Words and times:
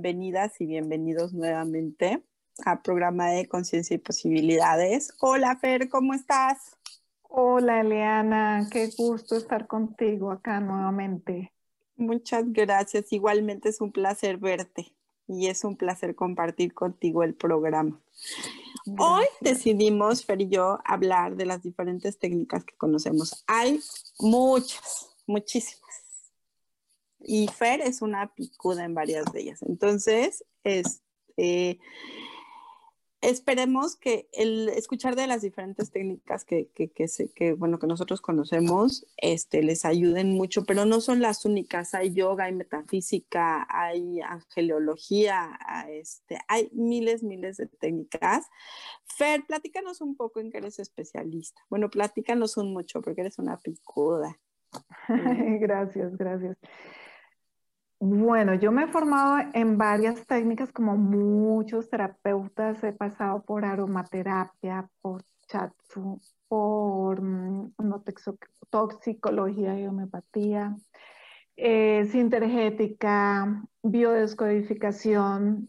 Bienvenidas 0.00 0.58
y 0.62 0.64
bienvenidos 0.64 1.34
nuevamente 1.34 2.22
al 2.64 2.80
programa 2.80 3.28
de 3.32 3.46
Conciencia 3.46 3.94
y 3.96 3.98
Posibilidades. 3.98 5.12
Hola 5.20 5.58
Fer, 5.58 5.90
¿cómo 5.90 6.14
estás? 6.14 6.74
Hola 7.24 7.82
Eliana, 7.82 8.66
qué 8.72 8.88
gusto 8.96 9.36
estar 9.36 9.66
contigo 9.66 10.30
acá 10.30 10.58
nuevamente. 10.58 11.52
Muchas 11.96 12.50
gracias, 12.50 13.12
igualmente 13.12 13.68
es 13.68 13.82
un 13.82 13.92
placer 13.92 14.38
verte 14.38 14.90
y 15.28 15.48
es 15.48 15.64
un 15.64 15.76
placer 15.76 16.14
compartir 16.14 16.72
contigo 16.72 17.22
el 17.22 17.34
programa. 17.34 18.00
Hoy 18.96 19.26
decidimos, 19.42 20.24
Fer 20.24 20.40
y 20.40 20.48
yo, 20.48 20.78
hablar 20.86 21.36
de 21.36 21.44
las 21.44 21.62
diferentes 21.62 22.18
técnicas 22.18 22.64
que 22.64 22.74
conocemos. 22.78 23.44
Hay 23.46 23.80
muchas, 24.18 25.10
muchísimas 25.26 26.09
y 27.22 27.48
Fer 27.48 27.80
es 27.80 28.02
una 28.02 28.34
picuda 28.34 28.84
en 28.84 28.94
varias 28.94 29.30
de 29.32 29.40
ellas. 29.40 29.62
Entonces, 29.62 30.44
este, 30.64 31.78
esperemos 33.20 33.96
que 33.96 34.28
el 34.32 34.70
escuchar 34.70 35.14
de 35.14 35.26
las 35.26 35.42
diferentes 35.42 35.90
técnicas 35.90 36.44
que, 36.44 36.68
que, 36.68 36.90
que, 36.90 37.52
bueno, 37.52 37.78
que 37.78 37.86
nosotros 37.86 38.20
conocemos 38.20 39.06
este, 39.18 39.62
les 39.62 39.84
ayuden 39.84 40.32
mucho, 40.32 40.64
pero 40.64 40.86
no 40.86 41.00
son 41.00 41.20
las 41.20 41.44
únicas. 41.44 41.94
Hay 41.94 42.12
yoga, 42.14 42.44
hay 42.44 42.52
metafísica, 42.52 43.66
hay 43.68 44.20
angelología, 44.22 45.58
este, 45.88 46.38
hay 46.48 46.70
miles, 46.72 47.22
miles 47.22 47.58
de 47.58 47.66
técnicas. 47.66 48.46
Fer, 49.04 49.44
platícanos 49.46 50.00
un 50.00 50.16
poco 50.16 50.40
en 50.40 50.50
que 50.50 50.58
eres 50.58 50.78
especialista. 50.78 51.60
Bueno, 51.68 51.90
platícanos 51.90 52.56
un 52.56 52.72
mucho 52.72 53.02
porque 53.02 53.20
eres 53.20 53.38
una 53.38 53.58
picuda. 53.58 54.38
gracias, 55.08 56.16
gracias. 56.16 56.56
Bueno, 58.02 58.54
yo 58.54 58.72
me 58.72 58.84
he 58.84 58.86
formado 58.88 59.50
en 59.52 59.76
varias 59.76 60.26
técnicas 60.26 60.72
como 60.72 60.96
muchos 60.96 61.90
terapeutas. 61.90 62.82
He 62.82 62.92
pasado 62.94 63.42
por 63.42 63.64
aromaterapia, 63.66 64.88
por 65.02 65.22
chatsu, 65.46 66.18
por 66.48 67.20
mm, 67.20 67.74
toxicología 68.70 69.78
y 69.78 69.86
homeopatía, 69.86 70.76
eh, 71.56 72.06
sintergética, 72.10 73.64
biodescodificación, 73.82 75.68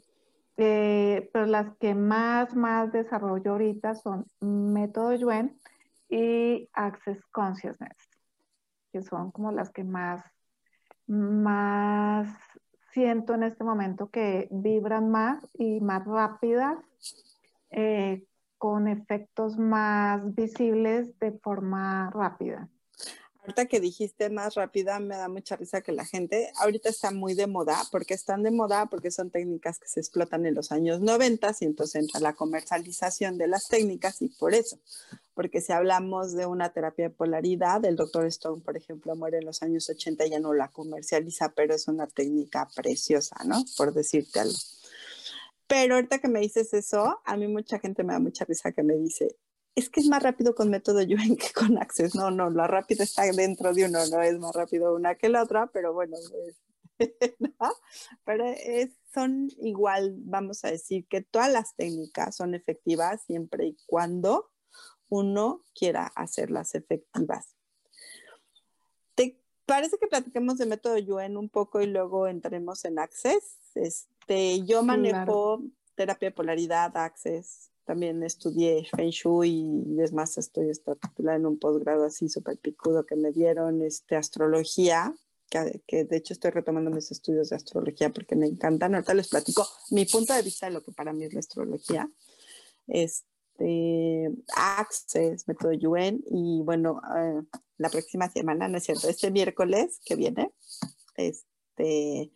eh, 0.56 1.30
pero 1.34 1.46
las 1.47 1.75
que 1.80 1.96
más, 1.96 2.56
más 2.56 2.94
desarrollo 2.94 3.52
ahorita 3.52 3.96
son 3.96 4.25
método 4.40 5.16
Yuen 5.16 5.59
y 6.09 6.70
Access 6.74 7.25
Consciousness, 7.28 7.97
que 8.94 9.02
son 9.02 9.31
como 9.31 9.52
las 9.52 9.70
que 9.72 9.84
más 9.84 10.24
más 11.11 12.29
siento 12.91 13.33
en 13.33 13.44
este 13.44 13.63
momento 13.63 14.09
que 14.09 14.47
vibran 14.51 15.09
más 15.09 15.45
y 15.53 15.79
más 15.81 16.05
rápidas, 16.05 16.77
eh, 17.72 18.23
con 18.57 18.88
efectos 18.88 19.57
más 19.57 20.35
visibles 20.35 21.17
de 21.19 21.31
forma 21.31 22.09
rápida. 22.11 22.69
Ahorita 23.41 23.66
que 23.66 23.79
dijiste 23.79 24.29
más 24.29 24.53
rápida, 24.53 25.00
me 25.00 25.18
da 25.18 25.28
mucha 25.28 25.56
risa 25.56 25.81
que 25.81 25.91
la 25.91 26.06
gente 26.06 26.52
ahorita 26.57 26.90
está 26.90 27.09
muy 27.09 27.34
de 27.34 27.47
moda, 27.47 27.81
porque 27.91 28.13
están 28.13 28.44
de 28.44 28.52
moda, 28.52 28.85
porque 28.85 29.09
son 29.09 29.31
técnicas 29.31 29.79
que 29.79 29.88
se 29.88 30.00
explotan 30.00 30.46
en 30.46 30.53
los 30.53 30.72
años 30.72 31.02
90 31.02 31.52
y 31.59 31.66
entonces 31.66 32.03
entra 32.03 32.19
la 32.19 32.34
comercialización 32.34 33.40
de 33.40 33.47
las 33.47 33.68
técnicas 33.68 34.22
y 34.22 34.29
por 34.29 34.53
eso, 34.53 34.79
porque 35.34 35.59
si 35.59 35.74
hablamos 35.74 36.34
de 36.34 36.46
una 36.46 36.72
terapia 36.72 37.09
de 37.09 37.16
polaridad, 37.16 37.84
el 37.84 37.96
doctor 37.96 38.28
Stone, 38.28 38.62
por 38.62 38.78
ejemplo, 38.78 39.16
muere 39.16 39.40
en 39.40 39.46
los 39.46 39.63
años 39.63 39.90
80 39.90 40.28
y 40.28 40.29
ya 40.29 40.40
no 40.40 40.53
la 40.53 40.68
comercializa, 40.68 41.52
pero 41.56 41.73
es 41.73 41.88
una 41.88 42.06
técnica 42.06 42.68
preciosa, 42.75 43.38
¿no? 43.46 43.63
Por 43.75 43.91
decirte 43.91 44.40
algo. 44.40 44.58
Pero 45.66 45.96
ahorita 45.96 46.19
que 46.19 46.28
me 46.28 46.41
dices 46.41 46.75
eso, 46.75 47.22
a 47.25 47.38
mí 47.38 47.47
mucha 47.47 47.79
gente 47.79 48.03
me 48.03 48.13
da 48.13 48.19
mucha 48.19 48.46
risa 48.46 48.72
que 48.72 48.84
me 48.84 48.94
dice, 48.97 49.35
es 49.76 49.90
que 49.90 50.00
es 50.00 50.08
más 50.08 50.24
rápido 50.24 50.56
con 50.56 50.70
método 50.70 51.02
Yuen 51.04 51.38
que 51.38 51.52
con 51.54 51.78
Access. 51.78 52.16
No, 52.16 52.32
no, 52.32 52.50
la 52.50 52.68
rápida 52.68 53.04
está 53.04 53.24
dentro 53.32 53.74
de 53.74 53.86
uno, 53.86 54.06
no 54.08 54.22
es 54.22 54.40
más 54.40 54.54
rápido 54.54 54.96
una 54.96 55.16
que 55.16 55.30
la 55.30 55.44
otra, 55.44 55.68
pero 55.68 55.94
bueno, 55.94 56.18
pero 58.26 58.46
son 59.14 59.50
igual, 59.59 60.16
vamos 60.18 60.64
a 60.64 60.70
decir 60.70 61.08
que 61.08 61.22
todas 61.22 61.52
las 61.52 61.76
técnicas 61.76 62.36
son 62.36 62.54
efectivas 62.54 63.24
siempre 63.26 63.68
y 63.68 63.78
cuando 63.86 64.52
uno 65.09 65.64
quiera 65.74 66.06
hacerlas 66.16 66.76
efectivas. 66.76 67.56
¿Te 69.16 69.42
parece 69.66 69.98
que 69.98 70.08
platiquemos 70.08 70.58
de 70.58 70.66
método 70.66 70.98
Yuen 70.98 71.38
un 71.38 71.50
poco 71.50 71.82
y 71.82 71.88
luego 71.88 72.28
entremos 72.28 72.86
en 72.86 73.00
Access? 73.00 73.58
Este, 73.76 74.64
yo 74.64 74.84
manejo 74.84 75.64
terapia 75.96 76.30
de 76.30 76.36
polaridad, 76.36 76.96
Access, 76.96 77.71
también 77.86 78.24
estudié 78.24 78.88
Feng 78.96 79.09
Shui 79.09 79.50
y 79.88 80.02
es 80.02 80.14
más, 80.14 80.38
estoy 80.38 80.72
titulada 81.02 81.38
en 81.38 81.46
un 81.46 81.59
posgrado 81.59 82.06
así 82.06 82.30
súper 82.30 82.58
picudo 82.58 83.06
que 83.06 83.16
me 83.16 83.31
dieron, 83.31 83.81
este, 83.81 84.16
astrología, 84.16 85.14
que, 85.50 86.06
de 86.06 86.18
hecho 86.18 86.34
estoy 86.34 86.52
retomando 86.52 86.91
mis 86.91 87.12
estudios 87.12 87.50
de 87.50 87.58
astrología 87.58 88.09
porque 88.09 88.36
me 88.36 88.47
encantan. 88.47 88.96
Ahorita 88.96 89.14
les 89.14 89.28
platico 89.28 89.68
mi 89.90 90.06
punto 90.06 90.34
de 90.34 90.41
vista 90.41 90.68
de 90.68 90.74
lo 90.74 90.81
que 90.81 90.91
para 90.91 91.12
mí 91.12 91.25
es 91.25 91.34
la 91.34 91.41
astrología. 91.41 92.09
Este, 92.88 94.31
Access, 94.56 95.47
método 95.47 95.74
Yuen, 95.74 96.24
y 96.31 96.62
bueno, 96.64 97.02
eh, 97.16 97.41
la 97.78 97.90
próxima 97.90 98.30
semana, 98.30 98.68
¿no 98.68 98.78
es 98.78 98.86
cierto? 98.86 99.09
Este 99.09 99.30
miércoles 99.30 100.00
que 100.06 100.16
viene, 100.16 100.52
este, 101.16 102.31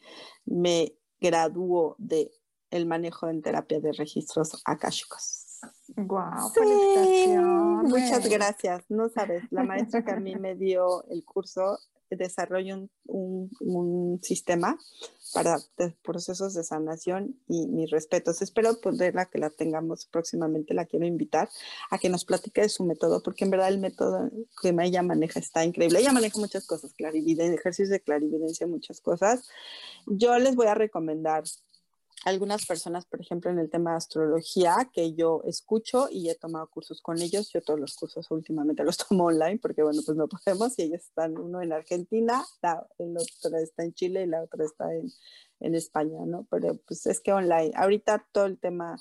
me 0.45 0.93
graduó 1.19 1.95
de 1.97 2.31
el 2.71 2.85
manejo 2.85 3.29
en 3.29 3.41
terapia 3.41 3.79
de 3.79 3.91
registros 3.93 4.61
akáshicos. 4.65 5.61
Wow, 5.95 6.49
felicitaciones. 6.53 7.89
Muchas 7.89 8.29
gracias. 8.29 8.83
No 8.89 9.09
sabes, 9.09 9.43
la 9.51 9.63
maestra 9.63 10.03
que 10.03 10.11
a 10.11 10.19
mí 10.19 10.35
me 10.39 10.55
dio 10.55 11.03
el 11.05 11.23
curso 11.23 11.79
desarrolló 12.09 12.87
un, 13.05 13.49
un, 13.59 14.19
sistema 14.21 14.77
para 15.33 15.57
procesos 16.03 16.53
de 16.53 16.63
sanación 16.63 17.35
y 17.47 17.67
mis 17.67 17.89
respetos. 17.89 18.41
Espero 18.41 18.79
poderla 18.79 19.25
que 19.25 19.39
la 19.39 19.49
tengamos 19.49 20.05
próximamente, 20.05 20.73
la 20.73 20.85
quiero 20.85 21.05
invitar 21.05 21.49
a 21.89 21.97
que 21.97 22.09
nos 22.09 22.25
platique 22.25 22.61
de 22.61 22.69
su 22.69 22.85
método, 22.85 23.21
porque 23.21 23.43
en 23.43 23.51
verdad 23.51 23.69
el 23.69 23.79
método 23.79 24.29
que 24.61 24.75
ella 24.81 25.01
maneja 25.01 25.39
está 25.39 25.65
increíble. 25.65 25.99
Ella 25.99 26.13
maneja 26.13 26.39
muchas 26.39 26.65
cosas, 26.65 26.93
clarividencia, 26.93 27.55
ejercicios 27.55 27.89
de 27.89 27.99
clarividencia, 27.99 28.67
muchas 28.67 29.01
cosas. 29.01 29.49
Yo 30.05 30.37
les 30.39 30.55
voy 30.55 30.67
a 30.67 30.75
recomendar 30.75 31.43
algunas 32.23 32.65
personas, 32.65 33.05
por 33.05 33.21
ejemplo, 33.21 33.51
en 33.51 33.59
el 33.59 33.69
tema 33.69 33.91
de 33.91 33.97
astrología, 33.97 34.89
que 34.93 35.13
yo 35.13 35.41
escucho 35.45 36.07
y 36.09 36.29
he 36.29 36.35
tomado 36.35 36.67
cursos 36.69 37.01
con 37.01 37.21
ellos. 37.21 37.51
Yo 37.51 37.61
todos 37.61 37.79
los 37.79 37.95
cursos 37.95 38.29
últimamente 38.31 38.83
los 38.83 38.97
tomo 39.09 39.25
online 39.25 39.59
porque, 39.59 39.83
bueno, 39.83 40.01
pues 40.05 40.17
no 40.17 40.27
podemos 40.27 40.77
y 40.79 40.83
ellos 40.83 41.01
están 41.01 41.37
uno 41.37 41.61
en 41.61 41.73
Argentina, 41.73 42.43
la, 42.61 42.87
el 42.97 43.15
otro 43.17 43.57
está 43.57 43.83
en 43.83 43.93
Chile 43.93 44.23
y 44.23 44.27
la 44.27 44.41
otra 44.41 44.65
está 44.65 44.93
en, 44.93 45.11
en 45.65 45.75
España, 45.75 46.19
¿no? 46.25 46.45
Pero 46.49 46.77
pues 46.87 47.05
es 47.07 47.19
que 47.19 47.33
online, 47.33 47.71
ahorita 47.75 48.25
todo 48.31 48.45
el 48.45 48.59
tema 48.59 48.97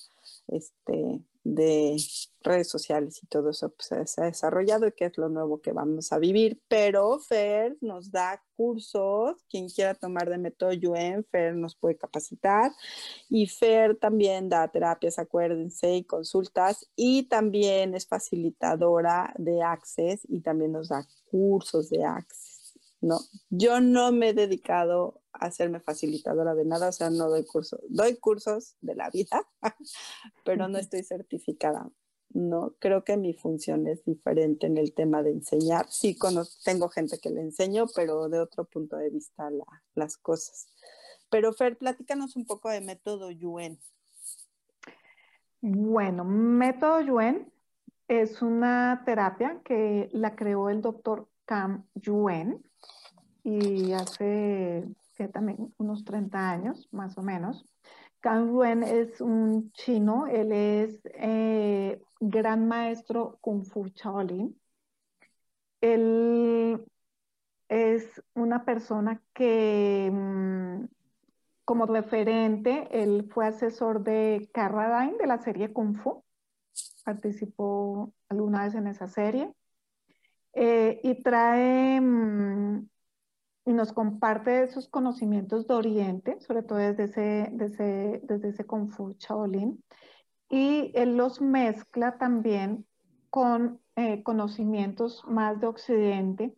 este, 0.49 1.21
de 1.45 1.97
redes 2.43 2.69
sociales 2.69 3.23
y 3.23 3.27
todo 3.27 3.51
eso 3.51 3.71
pues, 3.71 4.11
se 4.11 4.23
ha 4.23 4.25
desarrollado 4.25 4.87
y 4.87 4.93
que 4.93 5.05
es 5.05 5.19
lo 5.19 5.29
nuevo 5.29 5.61
que 5.61 5.73
vamos 5.73 6.11
a 6.11 6.19
vivir. 6.19 6.63
Pero 6.69 7.19
Fer 7.19 7.77
nos 7.83 8.11
da 8.11 8.43
cursos, 8.57 9.37
quien 9.51 9.69
quiera 9.69 9.95
tomar 9.95 10.31
de 10.31 10.39
método 10.39 10.73
Yuen, 10.73 11.25
Fer 11.25 11.55
nos 11.55 11.77
puede 11.77 11.99
capacitar 11.99 12.73
y 13.29 13.47
Fer 13.47 13.97
también 13.97 14.49
da 14.49 14.67
terapias, 14.69 15.19
acuérdense, 15.19 15.97
y 15.97 16.05
consultas 16.05 16.89
y 16.97 17.25
también 17.25 17.95
es 17.95 18.07
facilitadora 18.07 19.35
de 19.37 19.63
Access 19.63 20.27
y 20.29 20.41
también 20.41 20.73
nos 20.73 20.89
da 20.89 21.07
cursos 21.31 21.91
de 21.91 22.05
Access. 22.05 22.75
No, 23.03 23.21
yo 23.51 23.83
no 23.83 24.13
me 24.13 24.31
he 24.31 24.33
dedicado 24.33 25.21
hacerme 25.41 25.81
facilitadora 25.81 26.55
de 26.55 26.65
nada, 26.65 26.89
o 26.89 26.93
sea, 26.93 27.11
no 27.11 27.29
doy 27.29 27.45
cursos, 27.45 27.81
doy 27.89 28.17
cursos 28.17 28.77
de 28.81 28.95
la 28.95 29.11
vida, 29.11 29.47
pero 30.45 30.69
no 30.69 30.79
estoy 30.79 31.03
certificada. 31.03 31.91
No, 32.31 32.75
creo 32.81 33.05
que 33.05 33.17
mi 33.17 33.33
función 33.33 33.87
es 33.87 34.05
diferente 34.05 34.67
en 34.67 34.77
el 34.77 34.93
tema 34.93 35.23
de 35.23 35.31
enseñar. 35.31 35.87
Sí, 35.89 36.19
tengo 36.65 36.89
gente 36.89 37.19
que 37.21 37.31
le 37.31 37.41
enseño, 37.41 37.87
pero 37.95 38.29
de 38.29 38.41
otro 38.41 38.65
punto 38.65 38.97
de 38.97 39.09
vista 39.11 39.51
las 39.95 40.17
cosas. 40.17 40.67
Pero 41.31 41.53
Fer, 41.53 41.79
platícanos 41.79 42.35
un 42.35 42.45
poco 42.45 42.71
de 42.71 42.81
método 42.81 43.31
Yuen. 43.31 43.79
Bueno, 45.61 46.25
método 46.25 47.01
Yuen 47.03 47.53
es 48.09 48.43
una 48.43 49.03
terapia 49.07 49.61
que 49.65 50.09
la 50.13 50.35
creó 50.35 50.69
el 50.71 50.83
doctor 50.83 51.29
Cam 51.45 51.87
Yuen 51.95 52.65
y 53.45 53.93
hace 53.93 54.85
que 55.15 55.29
también 55.29 55.73
unos 55.79 56.05
30 56.05 56.51
años, 56.51 56.89
más 56.93 57.17
o 57.19 57.23
menos. 57.23 57.67
Kang 58.21 58.49
Ruen 58.49 58.83
es 58.83 59.21
un 59.21 59.71
chino, 59.73 60.27
él 60.27 60.53
es 60.53 61.01
eh, 61.15 62.01
gran 62.21 62.67
maestro 62.69 63.39
Kung 63.41 63.65
Fu 63.65 63.87
Shaolin. 63.89 64.59
Él 65.81 66.83
es 67.69 68.23
una 68.35 68.65
persona 68.65 69.23
que, 69.35 70.11
mm, 70.13 70.87
como 71.65 71.87
referente, 71.87 72.89
él 72.93 73.29
fue 73.31 73.47
asesor 73.47 74.03
de 74.03 74.49
Carradine 74.53 75.19
de 75.19 75.27
la 75.27 75.39
serie 75.39 75.73
Kung 75.73 75.97
Fu. 75.97 76.25
Participó 77.05 78.13
alguna 78.29 78.65
vez 78.65 78.75
en 78.75 78.87
esa 78.87 79.09
serie. 79.09 79.53
Eh, 80.55 81.01
y 81.03 81.23
trae 81.23 82.01
mm, 82.01 82.89
y 83.67 83.73
nos 83.73 83.93
comparte 83.93 84.69
sus 84.69 84.89
conocimientos 84.89 85.67
de 85.67 85.75
Oriente, 85.75 86.41
sobre 86.41 86.63
todo 86.63 86.79
desde 86.79 87.05
ese, 87.05 87.49
desde, 87.53 88.21
desde 88.25 88.49
ese 88.49 88.65
Kung 88.65 88.91
Fu 88.91 89.15
y 90.51 90.93
él 90.95 91.17
los 91.17 91.41
mezcla 91.41 92.19
también 92.19 92.87
con 93.31 93.81
eh, 93.97 94.23
conocimientos 94.23 95.25
más 95.27 95.61
de 95.61 95.67
Occidente. 95.67 96.55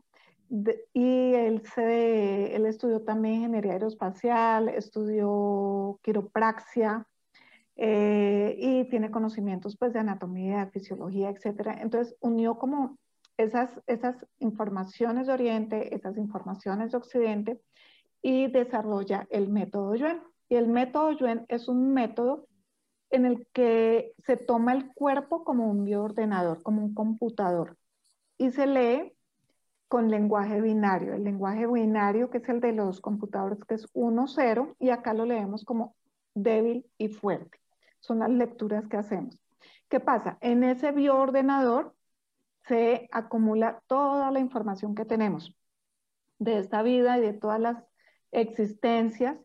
y 0.92 1.34
él, 1.34 1.62
se, 1.74 2.54
él 2.54 2.66
estudió 2.66 3.02
también 3.02 3.36
ingeniería 3.36 3.72
aeroespacial, 3.72 4.68
estudió 4.68 5.98
quiropraxia, 6.02 7.06
eh, 7.76 8.56
y 8.58 8.84
tiene 8.88 9.10
conocimientos 9.10 9.76
pues 9.76 9.92
de 9.92 10.00
anatomía, 10.00 10.68
fisiología, 10.68 11.30
etc. 11.30 11.78
Entonces 11.80 12.16
unió 12.20 12.58
como 12.58 12.98
esas, 13.36 13.80
esas 13.86 14.26
informaciones 14.38 15.26
de 15.26 15.32
Oriente, 15.32 15.94
esas 15.94 16.16
informaciones 16.16 16.92
de 16.92 16.98
Occidente 16.98 17.60
y 18.22 18.48
desarrolla 18.48 19.26
el 19.30 19.48
método 19.48 19.94
Yuen. 19.94 20.22
Y 20.48 20.56
el 20.56 20.68
método 20.68 21.12
Yuen 21.12 21.44
es 21.48 21.68
un 21.68 21.92
método 21.92 22.46
en 23.10 23.24
el 23.24 23.46
que 23.52 24.14
se 24.18 24.36
toma 24.36 24.72
el 24.72 24.92
cuerpo 24.92 25.44
como 25.44 25.70
un 25.70 25.84
bioordenador, 25.84 26.62
como 26.62 26.82
un 26.82 26.94
computador, 26.94 27.76
y 28.36 28.50
se 28.50 28.66
lee 28.66 29.12
con 29.88 30.10
lenguaje 30.10 30.60
binario. 30.60 31.14
El 31.14 31.24
lenguaje 31.24 31.66
binario, 31.66 32.30
que 32.30 32.38
es 32.38 32.48
el 32.48 32.60
de 32.60 32.72
los 32.72 33.00
computadores, 33.00 33.64
que 33.64 33.74
es 33.74 33.86
1-0, 33.94 34.74
y 34.80 34.90
acá 34.90 35.14
lo 35.14 35.24
leemos 35.24 35.64
como 35.64 35.94
débil 36.34 36.84
y 36.98 37.08
fuerte. 37.08 37.60
Son 38.00 38.18
las 38.18 38.30
lecturas 38.30 38.86
que 38.88 38.96
hacemos. 38.96 39.40
¿Qué 39.88 40.00
pasa? 40.00 40.38
En 40.40 40.64
ese 40.64 40.90
bioordenador 40.90 41.95
se 42.66 43.08
acumula 43.12 43.82
toda 43.86 44.30
la 44.30 44.40
información 44.40 44.94
que 44.94 45.04
tenemos 45.04 45.54
de 46.38 46.58
esta 46.58 46.82
vida 46.82 47.18
y 47.18 47.20
de 47.22 47.32
todas 47.32 47.60
las 47.60 47.84
existencias 48.32 49.38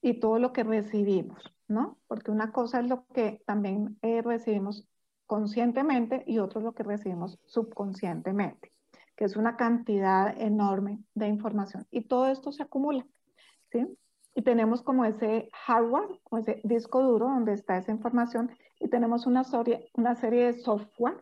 y 0.00 0.20
todo 0.20 0.38
lo 0.38 0.52
que 0.52 0.64
recibimos, 0.64 1.42
¿no? 1.68 1.98
Porque 2.06 2.30
una 2.30 2.52
cosa 2.52 2.80
es 2.80 2.88
lo 2.88 3.06
que 3.08 3.42
también 3.46 3.98
eh, 4.02 4.22
recibimos 4.22 4.86
conscientemente 5.26 6.24
y 6.26 6.38
otro 6.38 6.60
es 6.60 6.64
lo 6.64 6.72
que 6.72 6.82
recibimos 6.82 7.38
subconscientemente, 7.46 8.72
que 9.16 9.24
es 9.24 9.36
una 9.36 9.56
cantidad 9.56 10.34
enorme 10.40 10.98
de 11.14 11.28
información. 11.28 11.86
Y 11.90 12.02
todo 12.02 12.28
esto 12.28 12.52
se 12.52 12.62
acumula, 12.62 13.06
¿sí? 13.70 13.86
Y 14.34 14.42
tenemos 14.42 14.82
como 14.82 15.04
ese 15.04 15.50
hardware, 15.52 16.20
como 16.24 16.40
ese 16.40 16.60
disco 16.64 17.02
duro 17.02 17.26
donde 17.26 17.52
está 17.52 17.76
esa 17.76 17.92
información 17.92 18.50
y 18.80 18.88
tenemos 18.88 19.26
una, 19.26 19.42
una 19.94 20.14
serie 20.14 20.46
de 20.46 20.54
software 20.54 21.20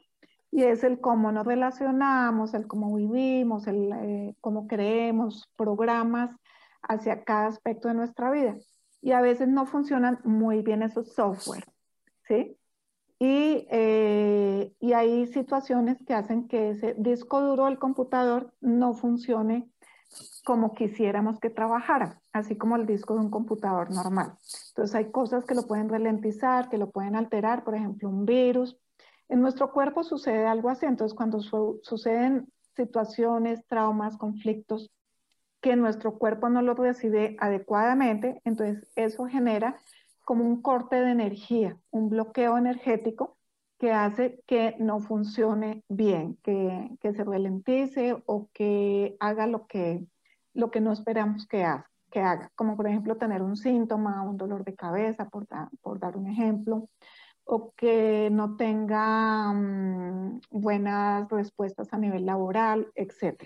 y 0.53 0.65
es 0.65 0.83
el 0.83 1.01
cómo 1.01 1.31
nos 1.33 1.47
relacionamos, 1.47 2.55
el 2.55 2.67
cómo 2.67 2.95
vivimos, 2.95 3.67
el 3.67 3.93
eh, 3.93 4.37
cómo 4.41 4.67
creemos 4.67 5.49
programas 5.57 6.31
hacia 6.83 7.25
cada 7.25 7.47
aspecto 7.47 7.89
de 7.89 7.95
nuestra 7.95 8.31
vida. 8.31 8.57
Y 9.01 9.13
a 9.13 9.21
veces 9.21 9.49
no 9.49 9.67
funcionan 9.67 10.19
muy 10.25 10.63
bien 10.63 10.83
esos 10.83 11.15
software, 11.15 11.65
¿sí? 12.27 12.57
Y, 13.19 13.67
eh, 13.71 14.73
y 14.81 14.93
hay 14.93 15.27
situaciones 15.27 15.99
que 16.07 16.15
hacen 16.15 16.49
que 16.49 16.71
ese 16.71 16.95
disco 16.99 17.41
duro 17.41 17.67
del 17.67 17.79
computador 17.79 18.53
no 18.61 18.95
funcione 18.95 19.71
como 20.45 20.75
quisiéramos 20.75 21.39
que 21.39 21.51
trabajara, 21.51 22.21
así 22.33 22.57
como 22.57 22.77
el 22.77 22.87
disco 22.87 23.15
de 23.15 23.21
un 23.21 23.31
computador 23.31 23.91
normal. 23.91 24.33
Entonces 24.71 24.97
hay 24.97 25.11
cosas 25.11 25.45
que 25.45 25.55
lo 25.55 25.67
pueden 25.67 25.89
ralentizar, 25.89 26.69
que 26.69 26.79
lo 26.79 26.91
pueden 26.91 27.15
alterar, 27.15 27.63
por 27.63 27.75
ejemplo, 27.75 28.09
un 28.09 28.25
virus 28.25 28.80
en 29.31 29.41
nuestro 29.41 29.73
cuerpo 29.73 30.03
sucede 30.03 30.47
algo 30.47 30.71
así, 30.71 30.87
entonces 30.87 31.17
cuando 31.17 31.41
suceden 31.41 32.53
situaciones, 32.75 33.65
traumas, 33.67 34.17
conflictos, 34.17 34.91
que 35.61 35.77
nuestro 35.77 36.19
cuerpo 36.19 36.49
no 36.49 36.63
lo 36.63 36.75
recibe 36.75 37.37
adecuadamente, 37.39 38.41
entonces 38.45 38.89
eso 38.97 39.27
genera 39.27 39.79
como 40.25 40.45
un 40.45 40.63
corte 40.63 40.97
de 40.97 41.13
energía, 41.13 41.79
un 41.91 42.09
bloqueo 42.09 42.59
energético 42.59 43.37
que 43.79 43.93
hace 43.93 44.43
que 44.47 44.75
no 44.79 45.01
funcione 45.01 45.85
bien, 45.89 46.37
que, 46.43 46.99
se 47.01 47.25
ralentice 47.25 48.21
o 48.27 48.49
que 48.53 49.17
haga 49.21 49.47
lo 49.47 49.67
que, 49.67 50.05
lo 50.55 50.71
que 50.71 50.81
no 50.81 50.93
esperamos 50.93 51.47
que 51.47 51.63
haga, 51.65 51.89
que 52.11 52.23
como 52.57 52.77
por 52.77 52.89
ejemplo 52.89 53.17
tener 53.17 53.43
un 53.43 53.57
síntoma, 53.57 54.23
un 54.23 54.37
dolor 54.37 54.65
de 54.65 54.75
cabeza, 54.75 55.29
por 55.29 56.01
dar 56.01 56.17
un 56.17 56.27
ejemplo, 56.27 56.89
o 57.53 57.73
que 57.75 58.29
no 58.31 58.57
tenga 58.57 59.53
mm, 59.53 60.41
buenas 60.51 61.29
respuestas 61.29 61.93
a 61.93 61.99
nivel 61.99 62.25
laboral, 62.25 62.93
etc. 62.95 63.43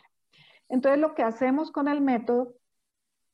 Entonces 0.68 1.00
lo 1.00 1.14
que 1.14 1.22
hacemos 1.22 1.70
con 1.70 1.88
el 1.88 2.02
método 2.02 2.52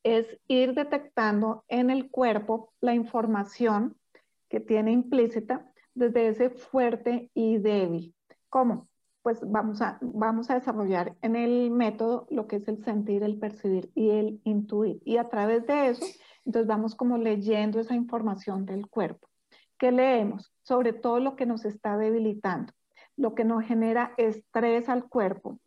es 0.05 0.39
ir 0.47 0.75
detectando 0.75 1.65
en 1.67 1.91
el 1.91 2.09
cuerpo 2.09 2.73
la 2.81 2.95
información 2.95 3.97
que 4.49 4.61
tiene 4.61 4.93
implícita 4.93 5.69
desde 5.95 6.29
ese 6.29 6.51
fuerte 6.51 7.33
y 7.35 7.59
débil. 7.59 8.15
¿Cómo? 8.49 8.89
Pues 9.23 9.41
vamos 9.45 9.83
a, 9.83 9.99
vamos 10.01 10.51
a 10.51 10.55
desarrollar 10.55 11.17
en 11.21 11.35
el 11.35 11.73
método 11.73 12.29
lo 12.31 12.47
que 12.47 12.57
es 12.57 12.69
el 12.69 12.85
sentir, 12.85 13.25
el 13.25 13.41
percibir 13.41 13.91
y 13.97 14.11
el 14.11 14.41
intuir. 14.45 15.03
Y 15.05 15.17
a 15.17 15.29
través 15.29 15.67
de 15.67 15.89
eso, 15.89 16.07
entonces 16.45 16.69
vamos 16.69 16.95
como 16.95 17.19
leyendo 17.19 17.81
esa 17.81 17.97
información 17.97 18.67
del 18.67 18.87
cuerpo. 18.87 19.30
¿Qué 19.81 19.93
leemos? 19.93 20.53
Sobre 20.61 20.93
todo 20.93 21.21
lo 21.21 21.37
que 21.37 21.47
nos 21.47 21.65
está 21.65 21.97
debilitando, 21.97 22.75
lo 23.17 23.35
que 23.35 23.45
nos 23.45 23.65
genera 23.65 24.13
estrés 24.19 24.91
al 24.91 25.09
cuerpo, 25.09 25.59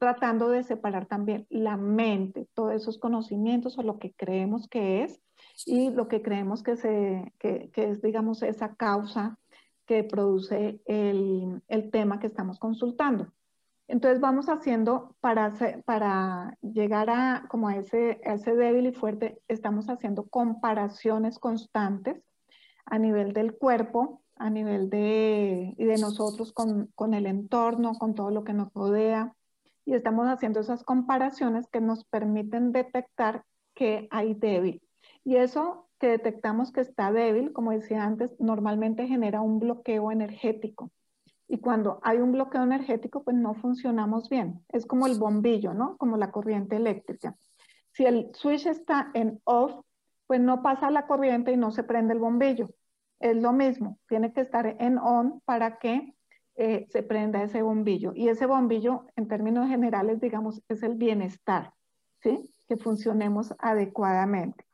tratando 0.00 0.48
de 0.48 0.64
separar 0.64 1.06
también 1.06 1.46
la 1.48 1.76
mente, 1.76 2.48
todos 2.54 2.74
esos 2.74 2.98
conocimientos 2.98 3.78
o 3.78 3.84
lo 3.84 4.00
que 4.00 4.12
creemos 4.14 4.66
que 4.66 5.04
es 5.04 5.22
y 5.64 5.90
lo 5.90 6.08
que 6.08 6.22
creemos 6.22 6.64
que, 6.64 6.76
se, 6.76 7.32
que, 7.38 7.70
es, 7.76 8.02
digamos, 8.02 8.42
esa 8.42 8.74
causa 8.74 9.38
que 9.86 10.02
produce 10.02 10.80
el, 10.84 11.62
el, 11.68 11.92
tema 11.92 12.18
que 12.18 12.26
estamos 12.26 12.58
consultando. 12.58 13.32
Entonces 13.86 14.18
vamos 14.18 14.48
haciendo 14.48 15.14
para, 15.20 15.54
para 15.84 16.58
llegar 16.62 17.10
a 17.10 17.46
como 17.48 17.68
a 17.68 17.76
ese, 17.76 18.20
a 18.26 18.34
ese 18.34 18.56
débil 18.56 18.86
y 18.86 18.92
fuerte, 18.92 19.40
estamos 19.46 19.88
haciendo 19.88 20.24
comparaciones 20.24 21.38
constantes 21.38 22.24
a 22.86 22.98
nivel 22.98 23.32
del 23.32 23.54
cuerpo, 23.56 24.22
a 24.36 24.50
nivel 24.50 24.90
de, 24.90 25.74
y 25.76 25.84
de 25.84 25.98
nosotros 25.98 26.52
con, 26.52 26.86
con 26.94 27.14
el 27.14 27.26
entorno, 27.26 27.94
con 27.94 28.14
todo 28.14 28.30
lo 28.30 28.44
que 28.44 28.52
nos 28.52 28.72
rodea. 28.72 29.34
Y 29.84 29.94
estamos 29.94 30.26
haciendo 30.26 30.60
esas 30.60 30.82
comparaciones 30.82 31.66
que 31.68 31.80
nos 31.80 32.04
permiten 32.04 32.72
detectar 32.72 33.44
que 33.74 34.08
hay 34.10 34.34
débil. 34.34 34.82
Y 35.24 35.36
eso 35.36 35.88
que 35.98 36.08
detectamos 36.08 36.72
que 36.72 36.80
está 36.80 37.12
débil, 37.12 37.52
como 37.52 37.72
decía 37.72 38.04
antes, 38.04 38.34
normalmente 38.38 39.06
genera 39.06 39.40
un 39.40 39.58
bloqueo 39.58 40.10
energético. 40.10 40.90
Y 41.48 41.58
cuando 41.58 42.00
hay 42.02 42.18
un 42.18 42.32
bloqueo 42.32 42.64
energético, 42.64 43.22
pues 43.22 43.36
no 43.36 43.54
funcionamos 43.54 44.28
bien. 44.28 44.64
Es 44.68 44.84
como 44.84 45.06
el 45.06 45.18
bombillo, 45.18 45.74
¿no? 45.74 45.96
Como 45.96 46.16
la 46.16 46.32
corriente 46.32 46.76
eléctrica. 46.76 47.36
Si 47.92 48.04
el 48.04 48.30
switch 48.34 48.66
está 48.66 49.10
en 49.14 49.40
off, 49.44 49.72
pues 50.26 50.40
no 50.40 50.62
pasa 50.62 50.90
la 50.90 51.06
corriente 51.06 51.52
y 51.52 51.56
no 51.56 51.70
se 51.70 51.84
prende 51.84 52.14
el 52.14 52.20
bombillo. 52.20 52.70
Es 53.20 53.36
lo 53.36 53.52
mismo, 53.52 53.98
tiene 54.08 54.32
que 54.32 54.42
estar 54.42 54.66
en 54.78 54.98
on 54.98 55.40
para 55.44 55.78
que 55.78 56.14
eh, 56.56 56.86
se 56.90 57.02
prenda 57.02 57.42
ese 57.42 57.62
bombillo. 57.62 58.12
Y 58.14 58.28
ese 58.28 58.46
bombillo, 58.46 59.04
en 59.16 59.28
términos 59.28 59.68
generales, 59.68 60.20
digamos, 60.20 60.62
es 60.68 60.82
el 60.82 60.94
bienestar, 60.94 61.72
¿sí? 62.22 62.54
Que 62.68 62.76
funcionemos 62.76 63.54
adecuadamente. 63.58 64.64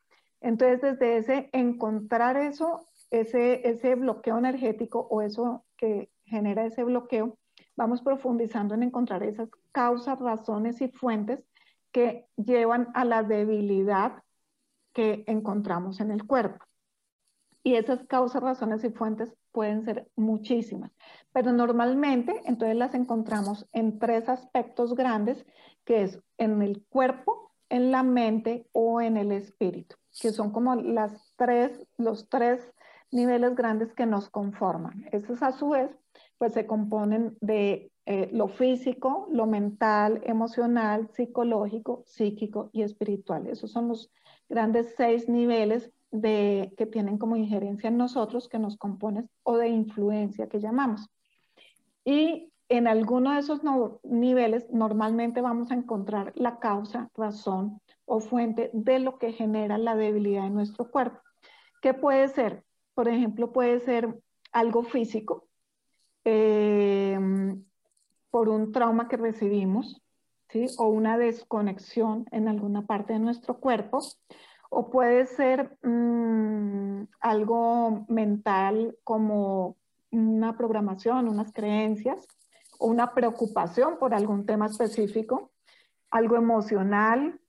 Entonces, 0.41 0.81
desde 0.81 1.17
ese 1.17 1.51
encontrar 1.53 2.37
eso, 2.37 2.87
ese, 3.11 3.69
ese 3.69 3.95
bloqueo 3.95 4.39
energético 4.39 5.07
o 5.11 5.23
eso 5.23 5.65
que 5.77 6.11
genera 6.25 6.65
ese 6.65 6.85
bloqueo, 6.85 7.39
vamos 7.77 8.03
profundizando 8.03 8.75
en 8.75 8.85
encontrar 8.85 9.23
esas 9.23 9.49
causas, 9.73 10.19
razones 10.19 10.81
y 10.81 10.89
fuentes 10.89 11.45
que 11.93 12.27
llevan 12.37 12.89
a 12.95 13.05
la 13.05 13.23
debilidad 13.23 14.23
que 14.93 15.25
encontramos 15.27 16.01
en 16.01 16.11
el 16.11 16.27
cuerpo. 16.27 16.65
Y 17.65 17.75
esas 17.75 18.05
causas, 18.05 18.43
razones 18.43 18.83
y 18.85 18.91
fuentes 18.91 19.33
pueden 19.53 19.85
ser 19.85 20.11
muchísimas, 20.17 20.91
pero 21.33 21.53
normalmente 21.53 22.41
entonces 22.45 22.77
las 22.77 22.95
encontramos 22.95 23.69
en 23.73 23.99
tres 23.99 24.29
aspectos 24.29 24.95
grandes, 24.95 25.47
que 25.85 26.03
es 26.03 26.19
en 26.39 26.63
el 26.63 26.83
cuerpo, 26.89 27.53
en 27.69 27.91
la 27.91 28.03
mente 28.03 28.67
o 28.73 29.01
en 29.01 29.17
el 29.17 29.31
espíritu, 29.31 29.97
que 30.21 30.33
son 30.33 30.51
como 30.51 30.75
las 30.75 31.35
tres, 31.37 31.87
los 31.99 32.29
tres 32.29 32.73
niveles 33.13 33.55
grandes 33.55 33.93
que 33.93 34.07
nos 34.07 34.29
conforman. 34.29 35.07
Esos 35.13 35.43
a 35.43 35.53
su 35.53 35.71
vez, 35.71 35.91
pues 36.39 36.55
se 36.55 36.67
componen 36.67 37.37
de 37.41 37.93
eh, 38.07 38.29
lo 38.33 38.49
físico, 38.49 39.29
lo 39.31 39.47
mental, 39.47 40.21
emocional, 40.25 41.09
psicológico, 41.13 42.03
psíquico 42.07 42.71
y 42.73 42.83
espiritual. 42.83 43.47
Esos 43.47 43.71
son 43.71 43.89
los 43.89 44.11
grandes 44.53 44.95
seis 44.99 45.31
niveles 45.31 45.91
de, 46.11 46.75
que 46.77 46.85
tienen 46.85 47.17
como 47.17 47.37
injerencia 47.37 47.89
en 47.89 47.97
nosotros, 47.97 48.51
que 48.51 48.59
nos 48.59 48.77
componen, 48.77 49.31
o 49.45 49.57
de 49.57 49.69
influencia 49.69 50.47
que 50.47 50.61
llamamos. 50.61 51.09
Y 52.05 52.53
en 52.69 52.87
alguno 52.87 53.33
de 53.33 53.41
esos 53.41 53.63
niveles 54.03 54.71
normalmente 54.71 55.41
vamos 55.41 55.71
a 55.71 55.75
encontrar 55.75 56.35
la 56.37 56.59
causa, 56.59 57.11
razón 57.15 57.81
o 58.05 58.21
fuente 58.21 58.71
de 58.75 58.99
lo 58.99 59.19
que 59.19 59.33
genera 59.33 59.79
la 59.79 59.97
debilidad 59.97 60.47
en 60.47 60.55
nuestro 60.55 60.91
cuerpo. 60.91 61.19
¿Qué 61.81 61.95
puede 61.95 62.29
ser? 62.29 62.63
Por 62.95 63.09
ejemplo, 63.09 63.53
puede 63.53 63.81
ser 63.81 64.21
algo 64.53 64.83
físico, 64.83 65.47
em, 66.25 67.65
por 68.31 68.51
un 68.51 68.71
trauma 68.71 69.09
que 69.09 69.17
recibimos, 69.17 70.03
o 70.79 70.87
una 70.87 71.19
desconexión 71.19 72.27
en 72.31 72.49
alguna 72.49 72.87
parte 72.87 73.15
de 73.15 73.19
nuestro 73.19 73.59
cuerpo, 73.59 74.01
o 74.71 74.91
puede 74.91 75.27
ser 75.27 75.77
mm, 75.83 77.05
algo 77.21 78.05
mental 78.09 78.97
como 79.05 79.77
una 80.11 80.57
programación, 80.57 81.29
unas 81.29 81.53
creencias, 81.53 82.27
o 82.79 82.87
una 82.87 83.15
preocupación 83.15 83.99
por 83.99 84.15
algún 84.15 84.47
tema 84.47 84.67
específico, 84.67 85.51
algo 86.11 86.37
emocional, 86.37 87.41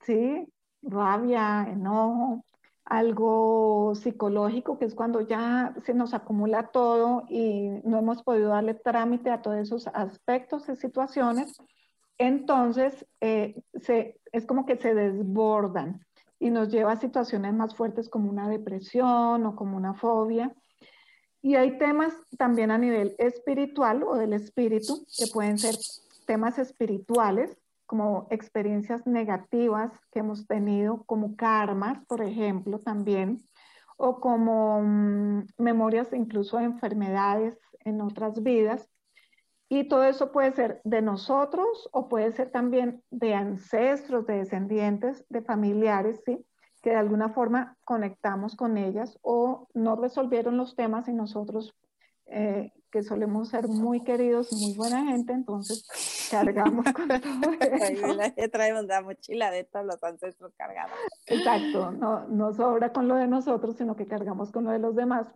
¿sí? 0.00 0.48
Rabia, 0.82 1.66
enojo, 1.68 2.44
algo 2.84 3.94
psicológico, 3.94 4.78
que 4.78 4.84
es 4.84 4.94
cuando 4.94 5.20
ya 5.22 5.74
se 5.84 5.94
nos 5.94 6.12
acumula 6.12 6.68
todo 6.68 7.24
y 7.28 7.68
no 7.84 7.98
hemos 7.98 8.22
podido 8.22 8.50
darle 8.50 8.74
trámite 8.74 9.30
a 9.30 9.40
todos 9.40 9.56
esos 9.56 9.86
aspectos 9.88 10.68
y 10.68 10.76
situaciones, 10.76 11.58
entonces 12.18 13.06
eh, 13.20 13.62
se, 13.82 14.20
es 14.32 14.46
como 14.46 14.66
que 14.66 14.76
se 14.76 14.94
desbordan 14.94 16.04
y 16.38 16.50
nos 16.50 16.68
lleva 16.68 16.92
a 16.92 17.00
situaciones 17.00 17.54
más 17.54 17.74
fuertes 17.74 18.08
como 18.08 18.30
una 18.30 18.48
depresión 18.48 19.46
o 19.46 19.56
como 19.56 19.76
una 19.76 19.94
fobia. 19.94 20.54
Y 21.40 21.56
hay 21.56 21.78
temas 21.78 22.14
también 22.38 22.70
a 22.70 22.78
nivel 22.78 23.14
espiritual 23.18 24.02
o 24.02 24.16
del 24.16 24.32
espíritu, 24.32 25.06
que 25.16 25.26
pueden 25.32 25.58
ser 25.58 25.74
temas 26.26 26.58
espirituales, 26.58 27.56
como 27.86 28.26
experiencias 28.30 29.06
negativas 29.06 29.92
que 30.10 30.20
hemos 30.20 30.46
tenido, 30.46 31.04
como 31.04 31.36
karmas, 31.36 32.04
por 32.06 32.22
ejemplo, 32.22 32.80
también, 32.80 33.42
o 33.96 34.20
como 34.20 34.80
mm, 34.82 35.46
memorias 35.58 36.12
incluso 36.12 36.58
de 36.58 36.64
enfermedades 36.64 37.58
en 37.80 38.00
otras 38.00 38.42
vidas. 38.42 38.88
Y 39.74 39.88
todo 39.88 40.04
eso 40.04 40.30
puede 40.30 40.52
ser 40.52 40.80
de 40.84 41.02
nosotros 41.02 41.88
o 41.90 42.08
puede 42.08 42.30
ser 42.30 42.52
también 42.52 43.02
de 43.10 43.34
ancestros, 43.34 44.24
de 44.24 44.36
descendientes, 44.36 45.26
de 45.28 45.42
familiares, 45.42 46.22
¿sí? 46.24 46.46
que 46.80 46.90
de 46.90 46.96
alguna 46.96 47.30
forma 47.30 47.76
conectamos 47.82 48.54
con 48.54 48.78
ellas 48.78 49.18
o 49.22 49.66
no 49.74 49.96
resolvieron 49.96 50.58
los 50.58 50.76
temas 50.76 51.08
y 51.08 51.12
nosotros 51.12 51.74
eh, 52.26 52.72
que 52.92 53.02
solemos 53.02 53.48
ser 53.48 53.66
muy 53.66 54.04
queridos, 54.04 54.52
muy 54.52 54.76
buena 54.76 55.06
gente, 55.06 55.32
entonces 55.32 56.28
cargamos 56.30 56.84
con 56.92 57.08
todo 57.08 57.52
eso. 57.60 58.50
traemos 58.52 58.84
la 58.84 59.02
mochila 59.02 59.50
de 59.50 59.64
todos 59.64 59.86
los 59.86 60.00
ancestros 60.04 60.54
cargados. 60.54 60.96
Exacto, 61.26 61.90
no, 61.90 62.28
no 62.28 62.52
sobra 62.52 62.92
con 62.92 63.08
lo 63.08 63.16
de 63.16 63.26
nosotros, 63.26 63.76
sino 63.76 63.96
que 63.96 64.06
cargamos 64.06 64.52
con 64.52 64.62
lo 64.62 64.70
de 64.70 64.78
los 64.78 64.94
demás. 64.94 65.26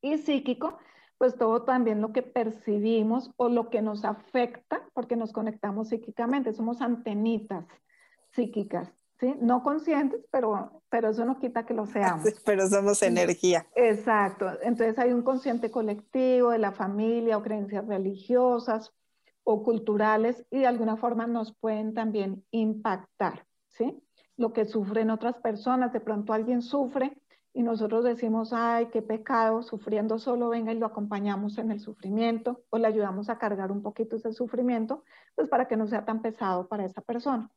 Y 0.00 0.18
psíquico, 0.18 0.78
pues 1.18 1.36
todo 1.36 1.62
también 1.62 2.00
lo 2.00 2.12
que 2.12 2.22
percibimos 2.22 3.32
o 3.36 3.48
lo 3.48 3.70
que 3.70 3.82
nos 3.82 4.04
afecta, 4.04 4.88
porque 4.94 5.16
nos 5.16 5.32
conectamos 5.32 5.88
psíquicamente, 5.88 6.52
somos 6.52 6.80
antenitas 6.80 7.66
psíquicas. 8.30 8.88
¿sí? 9.18 9.34
No 9.40 9.62
conscientes, 9.64 10.24
pero, 10.30 10.82
pero 10.88 11.10
eso 11.10 11.24
no 11.24 11.38
quita 11.38 11.66
que 11.66 11.74
lo 11.74 11.86
seamos. 11.86 12.24
pero 12.44 12.68
somos 12.68 13.02
energía. 13.02 13.66
Exacto. 13.74 14.48
Entonces 14.62 14.98
hay 14.98 15.12
un 15.12 15.22
consciente 15.22 15.70
colectivo 15.70 16.50
de 16.50 16.58
la 16.58 16.72
familia 16.72 17.36
o 17.36 17.42
creencias 17.42 17.86
religiosas 17.86 18.92
o 19.42 19.64
culturales 19.64 20.44
y 20.50 20.60
de 20.60 20.66
alguna 20.66 20.96
forma 20.96 21.26
nos 21.26 21.54
pueden 21.56 21.94
también 21.94 22.44
impactar, 22.50 23.46
¿sí? 23.66 24.00
Lo 24.36 24.52
que 24.52 24.66
sufren 24.66 25.10
otras 25.10 25.36
personas, 25.38 25.92
de 25.92 26.00
pronto 26.00 26.32
alguien 26.32 26.62
sufre 26.62 27.18
y 27.58 27.62
nosotros 27.64 28.04
decimos, 28.04 28.52
ay, 28.52 28.86
qué 28.86 29.02
pecado, 29.02 29.64
sufriendo 29.64 30.20
solo, 30.20 30.48
venga 30.48 30.70
y 30.70 30.78
lo 30.78 30.86
acompañamos 30.86 31.58
en 31.58 31.72
el 31.72 31.80
sufrimiento 31.80 32.62
o 32.70 32.78
le 32.78 32.86
ayudamos 32.86 33.30
a 33.30 33.38
cargar 33.38 33.72
un 33.72 33.82
poquito 33.82 34.14
ese 34.14 34.32
sufrimiento, 34.32 35.02
pues 35.34 35.48
para 35.48 35.66
que 35.66 35.76
no 35.76 35.88
sea 35.88 36.04
tan 36.04 36.22
pesado 36.22 36.68
para 36.68 36.84
esa 36.84 37.00
persona. 37.00 37.50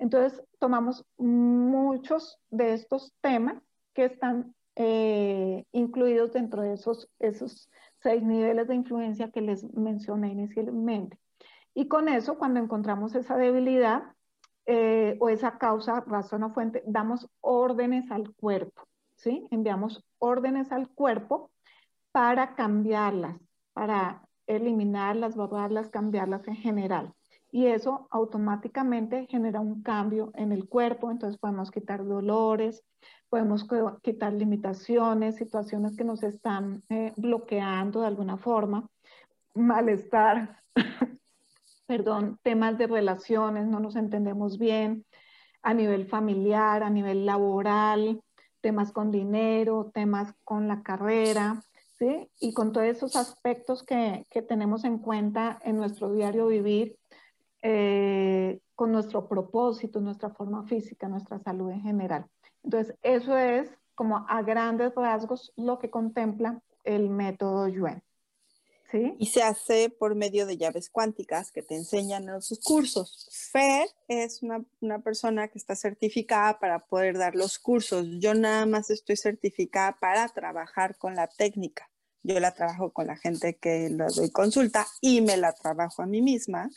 Entonces, 0.00 0.42
tomamos 0.58 1.06
muchos 1.18 2.40
de 2.50 2.72
estos 2.72 3.14
temas 3.20 3.62
que 3.94 4.06
están 4.06 4.56
eh, 4.74 5.64
incluidos 5.70 6.32
dentro 6.32 6.62
de 6.62 6.72
esos, 6.72 7.08
esos 7.20 7.70
seis 8.02 8.24
niveles 8.24 8.66
de 8.66 8.74
influencia 8.74 9.30
que 9.30 9.40
les 9.40 9.62
mencioné 9.72 10.32
inicialmente. 10.32 11.16
Y 11.74 11.86
con 11.86 12.08
eso, 12.08 12.38
cuando 12.38 12.58
encontramos 12.58 13.14
esa 13.14 13.36
debilidad 13.36 14.02
eh, 14.66 15.16
o 15.20 15.28
esa 15.28 15.58
causa, 15.58 16.00
razón 16.00 16.42
o 16.42 16.52
fuente, 16.52 16.82
damos 16.88 17.30
órdenes 17.40 18.10
al 18.10 18.34
cuerpo, 18.34 18.88
Enviamos 19.26 20.04
órdenes 20.18 20.72
al 20.72 20.88
cuerpo 20.88 21.50
para 22.12 22.54
cambiarlas, 22.54 23.40
para 23.72 24.22
eliminarlas, 24.46 25.36
borrarlas, 25.36 25.88
cambiarlas 25.88 26.46
en 26.48 26.56
general. 26.56 27.12
Y 27.50 27.66
eso 27.66 28.08
automáticamente 28.10 29.26
genera 29.28 29.60
un 29.60 29.82
cambio 29.82 30.32
en 30.34 30.50
el 30.50 30.68
cuerpo, 30.68 31.10
entonces 31.10 31.38
podemos 31.38 31.70
quitar 31.70 32.04
dolores, 32.04 32.82
podemos 33.28 33.66
quitar 34.02 34.32
limitaciones, 34.32 35.36
situaciones 35.36 35.96
que 35.96 36.04
nos 36.04 36.22
están 36.24 36.82
eh, 36.88 37.12
bloqueando 37.16 38.00
de 38.00 38.08
alguna 38.08 38.38
forma, 38.38 38.88
malestar, 39.54 40.58
perdón, 41.86 42.38
temas 42.42 42.76
de 42.76 42.88
relaciones, 42.88 43.66
no 43.66 43.78
nos 43.78 43.94
entendemos 43.94 44.58
bien 44.58 45.04
a 45.62 45.74
nivel 45.74 46.06
familiar, 46.06 46.82
a 46.82 46.90
nivel 46.90 47.24
laboral, 47.24 48.20
temas 48.64 48.92
con 48.92 49.10
dinero, 49.10 49.90
temas 49.92 50.32
con 50.42 50.68
la 50.68 50.82
carrera, 50.82 51.62
¿sí? 51.98 52.30
Y 52.40 52.54
con 52.54 52.72
todos 52.72 52.86
esos 52.86 53.14
aspectos 53.14 53.82
que, 53.82 54.26
que 54.30 54.40
tenemos 54.40 54.84
en 54.84 54.96
cuenta 54.96 55.58
en 55.62 55.76
nuestro 55.76 56.10
diario 56.10 56.46
vivir, 56.46 56.96
eh, 57.60 58.60
con 58.74 58.90
nuestro 58.90 59.28
propósito, 59.28 60.00
nuestra 60.00 60.30
forma 60.30 60.64
física, 60.64 61.08
nuestra 61.08 61.38
salud 61.40 61.72
en 61.72 61.82
general. 61.82 62.24
Entonces, 62.62 62.96
eso 63.02 63.36
es 63.36 63.70
como 63.94 64.24
a 64.30 64.40
grandes 64.40 64.94
rasgos 64.94 65.52
lo 65.56 65.78
que 65.78 65.90
contempla 65.90 66.62
el 66.84 67.10
método 67.10 67.68
Yuen. 67.68 68.02
Y 69.18 69.26
se 69.26 69.42
hace 69.42 69.90
por 69.90 70.14
medio 70.14 70.46
de 70.46 70.56
llaves 70.56 70.88
cuánticas 70.88 71.50
que 71.50 71.62
te 71.62 71.74
enseñan 71.74 72.28
en 72.28 72.42
sus 72.42 72.60
cursos. 72.60 73.28
Fer 73.52 73.88
es 74.08 74.42
una, 74.42 74.64
una, 74.80 75.00
persona 75.00 75.48
que 75.48 75.58
está 75.58 75.74
certificada 75.74 76.58
para 76.58 76.78
poder 76.86 77.18
dar 77.18 77.34
los 77.34 77.58
cursos. 77.58 78.06
Yo 78.20 78.34
nada 78.34 78.66
más 78.66 78.90
estoy 78.90 79.16
certificada 79.16 79.98
para 79.98 80.28
trabajar 80.28 80.96
con 80.96 81.14
la 81.14 81.26
técnica. 81.26 81.90
Yo 82.22 82.40
la 82.40 82.54
trabajo 82.54 82.92
con 82.92 83.06
la 83.06 83.16
gente 83.16 83.56
que 83.56 83.90
la 83.90 84.06
doy 84.06 84.30
consulta 84.30 84.86
y 85.00 85.20
me 85.20 85.36
la 85.36 85.52
trabajo 85.52 86.02
a 86.02 86.06
mí 86.06 86.22
misma. 86.22 86.70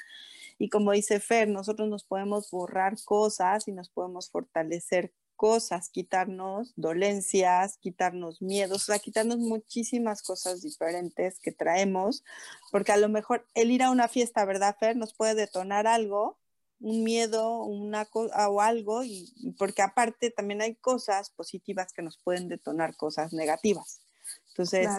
Y 0.59 0.69
como 0.69 0.91
dice 0.91 1.19
Fer, 1.19 1.47
nosotros 1.47 1.87
nos 1.87 2.03
podemos 2.03 2.49
borrar 2.51 2.95
cosas 3.05 3.67
y 3.67 3.71
nos 3.71 3.89
podemos 3.89 4.29
fortalecer 4.29 5.13
cosas, 5.37 5.89
quitarnos 5.89 6.73
dolencias, 6.75 7.77
quitarnos 7.77 8.41
miedos, 8.41 8.81
o 8.81 8.85
sea, 8.85 8.99
quitarnos 8.99 9.37
muchísimas 9.37 10.21
cosas 10.21 10.61
diferentes 10.61 11.39
que 11.39 11.53
traemos, 11.53 12.25
porque 12.71 12.91
a 12.91 12.97
lo 12.97 13.07
mejor 13.07 13.45
el 13.53 13.71
ir 13.71 13.83
a 13.83 13.91
una 13.91 14.09
fiesta, 14.09 14.43
¿verdad, 14.43 14.75
Fer? 14.77 14.97
Nos 14.97 15.13
puede 15.13 15.35
detonar 15.35 15.87
algo, 15.87 16.37
un 16.79 17.03
miedo, 17.03 17.63
una 17.63 18.05
cosa 18.05 18.49
o 18.49 18.59
algo, 18.59 19.03
y, 19.03 19.55
porque 19.57 19.81
aparte 19.81 20.31
también 20.31 20.61
hay 20.61 20.75
cosas 20.75 21.29
positivas 21.29 21.93
que 21.93 22.01
nos 22.01 22.17
pueden 22.17 22.49
detonar 22.49 22.97
cosas 22.97 23.31
negativas. 23.31 24.01
Entonces, 24.49 24.89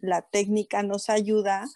la 0.00 0.22
técnica 0.22 0.82
nos 0.82 1.08
ayuda 1.08 1.66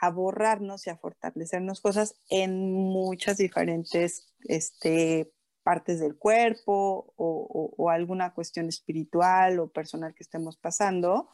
a 0.00 0.10
borrarnos 0.10 0.86
y 0.86 0.90
a 0.90 0.96
fortalecernos 0.96 1.80
cosas 1.80 2.14
en 2.30 2.72
muchas 2.72 3.36
diferentes 3.36 4.28
este, 4.44 5.32
partes 5.68 6.00
del 6.00 6.16
cuerpo 6.16 7.12
o, 7.18 7.90
alguna 7.90 8.32
cuestión 8.32 8.70
espiritual 8.70 9.58
o 9.58 9.68
personal 9.68 10.14
que 10.14 10.22
estemos 10.22 10.56
pasando. 10.56 11.28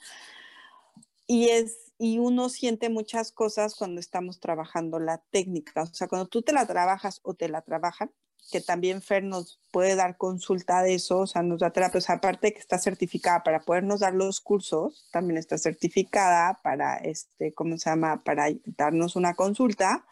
Y, 1.28 1.50
es, 1.50 1.92
y 1.98 2.18
uno 2.18 2.48
siente 2.48 2.88
muchas 2.88 3.30
cosas 3.30 3.76
cuando 3.76 4.00
estamos 4.00 4.40
trabajando 4.40 4.98
la 4.98 5.18
técnica. 5.30 5.84
O 5.84 5.94
sea, 5.94 6.08
cuando 6.08 6.26
tú 6.26 6.42
te 6.42 6.52
la 6.52 6.66
trabajas 6.66 7.20
o 7.22 7.34
te 7.34 7.48
la 7.48 7.62
trabajan, 7.62 8.10
que 8.50 8.60
también 8.60 9.02
Fer 9.02 9.22
nos 9.22 9.60
puede 9.70 9.94
dar 9.94 10.16
consulta 10.16 10.82
de 10.82 10.94
eso, 10.94 11.20
o 11.20 11.26
sea, 11.28 11.44
nos 11.44 11.60
da 11.60 11.70
terapia, 11.70 12.00
aparte 12.08 12.52
que 12.52 12.58
está 12.58 12.78
certificada 12.78 13.44
para 13.44 13.60
podernos 13.60 14.00
dar 14.00 14.14
los 14.14 14.40
cursos, 14.40 15.08
también 15.12 15.38
está 15.38 15.58
certificada 15.58 16.58
para, 16.64 16.96
este, 16.96 17.54
¿cómo 17.54 17.78
se 17.78 17.88
llama?, 17.88 18.24
para 18.24 18.48
darnos 18.64 19.14
una 19.14 19.34
consulta. 19.34 20.04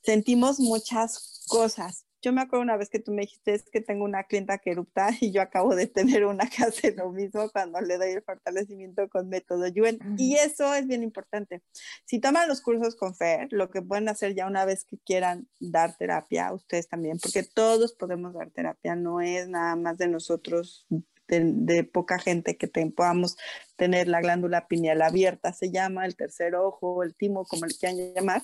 Sentimos 0.00 0.58
muchas 0.58 1.44
cosas, 1.48 2.06
yo 2.22 2.32
me 2.32 2.40
acuerdo 2.40 2.62
una 2.62 2.76
vez 2.76 2.88
que 2.88 3.00
tú 3.00 3.12
me 3.12 3.22
dijiste 3.22 3.52
es 3.52 3.68
que 3.68 3.80
tengo 3.80 4.04
una 4.04 4.24
clienta 4.24 4.58
que 4.58 4.70
erupta 4.70 5.08
y 5.20 5.32
yo 5.32 5.42
acabo 5.42 5.74
de 5.74 5.88
tener 5.88 6.24
una 6.24 6.48
que 6.48 6.62
hace 6.62 6.94
lo 6.94 7.10
mismo 7.10 7.50
cuando 7.50 7.80
le 7.80 7.98
doy 7.98 8.12
el 8.12 8.22
fortalecimiento 8.22 9.08
con 9.08 9.28
método 9.28 9.66
Yuen. 9.66 9.98
Y 10.16 10.36
eso 10.36 10.72
es 10.74 10.86
bien 10.86 11.02
importante. 11.02 11.62
Si 12.04 12.20
toman 12.20 12.48
los 12.48 12.60
cursos 12.60 12.94
con 12.96 13.14
Fer, 13.14 13.48
lo 13.50 13.70
que 13.70 13.82
pueden 13.82 14.08
hacer 14.08 14.34
ya 14.34 14.46
una 14.46 14.64
vez 14.64 14.84
que 14.84 14.98
quieran 14.98 15.48
dar 15.58 15.96
terapia, 15.96 16.52
ustedes 16.52 16.88
también, 16.88 17.18
porque 17.18 17.42
todos 17.42 17.94
podemos 17.94 18.34
dar 18.34 18.50
terapia, 18.50 18.94
no 18.94 19.20
es 19.20 19.48
nada 19.48 19.74
más 19.74 19.98
de 19.98 20.06
nosotros 20.06 20.86
de, 21.26 21.84
poca 21.84 22.18
gente 22.18 22.56
que 22.56 22.68
podamos 22.68 23.36
tener 23.76 24.06
la 24.06 24.20
glándula 24.20 24.68
pineal 24.68 25.02
abierta, 25.02 25.52
se 25.52 25.70
llama 25.70 26.04
el 26.04 26.14
tercer 26.14 26.54
ojo, 26.54 27.02
el 27.02 27.14
timo, 27.14 27.44
como 27.46 27.66
le 27.66 27.74
quieran 27.74 28.14
llamar. 28.14 28.42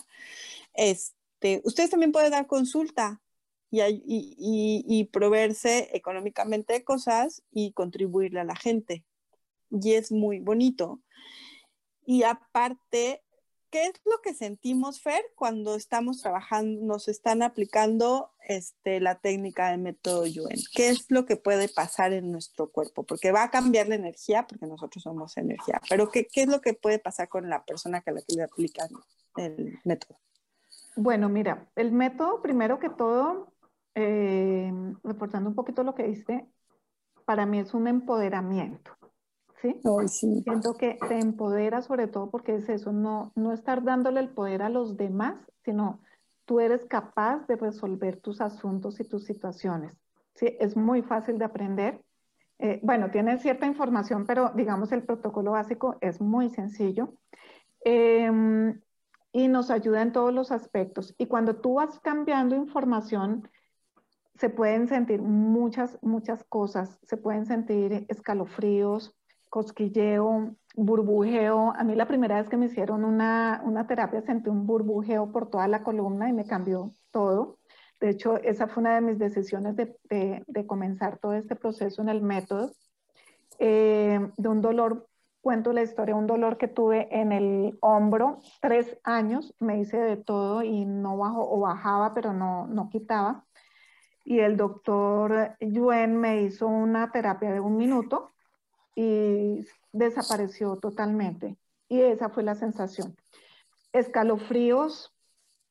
Este, 0.75 1.61
ustedes 1.65 1.91
también 1.91 2.13
pueden 2.13 2.31
dar 2.31 2.47
consulta 2.47 3.21
y, 3.71 3.83
y, 3.83 4.85
y, 4.87 5.05
proveerse 5.05 5.91
económicamente 5.93 6.73
de 6.73 6.85
cosas 6.85 7.43
y 7.51 7.73
contribuirle 7.73 8.41
a 8.41 8.45
la 8.45 8.57
gente. 8.57 9.05
Y 9.71 9.93
es 9.93 10.11
muy 10.11 10.41
bonito. 10.41 11.03
Y 12.07 12.23
aparte, 12.23 13.23
¿qué 13.71 13.85
es 13.85 14.01
lo 14.07 14.23
que 14.23 14.33
sentimos, 14.33 15.03
Fer, 15.03 15.23
cuando 15.35 15.75
estamos 15.75 16.23
trabajando, 16.23 16.81
nos 16.83 17.09
están 17.09 17.43
aplicando 17.43 18.31
este, 18.47 19.01
la 19.01 19.21
técnica 19.21 19.71
de 19.71 19.77
método 19.77 20.27
Yuen? 20.27 20.59
¿Qué 20.75 20.89
es 20.89 21.11
lo 21.11 21.27
que 21.27 21.37
puede 21.37 21.69
pasar 21.69 22.15
en 22.15 22.33
nuestro 22.33 22.71
cuerpo? 22.71 23.03
Porque 23.05 23.33
va 23.33 23.43
a 23.43 23.51
cambiar 23.51 23.89
la 23.89 23.97
energía, 23.97 24.47
porque 24.47 24.67
nosotros 24.67 25.03
somos 25.03 25.37
energía, 25.37 25.81
pero 25.91 26.11
¿qué, 26.11 26.27
qué 26.27 26.43
es 26.43 26.49
lo 26.49 26.63
que 26.63 26.73
puede 26.73 26.99
pasar 26.99 27.29
con 27.29 27.51
la 27.51 27.65
persona 27.67 28.01
que, 28.01 28.13
la 28.13 28.23
que 28.23 28.35
le 28.35 28.45
aplican 28.45 28.89
el 29.37 29.79
método? 29.85 30.19
Bueno, 30.97 31.29
mira, 31.29 31.71
el 31.77 31.93
método, 31.93 32.43
primero 32.43 32.81
que 32.81 32.89
todo, 32.89 33.53
eh, 34.01 34.73
reportando 35.03 35.51
un 35.51 35.57
poquito 35.57 35.83
lo 35.83 35.97
que 35.97 36.05
dice, 36.05 36.47
para 37.25 37.47
mí 37.47 37.59
es 37.59 37.75
un 37.75 37.89
empoderamiento. 37.89 38.93
¿sí? 39.61 39.75
sí. 40.07 40.41
Siento 40.45 40.75
que 40.75 40.99
te 41.09 41.19
empodera 41.19 41.83
sobre 41.83 42.07
todo 42.07 42.31
porque 42.31 42.55
es 42.55 42.69
eso, 42.69 42.93
no, 42.93 43.33
no 43.35 43.53
estar 43.53 43.83
dándole 43.83 44.21
el 44.21 44.29
poder 44.29 44.63
a 44.63 44.69
los 44.69 44.97
demás, 44.97 45.35
sino 45.65 46.01
tú 46.45 46.61
eres 46.61 46.85
capaz 46.85 47.45
de 47.49 47.57
resolver 47.57 48.21
tus 48.21 48.41
asuntos 48.41 49.01
y 49.01 49.05
tus 49.05 49.25
situaciones. 49.25 49.97
¿sí? 50.35 50.57
Es 50.61 50.77
muy 50.77 51.03
fácil 51.03 51.37
de 51.37 51.47
aprender. 51.47 52.01
Eh, 52.61 52.79
bueno, 52.85 53.11
tiene 53.11 53.39
cierta 53.39 53.67
información, 53.67 54.27
pero 54.27 54.53
digamos 54.55 54.93
el 54.93 55.03
protocolo 55.03 55.53
básico 55.53 55.97
es 56.01 56.21
muy 56.21 56.51
sencillo. 56.51 57.15
Em, 57.81 58.81
y 59.33 59.49
nos 59.49 59.71
ayuda 59.71 60.03
en 60.03 60.13
todos 60.13 60.33
los 60.33 60.53
aspectos. 60.53 61.17
Y 61.19 61.27
cuando 61.27 61.57
tú 61.57 61.75
vas 61.75 61.99
cambiando 61.99 62.55
información, 62.55 63.49
se 64.39 64.51
pueden 64.51 64.87
sentir 64.87 65.21
muchas, 65.21 65.99
muchas 66.01 66.45
cosas. 66.45 66.99
Se 67.03 67.17
pueden 67.17 67.45
sentir 67.47 68.07
escalofríos, 68.09 69.15
cosquilleo, 69.51 70.55
burbujeo. 70.77 71.73
A 71.77 71.83
mí 71.83 71.97
la 71.97 72.07
primera 72.07 72.37
vez 72.37 72.49
que 72.49 72.57
me 72.57 72.67
hicieron 72.67 73.05
una, 73.05 73.87
terapia 73.89 74.23
sentí 74.23 74.49
un 74.49 74.67
burbujeo 74.67 75.33
por 75.33 75.51
toda 75.51 75.67
la 75.67 75.83
columna 75.83 76.29
y 76.29 76.33
me 76.33 76.47
cambió 76.47 76.93
todo. 77.11 77.59
De 78.01 78.11
hecho, 78.11 78.37
esa 78.37 78.69
fue 78.69 78.83
una 78.83 78.95
de 78.95 79.01
mis 79.01 79.19
decisiones 79.19 79.75
de, 79.75 80.67
comenzar 80.69 81.19
todo 81.19 81.35
este 81.35 81.57
proceso 81.57 82.01
en 82.01 82.09
el 82.09 82.23
método. 82.23 82.71
Eh, 83.59 84.21
de 84.37 84.49
un 84.49 84.61
dolor, 84.61 85.09
cuento 85.41 85.73
la 85.73 85.83
historia, 85.83 86.15
un 86.15 86.29
dolor 86.29 86.59
que 86.59 86.69
tuve 86.69 87.09
en 87.11 87.33
el 87.33 87.77
hombro, 87.81 88.39
tres 88.61 88.97
años, 89.03 89.53
me 89.59 89.81
hice 89.81 89.97
de 89.97 90.17
todo 90.17 90.63
y 90.63 90.85
no 90.85 91.17
bajo 91.17 91.43
o 91.51 91.59
bajaba, 91.59 92.15
pero 92.15 92.33
no, 92.33 92.69
no 92.69 92.89
quitaba 92.89 93.48
y 94.29 94.41
el 94.41 94.59
doctor 94.59 95.57
Yuen 95.59 96.19
me 96.19 96.43
hizo 96.43 96.67
una 96.67 97.11
terapia 97.11 97.51
de 97.51 97.61
un 97.61 97.79
minuto 97.79 98.31
y 98.95 99.67
desapareció 99.91 100.77
totalmente. 100.77 101.57
Y 101.89 102.03
esa 102.03 102.29
fue 102.29 102.43
la 102.43 102.55
sensación. 102.55 103.17
Escalofríos, 103.91 105.17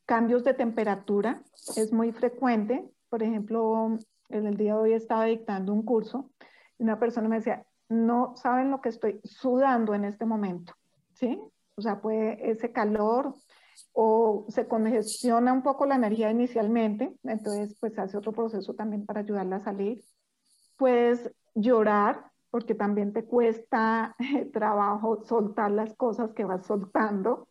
cambios 0.07 0.43
de 0.43 0.55
temperatura, 0.55 1.43
es 1.75 1.93
muy 1.93 2.11
frecuente. 2.11 2.89
Por 3.09 3.21
ejemplo, 3.21 3.99
en 4.29 4.47
el 4.47 4.57
día 4.57 4.73
de 4.73 4.79
hoy 4.79 4.93
estaba 4.93 5.25
dictando 5.25 5.71
un 5.71 5.83
curso 5.83 6.31
y 6.79 6.83
una 6.83 6.97
persona 6.97 7.29
me 7.29 7.35
decía, 7.35 7.63
no 7.89 8.35
saben 8.37 8.71
lo 8.71 8.81
que 8.81 8.89
estoy 8.89 9.21
sudando 9.23 9.93
en 9.93 10.03
este 10.03 10.25
momento, 10.25 10.73
¿sí? 11.13 11.39
O 11.75 11.81
sea, 11.83 12.01
puede 12.01 12.49
ese 12.49 12.71
calor, 12.71 13.35
o 13.93 14.45
se 14.49 14.67
congestiona 14.67 15.53
un 15.53 15.63
poco 15.63 15.85
la 15.85 15.95
energía 15.95 16.31
inicialmente, 16.31 17.15
entonces 17.23 17.75
pues 17.79 17.97
hace 17.97 18.17
otro 18.17 18.31
proceso 18.31 18.73
también 18.73 19.05
para 19.05 19.21
ayudarla 19.21 19.57
a 19.57 19.63
salir. 19.63 20.03
Puedes 20.77 21.31
llorar 21.55 22.31
porque 22.49 22.75
también 22.75 23.13
te 23.13 23.25
cuesta 23.25 24.15
trabajo 24.53 25.23
soltar 25.25 25.71
las 25.71 25.95
cosas 25.95 26.33
que 26.33 26.45
vas 26.45 26.65
soltando. 26.65 27.47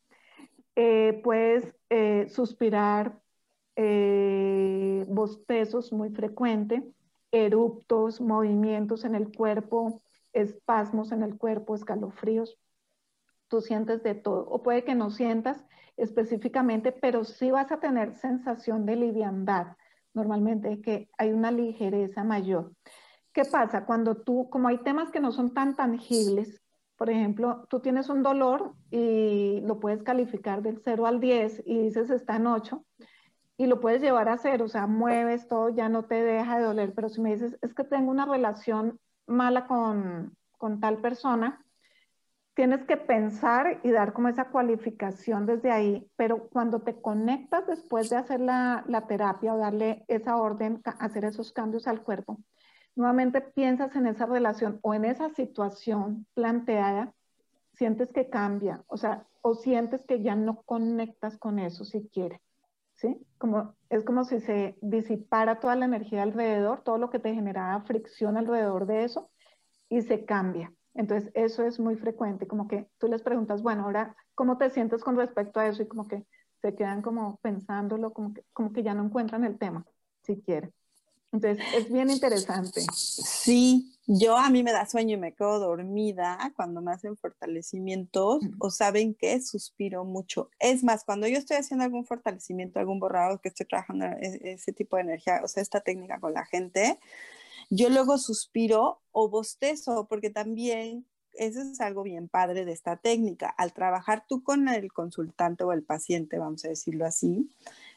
Eh, 0.75 1.21
puedes 1.25 1.75
eh, 1.91 2.29
suspirar, 2.29 3.21
eh, 3.77 5.05
bostezos 5.09 5.93
muy 5.93 6.11
frecuente, 6.11 6.83
eruptos, 7.31 8.21
movimientos 8.21 9.05
en 9.05 9.15
el 9.15 9.35
cuerpo, 9.35 10.03
espasmos 10.33 11.13
en 11.13 11.23
el 11.23 11.37
cuerpo, 11.37 11.75
escalofríos. 11.75 12.59
Tú 13.49 13.61
sientes 13.61 14.03
de 14.03 14.15
todo. 14.15 14.47
O 14.49 14.63
puede 14.63 14.85
que 14.85 14.95
no 14.95 15.11
sientas 15.11 15.65
específicamente, 15.97 16.93
pero 16.93 17.25
sí 17.25 17.51
vas 17.51 17.71
a 17.73 17.81
tener 17.81 18.15
sensación 18.15 18.87
de 18.87 18.97
liviandad, 18.97 19.77
normalmente 20.15 20.81
que 20.81 21.09
hay 21.19 21.33
una 21.33 21.51
ligereza 21.51 22.25
mayor. 22.25 22.73
¿Qué 23.33 23.45
pasa? 23.45 23.85
Cuando 23.85 24.17
tú, 24.17 24.49
como 24.51 24.69
hay 24.69 24.79
temas 24.79 25.11
que 25.11 25.21
no 25.21 25.33
son 25.33 25.53
tan 25.53 25.77
tangibles, 25.77 26.63
por 26.97 27.11
ejemplo, 27.11 27.67
tú 27.69 27.81
tienes 27.81 28.09
un 28.09 28.23
dolor 28.23 28.73
y 28.91 29.61
lo 29.61 29.79
puedes 29.79 30.03
calificar 30.03 30.63
del 30.63 30.81
0 30.83 31.07
al 31.07 31.21
10 31.21 31.63
y 31.67 31.79
dices 31.79 32.09
está 32.11 32.37
en 32.37 32.47
8 32.47 32.85
y 33.59 33.67
lo 33.67 33.81
puedes 33.81 34.01
llevar 34.01 34.29
a 34.29 34.39
0, 34.39 34.65
o 34.65 34.69
sea, 34.69 34.87
mueves 34.87 35.49
todo, 35.49 35.69
ya 35.69 35.89
no 35.89 36.05
te 36.05 36.23
deja 36.23 36.59
de 36.59 36.65
doler, 36.65 36.95
pero 36.95 37.09
si 37.09 37.21
me 37.21 37.33
dices 37.33 37.59
es 37.61 37.75
que 37.75 37.85
tengo 37.85 38.11
una 38.11 38.25
relación 38.25 38.99
mala 39.27 39.67
con, 39.67 40.35
con 40.57 40.81
tal 40.81 40.99
persona, 40.99 41.66
tienes 42.57 42.87
que 42.87 42.97
pensar 42.97 43.81
y 43.85 43.91
dar 43.91 44.15
como 44.15 44.29
esa 44.29 44.47
cualificación 44.47 45.45
desde 45.45 45.71
ahí, 45.71 46.11
pero 46.17 46.49
cuando 46.49 46.81
te 46.81 46.99
conectas 46.99 47.67
después 47.67 48.09
de 48.09 48.17
hacer 48.17 48.41
la, 48.41 48.83
terapia 49.07 49.53
o 49.53 49.59
darle 49.59 50.07
esa 50.09 50.39
orden, 50.39 50.81
hacer 50.99 51.27
esos 51.27 51.53
cambios 51.53 51.87
al 51.87 52.03
cuerpo, 52.03 52.39
nuevamente 52.95 53.43
piensas 53.43 53.95
en 53.95 54.07
esa 54.07 54.25
relación 54.25 54.81
o 54.81 54.95
en 54.95 55.05
esa 55.05 55.29
situación 55.35 56.27
planteada, 56.33 57.13
sientes 57.75 58.11
que 58.11 58.31
cambia, 58.31 58.83
o 58.87 58.97
sea, 58.97 59.27
o 59.43 59.55
sientes 59.55 60.03
que 60.07 60.23
ya 60.23 60.35
no 60.35 60.63
conectas 60.63 61.37
con 61.37 61.59
eso 61.59 61.85
si 61.85 62.09
quieres, 62.09 62.41
¿sí? 62.95 63.21
Como, 63.37 63.75
es 63.91 64.03
como 64.03 64.25
si 64.25 64.41
se 64.41 64.79
disipara 64.81 65.61
toda 65.61 65.77
la 65.77 65.85
energía 65.85 66.23
alrededor, 66.23 66.81
todo 66.81 66.97
lo 66.97 67.11
que 67.11 67.19
te 67.19 67.35
generaba 67.35 67.83
fricción 67.83 68.39
alrededor 68.39 68.87
de 68.87 69.05
eso 69.05 69.31
y 69.91 70.01
se 70.01 70.25
cambia. 70.25 70.73
Entonces, 70.97 71.31
eso 71.35 71.63
es 71.65 71.79
muy 71.79 71.97
frecuente, 71.97 72.47
como 72.47 72.69
que 72.69 72.89
tú 72.99 73.09
les 73.09 73.23
preguntas, 73.23 73.63
bueno, 73.63 73.85
ahora, 73.85 74.17
¿cómo 74.35 74.57
te 74.57 74.71
sientes 74.71 75.03
con 75.03 75.17
respecto 75.17 75.61
a 75.61 75.67
eso? 75.67 75.83
Y 75.83 75.87
como 75.87 76.09
que 76.09 76.25
se 76.63 76.75
quedan 76.75 77.03
como 77.03 77.39
pensándolo, 77.43 78.13
como 78.13 78.33
que, 78.33 78.45
como 78.53 78.73
que 78.73 78.83
ya 78.83 78.95
no 78.95 79.05
encuentran 79.05 79.45
el 79.45 79.59
tema, 79.59 79.85
si 80.23 80.41
quieren. 80.41 80.73
Entonces, 81.33 81.65
es 81.75 81.93
bien 81.93 82.09
interesante. 82.11 82.81
Sí, 82.95 83.93
yo 84.07 84.37
a 84.37 84.49
mí 84.49 84.63
me 84.63 84.73
da 84.73 84.87
sueño 84.87 85.17
y 85.17 85.21
me 85.21 85.35
quedo 85.35 85.59
dormida 85.59 86.53
cuando 86.57 86.81
me 86.81 86.93
hacen 86.93 87.17
fortalecimientos 87.17 88.41
o 88.59 88.71
saben 88.71 89.15
que 89.15 89.41
suspiro 89.43 90.05
mucho. 90.05 90.51
Es 90.59 90.83
más, 90.83 91.05
cuando 91.05 91.27
yo 91.27 91.37
estoy 91.37 91.59
haciendo 91.59 91.85
algún 91.85 92.07
fortalecimiento, 92.07 92.79
algún 92.79 93.01
borrado, 93.01 93.41
que 93.41 93.49
estoy 93.49 93.67
trabajando 93.67 94.07
e-, 94.07 94.53
ese 94.53 94.73
tipo 94.73 94.97
de 94.97 95.03
energía, 95.03 95.41
o 95.45 95.49
sea, 95.49 95.63
esta 95.63 95.81
técnica 95.81 96.21
con 96.21 96.33
la 96.33 96.47
gente, 96.47 96.99
yo 97.71 97.89
luego 97.91 98.19
suspiro 98.19 99.01
o 99.13 99.29
bostezo, 99.29 100.07
porque 100.09 100.31
también 100.31 101.07
eso 101.33 101.61
es 101.61 101.81
algo 101.81 102.03
bien 102.03 102.29
padre 102.29 102.65
de 102.65 102.73
esta 102.73 102.97
técnica. 102.97 103.49
Al 103.49 103.73
trabajar 103.73 104.25
tú 104.29 104.43
con 104.43 104.69
el 104.69 104.93
consultante 104.93 105.65
o 105.65 105.73
el 105.73 105.83
paciente, 105.83 106.39
vamos 106.39 106.65
a 106.65 106.69
decirlo 106.69 107.07
así, 107.07 107.51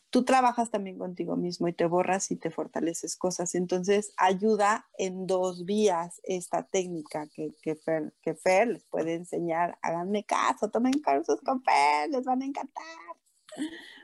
tú 0.09 0.25
trabajas 0.25 0.71
también 0.71 0.97
contigo 0.97 1.35
mismo 1.35 1.67
y 1.67 1.73
te 1.73 1.85
borras 1.85 2.31
y 2.31 2.35
te 2.35 2.49
fortaleces 2.49 3.15
cosas. 3.15 3.55
Entonces, 3.55 4.13
ayuda 4.17 4.87
en 4.97 5.27
dos 5.27 5.65
vías 5.65 6.19
esta 6.23 6.63
técnica 6.63 7.27
que, 7.27 7.53
que, 7.61 7.75
Fer, 7.75 8.13
que 8.21 8.35
Fer 8.35 8.67
les 8.67 8.83
puede 8.85 9.13
enseñar. 9.13 9.77
Háganme 9.81 10.23
caso, 10.23 10.69
tomen 10.69 11.01
cursos 11.01 11.39
con 11.41 11.63
Fer, 11.63 12.09
les 12.09 12.23
van 12.25 12.41
a 12.41 12.45
encantar. 12.45 12.83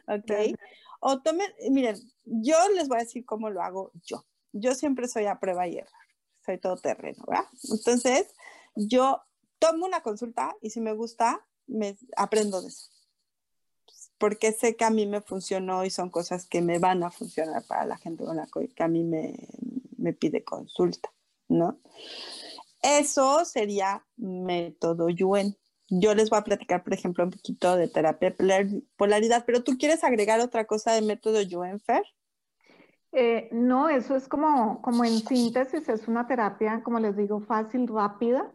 ¿Ok? 0.07 0.57
O 0.99 1.21
tomen, 1.21 1.51
miren, 1.71 1.95
yo 2.23 2.57
les 2.75 2.87
voy 2.87 2.97
a 2.97 3.01
decir 3.03 3.25
cómo 3.25 3.49
lo 3.49 3.61
hago 3.61 3.91
yo. 4.03 4.25
Yo 4.57 4.73
siempre 4.73 5.07
soy 5.07 5.25
a 5.25 5.39
prueba 5.39 5.67
y 5.67 5.77
error. 5.77 5.91
Soy 6.45 6.57
todo 6.57 6.77
terreno, 6.77 7.23
¿verdad? 7.27 7.45
Entonces, 7.71 8.27
yo 8.75 9.21
tomo 9.59 9.85
una 9.85 10.01
consulta 10.01 10.55
y 10.61 10.69
si 10.69 10.79
me 10.79 10.93
gusta, 10.93 11.45
me 11.67 11.97
aprendo 12.15 12.61
de 12.61 12.69
eso 12.69 12.89
porque 14.17 14.51
sé 14.51 14.75
que 14.75 14.85
a 14.85 14.89
mí 14.89 15.05
me 15.05 15.21
funcionó 15.21 15.85
y 15.85 15.89
son 15.89 16.09
cosas 16.09 16.47
que 16.47 16.61
me 16.61 16.79
van 16.79 17.03
a 17.03 17.11
funcionar 17.11 17.63
para 17.63 17.85
la 17.85 17.97
gente 17.97 18.23
con 18.23 18.37
la 18.37 18.47
que 18.75 18.83
a 18.83 18.87
mí 18.87 19.03
me, 19.03 19.35
me 19.97 20.13
pide 20.13 20.43
consulta, 20.43 21.11
¿no? 21.47 21.79
Eso 22.81 23.43
sería 23.45 24.05
método 24.15 25.09
Yuen. 25.09 25.57
Yo 25.89 26.15
les 26.15 26.29
voy 26.29 26.39
a 26.39 26.43
platicar, 26.43 26.83
por 26.83 26.93
ejemplo, 26.93 27.23
un 27.23 27.31
poquito 27.31 27.75
de 27.75 27.87
terapia 27.87 28.35
polaridad, 28.95 29.43
pero 29.45 29.63
¿tú 29.63 29.77
quieres 29.77 30.03
agregar 30.03 30.39
otra 30.39 30.65
cosa 30.65 30.93
de 30.93 31.01
método 31.01 31.41
Yuen, 31.41 31.79
Fer? 31.79 32.03
Eh, 33.17 33.47
no, 33.53 33.87
eso 33.87 34.13
es 34.17 34.27
como, 34.27 34.81
como 34.81 35.05
en 35.05 35.19
síntesis, 35.19 35.87
es 35.87 36.09
una 36.09 36.27
terapia, 36.27 36.83
como 36.83 36.99
les 36.99 37.15
digo, 37.15 37.39
fácil, 37.39 37.87
rápida, 37.87 38.51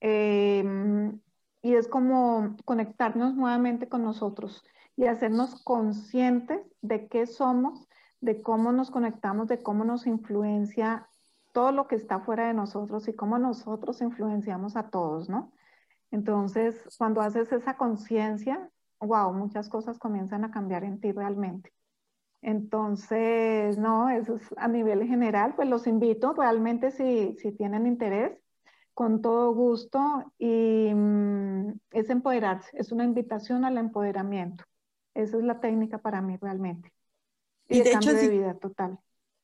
eh, 0.00 0.64
y 1.60 1.74
es 1.74 1.88
como 1.88 2.56
conectarnos 2.64 3.34
nuevamente 3.34 3.86
con 3.90 4.02
nosotros 4.02 4.64
y 4.96 5.04
hacernos 5.04 5.62
conscientes 5.62 6.62
de 6.80 7.06
qué 7.08 7.26
somos, 7.26 7.86
de 8.22 8.40
cómo 8.40 8.72
nos 8.72 8.90
conectamos, 8.90 9.46
de 9.46 9.62
cómo 9.62 9.84
nos 9.84 10.06
influencia 10.06 11.06
todo 11.52 11.70
lo 11.72 11.86
que 11.86 11.96
está 11.96 12.20
fuera 12.20 12.46
de 12.46 12.54
nosotros 12.54 13.08
y 13.08 13.12
cómo 13.12 13.38
nosotros 13.38 14.00
influenciamos 14.00 14.74
a 14.76 14.88
todos, 14.88 15.28
¿no? 15.28 15.52
Entonces, 16.10 16.82
cuando 16.96 17.20
haces 17.20 17.52
esa 17.52 17.76
conciencia, 17.76 18.70
wow, 19.00 19.34
muchas 19.34 19.68
cosas 19.68 19.98
comienzan 19.98 20.44
a 20.44 20.50
cambiar 20.50 20.84
en 20.84 20.98
ti 20.98 21.12
realmente. 21.12 21.74
Entonces, 22.40 23.78
no, 23.78 24.08
eso 24.10 24.36
es 24.36 24.42
a 24.56 24.68
nivel 24.68 25.06
general, 25.06 25.54
pues 25.56 25.68
los 25.68 25.86
invito 25.86 26.32
realmente 26.34 26.90
si, 26.90 27.34
si 27.38 27.52
tienen 27.52 27.86
interés, 27.86 28.38
con 28.94 29.22
todo 29.22 29.52
gusto, 29.52 30.32
y 30.38 30.92
mm, 30.94 31.78
es 31.92 32.10
empoderarse, 32.10 32.70
es 32.74 32.90
una 32.92 33.04
invitación 33.04 33.64
al 33.64 33.78
empoderamiento. 33.78 34.64
Esa 35.14 35.36
es 35.36 35.44
la 35.44 35.60
técnica 35.60 35.98
para 35.98 36.20
mí 36.20 36.36
realmente. 36.40 36.92
Y, 37.68 37.82
de 37.82 37.92
hecho, 37.92 38.12
de 38.12 38.28
vida 38.28 38.54
total. 38.54 38.98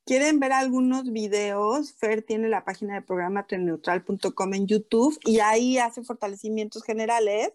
Quieren 0.07 0.39
ver 0.39 0.53
algunos 0.53 1.11
videos, 1.11 1.95
Fer 1.95 2.21
tiene 2.21 2.51
la 2.51 2.63
página 2.63 2.95
de 2.95 3.01
programa 3.01 3.47
treneutral.com 3.47 4.53
en 4.53 4.67
YouTube 4.67 5.19
y 5.25 5.41
ahí 5.41 5.79
hace 5.79 6.03
fortalecimientos 6.03 6.83
generales 6.83 7.55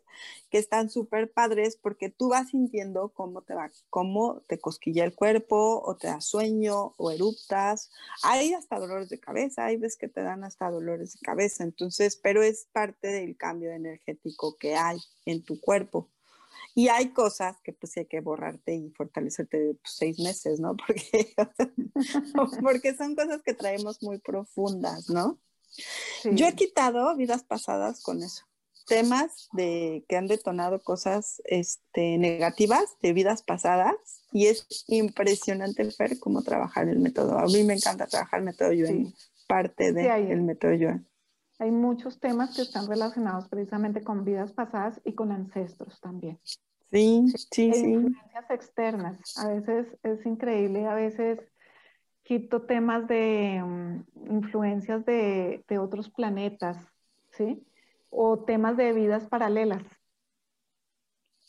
que 0.49 0.57
están 0.57 0.89
súper 0.89 1.31
padres 1.31 1.77
porque 1.77 2.09
tú 2.09 2.29
vas 2.29 2.49
sintiendo 2.49 3.09
cómo 3.09 3.43
te 3.43 3.53
va, 3.53 3.69
cómo 3.91 4.41
te 4.47 4.59
cosquilla 4.59 5.05
el 5.05 5.13
cuerpo 5.13 5.83
o 5.85 5.95
te 5.95 6.07
da 6.07 6.21
sueño 6.21 6.95
o 6.97 7.11
eruptas. 7.11 7.91
Hay 8.23 8.53
hasta 8.53 8.79
dolores 8.79 9.09
de 9.09 9.19
cabeza, 9.19 9.65
hay 9.65 9.77
veces 9.77 9.99
que 9.99 10.07
te 10.07 10.23
dan 10.23 10.43
hasta 10.43 10.71
dolores 10.71 11.13
de 11.13 11.19
cabeza, 11.19 11.63
entonces, 11.63 12.15
pero 12.17 12.41
es 12.41 12.67
parte 12.71 13.09
del 13.09 13.37
cambio 13.37 13.71
energético 13.71 14.57
que 14.57 14.73
hay 14.73 14.97
en 15.25 15.43
tu 15.43 15.61
cuerpo. 15.61 16.09
Y 16.79 16.87
hay 16.87 17.09
cosas 17.09 17.59
que 17.61 17.73
pues 17.73 17.97
hay 17.97 18.05
que 18.05 18.21
borrarte 18.21 18.73
y 18.73 18.89
fortalecerte 18.91 19.75
pues, 19.81 19.95
seis 19.97 20.17
meses, 20.17 20.61
¿no? 20.61 20.77
Porque, 20.87 21.35
porque 22.61 22.95
son 22.95 23.17
cosas 23.17 23.41
que 23.43 23.53
traemos 23.53 24.01
muy 24.01 24.17
profundas, 24.19 25.09
¿no? 25.09 25.41
Yo 26.23 26.47
he 26.47 26.55
quitado 26.55 27.13
vidas 27.17 27.43
pasadas 27.43 28.01
con 28.01 28.23
eso. 28.23 28.45
Temas 28.87 29.49
de 29.51 30.05
que 30.07 30.15
han 30.15 30.27
detonado 30.27 30.81
cosas 30.81 31.41
este, 31.43 32.17
negativas 32.17 32.95
de 33.01 33.11
vidas 33.11 33.43
pasadas 33.43 33.97
y 34.31 34.47
es 34.47 34.65
impresionante 34.87 35.83
ver 35.99 36.17
cómo 36.17 36.43
trabajar 36.43 36.87
el 36.87 36.99
método. 36.99 37.39
A 37.39 37.45
mí 37.45 37.61
me 37.65 37.73
encanta 37.73 38.07
trabajar 38.07 38.39
el 38.39 38.45
método 38.45 38.71
Yuen, 38.71 39.13
parte 39.49 39.91
del 39.91 40.43
método 40.43 40.75
Yuen. 40.75 41.05
Hay 41.59 41.71
muchos 41.71 42.21
temas 42.21 42.55
que 42.55 42.61
están 42.61 42.87
relacionados 42.87 43.49
precisamente 43.49 44.01
con 44.01 44.23
vidas 44.23 44.53
pasadas 44.53 45.01
y 45.03 45.13
con 45.13 45.33
ancestros 45.33 45.99
también. 45.99 46.39
Sí, 46.91 47.25
sí, 47.51 47.73
sí. 47.73 47.87
Influencias 47.87 48.49
externas. 48.49 49.37
A 49.37 49.49
veces 49.49 49.87
es 50.03 50.25
increíble, 50.25 50.87
a 50.87 50.95
veces 50.95 51.39
quito 52.23 52.61
temas 52.61 53.07
de 53.07 53.61
mm, 53.63 54.31
influencias 54.31 55.05
de, 55.05 55.63
otros 55.79 56.09
planetas, 56.09 56.77
¿sí? 57.31 57.65
O 58.09 58.39
temas 58.39 58.77
de 58.77 58.93
vidas 58.93 59.25
paralelas. 59.25 59.83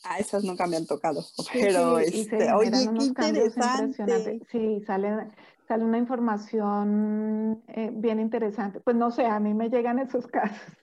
Ah, 0.03 0.17
esas 0.17 0.43
nunca 0.43 0.65
me 0.65 0.77
han 0.77 0.87
tocado, 0.87 1.23
pero 1.53 1.99
este, 1.99 2.51
oye, 2.53 2.71
qué 2.71 3.03
interesante. 3.05 4.39
Sí, 4.49 4.81
sale, 4.87 5.29
sale 5.67 5.85
una 5.85 5.99
información 5.99 7.63
eh, 7.67 7.91
bien 7.93 8.19
interesante. 8.19 8.79
Pues 8.79 8.95
no 8.95 9.11
sé, 9.11 9.25
a 9.25 9.39
mí 9.39 9.53
me 9.53 9.69
llegan 9.69 9.99
esos 9.99 10.25
casos, 10.27 10.73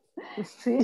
¿sí? 0.45 0.79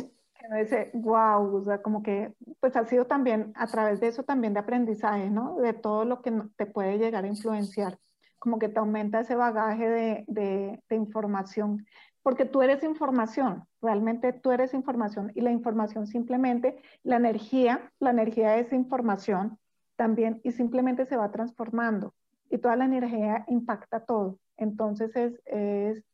Dice, 0.58 0.90
wow, 0.94 1.64
como 1.82 2.02
que, 2.02 2.34
pues 2.60 2.76
ha 2.76 2.84
sido 2.84 3.06
también, 3.06 3.52
a 3.56 3.66
través 3.66 4.00
de 4.00 4.08
eso 4.08 4.22
también 4.22 4.54
de 4.54 4.60
aprendizaje, 4.60 5.30
¿no? 5.30 5.56
De 5.56 5.72
todo 5.72 6.04
lo 6.04 6.22
que 6.22 6.32
te 6.56 6.66
puede 6.66 6.98
llegar 6.98 7.24
a 7.24 7.28
influenciar, 7.28 7.98
como 8.38 8.58
que 8.58 8.68
te 8.68 8.78
aumenta 8.78 9.20
ese 9.20 9.34
bagaje 9.34 9.88
de, 9.88 10.24
de, 10.28 10.96
información, 10.96 11.86
porque 12.22 12.44
tú 12.44 12.62
eres 12.62 12.82
información, 12.82 13.64
realmente 13.80 14.32
tú 14.32 14.50
eres 14.50 14.74
información 14.74 15.32
y 15.34 15.40
la 15.40 15.50
información 15.50 16.06
simplemente, 16.06 16.76
la 17.02 17.16
energía, 17.16 17.92
la 17.98 18.10
energía 18.10 18.56
es 18.58 18.72
información 18.72 19.58
también 19.96 20.40
y 20.42 20.52
simplemente 20.52 21.06
se 21.06 21.16
va 21.16 21.30
transformando 21.30 22.14
y 22.50 22.58
toda 22.58 22.76
la 22.76 22.84
energía 22.84 23.44
impacta 23.48 24.00
todo. 24.00 24.38
Entonces 24.56 25.14
es, 25.16 25.40
es 25.46 26.04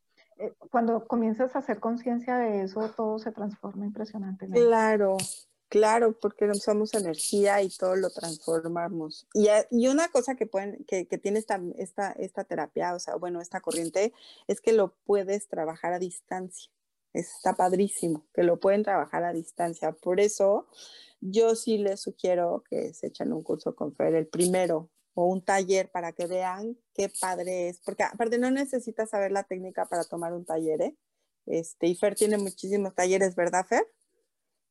cuando 0.70 1.07
comienzas 1.07 1.55
a 1.55 1.61
hacer 1.61 1.81
conciencia 1.81 2.37
de 2.37 2.62
eso, 2.62 2.90
todo 2.96 3.18
se 3.18 3.33
transforma 3.33 3.87
impresionantemente. 3.87 4.66
Claro, 4.66 5.16
claro, 5.68 6.12
porque 6.18 6.53
somos 6.55 6.94
energía 6.94 7.62
y 7.62 7.68
todo 7.68 7.96
lo 7.96 8.11
transformamos. 8.11 9.26
Y, 9.35 9.48
eh, 9.48 9.66
y 9.70 9.88
una 9.88 10.09
cosa 10.09 10.35
que, 10.35 10.46
pueden, 10.46 10.85
que, 10.85 11.07
que 11.07 11.18
tiene 11.18 11.38
esta, 11.38 11.61
esta, 11.76 12.12
esta 12.12 12.44
terapia, 12.44 12.94
o 12.94 12.98
sea, 12.98 13.16
bueno, 13.16 13.40
esta 13.40 13.61
corriente, 13.61 14.12
es 14.46 14.61
que 14.61 14.72
lo 14.72 14.94
puedes 15.05 15.48
trabajar 15.48 15.92
a 15.92 15.98
distancia. 15.98 16.70
Está 17.12 17.55
padrísimo, 17.55 18.26
que 18.33 18.44
lo 18.44 18.61
pueden 18.61 18.85
trabajar 18.85 19.24
a 19.24 19.33
distancia. 19.33 19.92
Por 19.92 20.20
eso 20.20 20.68
yo 21.20 21.55
sí 21.55 21.79
les 21.79 22.00
sugiero 22.00 22.64
que 22.68 22.94
se 22.94 23.09
echen 23.09 23.33
un 23.33 23.42
curso 23.42 23.74
con 23.74 23.94
Fer, 23.94 24.14
el 24.14 24.26
primero, 24.26 24.90
o 25.14 25.27
un 25.27 25.44
taller 25.44 25.90
para 25.90 26.12
que 26.12 26.27
vean 26.27 26.77
qué 26.94 27.11
padre 27.20 27.68
es, 27.68 27.81
porque 27.81 28.05
aparte 28.05 28.38
no 28.38 28.51
necesitas 28.51 29.11
saber 29.11 29.33
la 29.33 29.44
técnica 29.44 29.87
para 29.87 30.05
tomar 30.05 30.33
un 30.33 30.44
taller, 30.44 30.83
¿eh? 30.83 30.96
Este, 31.46 31.88
y 31.88 31.94
Fer 31.94 32.14
tiene 32.14 32.38
muchísimos 32.38 32.94
talleres, 32.94 33.35
¿verdad, 33.35 33.66
Fer? 33.66 33.87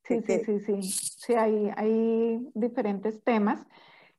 Sí, 0.04 0.22
sí, 0.26 0.40
sí, 0.44 0.60
sí, 0.60 0.82
sí, 0.82 1.34
hay, 1.34 1.70
hay 1.76 2.50
diferentes 2.54 3.22
temas. 3.22 3.66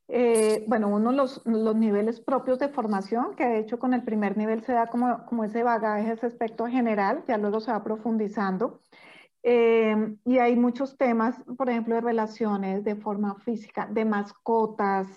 Eh, 0.08 0.64
bueno, 0.68 0.90
uno, 0.90 1.12
los, 1.12 1.42
los 1.46 1.76
niveles 1.76 2.20
propios 2.20 2.60
de 2.60 2.70
formación, 2.70 3.36
que 3.36 3.46
de 3.46 3.60
hecho 3.60 3.80
con 3.80 3.94
el 3.94 4.04
primer 4.04 4.38
nivel 4.38 4.64
se 4.64 4.74
da 4.74 4.88
como, 4.88 5.26
como 5.26 5.44
ese 5.46 5.64
bagaje, 5.64 6.12
ese 6.12 6.26
aspecto 6.26 6.68
general, 6.68 7.24
ya 7.28 7.38
luego 7.38 7.62
se 7.62 7.72
va 7.72 7.84
profundizando. 7.84 8.82
Eh, 9.44 10.16
y 10.26 10.38
hay 10.38 10.56
muchos 10.56 10.98
temas, 10.98 11.36
por 11.58 11.70
ejemplo, 11.70 11.96
de 11.96 12.02
relaciones, 12.02 12.84
de 12.84 12.96
forma 12.96 13.40
física, 13.40 13.88
de 13.88 14.06
mascotas, 14.06 15.08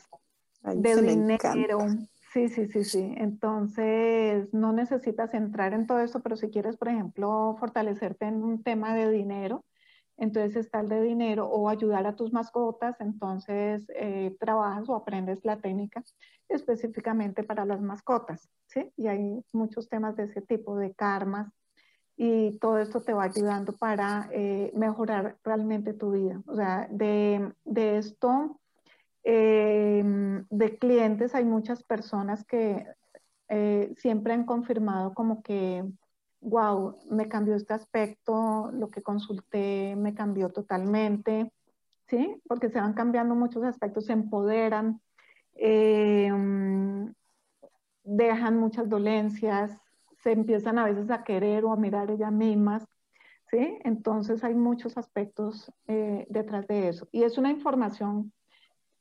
de 0.65 1.03
dinero. 1.03 1.79
Sí, 2.33 2.49
sí, 2.49 2.67
sí, 2.67 2.85
sí. 2.85 3.15
Entonces, 3.17 4.53
no 4.53 4.73
necesitas 4.73 5.35
entrar 5.35 5.73
en 5.73 5.87
todo 5.87 6.01
eso, 6.01 6.21
pero 6.21 6.37
si 6.37 6.49
quieres, 6.49 6.77
por 6.77 6.89
ejemplo, 6.89 7.57
fortalecerte 7.61 8.27
en 8.27 8.43
un 8.43 8.63
tema 8.63 8.95
de 8.95 9.09
dinero, 9.11 9.65
entonces 10.17 10.57
está 10.57 10.81
el 10.81 10.89
de 10.89 11.01
dinero 11.01 11.47
o 11.47 11.69
ayudar 11.69 12.07
a 12.07 12.17
tus 12.17 12.33
mascotas, 12.33 13.01
entonces 13.01 13.87
eh, 13.95 14.37
trabajas 14.41 14.89
o 14.89 14.95
aprendes 14.95 15.45
la 15.45 15.59
técnica 15.59 16.03
específicamente 16.49 17.43
para 17.45 17.65
las 17.65 17.81
mascotas, 17.81 18.49
¿sí? 18.67 18.93
Y 18.97 19.07
hay 19.07 19.41
muchos 19.53 19.89
temas 19.89 20.17
de 20.17 20.25
ese 20.25 20.41
tipo, 20.41 20.77
de 20.77 20.93
karmas, 20.93 21.53
y 22.17 22.59
todo 22.59 22.79
esto 22.79 23.01
te 23.01 23.13
va 23.13 23.25
ayudando 23.25 23.73
para 23.77 24.29
eh, 24.33 24.73
mejorar 24.75 25.37
realmente 25.43 25.95
tu 25.95 26.13
vida. 26.13 26.43
O 26.47 26.55
sea, 26.55 26.87
de, 26.91 27.53
de 27.65 27.99
esto, 27.99 28.61
em, 29.25 30.47
de 30.51 30.79
clientes, 30.79 31.35
hay 31.35 31.45
muchas 31.45 31.83
personas 31.83 32.45
que 32.45 32.87
eh, 33.49 33.95
siempre 33.97 34.33
han 34.35 34.45
confirmado 34.45 35.15
como 35.15 35.43
que, 35.43 35.85
wow, 36.41 36.99
me 37.11 37.29
cambió 37.29 37.55
este 37.57 37.75
aspecto, 37.75 38.71
lo 38.73 38.91
que 38.91 39.03
consulté 39.03 39.97
me 39.97 40.15
cambió 40.15 40.51
totalmente, 40.51 41.53
¿sí? 42.09 42.41
Porque 42.49 42.69
se 42.69 42.81
van 42.81 42.95
cambiando 42.95 43.35
muchos 43.35 43.65
aspectos, 43.65 44.07
se 44.07 44.13
empoderan, 44.13 45.01
em, 45.55 47.13
dejan 48.05 48.59
muchas 48.59 48.89
dolencias, 48.89 49.81
se 50.23 50.33
empiezan 50.33 50.79
a 50.79 50.85
veces 50.85 51.11
a 51.11 51.25
querer 51.25 51.65
o 51.65 51.73
a 51.73 51.77
mirar 51.77 52.11
ellas 52.11 52.33
mismas, 52.33 52.87
¿sí? 53.51 53.79
Entonces 53.85 54.45
hay 54.45 54.55
muchos 54.55 54.97
aspectos 54.99 55.73
eh, 55.87 56.27
detrás 56.31 56.67
de 56.67 56.89
eso. 56.89 57.09
Y 57.13 57.25
es 57.25 57.39
una 57.39 57.51
información 57.51 58.33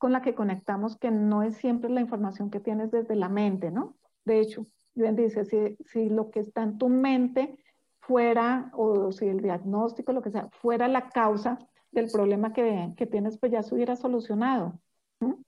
con 0.03 0.11
la 0.11 0.21
que 0.21 0.35
conectamos 0.35 0.97
que 0.97 1.11
no 1.11 1.43
es 1.43 1.55
siempre 1.55 1.89
la 1.89 2.01
información 2.01 2.51
que 2.51 2.59
tienes 2.59 2.91
desde 2.91 3.15
la 3.15 3.29
mente, 3.29 3.71
¿no? 3.71 3.95
De 4.25 4.41
hecho, 4.41 4.67
bien 4.95 5.15
dice, 5.15 5.45
si, 5.45 5.77
si 5.85 6.09
lo 6.09 6.29
que 6.29 6.41
está 6.41 6.61
en 6.61 6.77
tu 6.77 6.89
mente 6.89 7.57
fuera, 8.01 8.69
o 8.73 9.13
si 9.13 9.29
el 9.29 9.39
diagnóstico, 9.39 10.11
lo 10.11 10.21
que 10.21 10.31
sea, 10.31 10.49
fuera 10.59 10.89
la 10.89 11.07
causa 11.07 11.57
del 11.93 12.11
problema 12.11 12.51
que, 12.51 12.91
que 12.97 13.05
tienes, 13.05 13.37
pues 13.37 13.53
ya 13.53 13.63
se 13.63 13.73
hubiera 13.73 13.95
solucionado. 13.95 14.77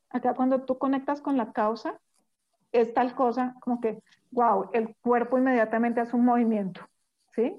Acá 0.10 0.34
cuando 0.36 0.62
tú 0.62 0.78
conectas 0.78 1.20
con 1.20 1.36
la 1.36 1.52
causa, 1.52 2.00
es 2.72 2.94
tal 2.94 3.13
cosa 3.13 3.58
como 3.60 3.82
que 3.82 4.00
wow, 4.32 4.70
el 4.72 4.96
cuerpo 5.02 5.38
inmediatamente 5.38 6.00
hace 6.00 6.15
un 6.15 6.24
movimiento, 6.24 6.80
¿sí? 7.34 7.58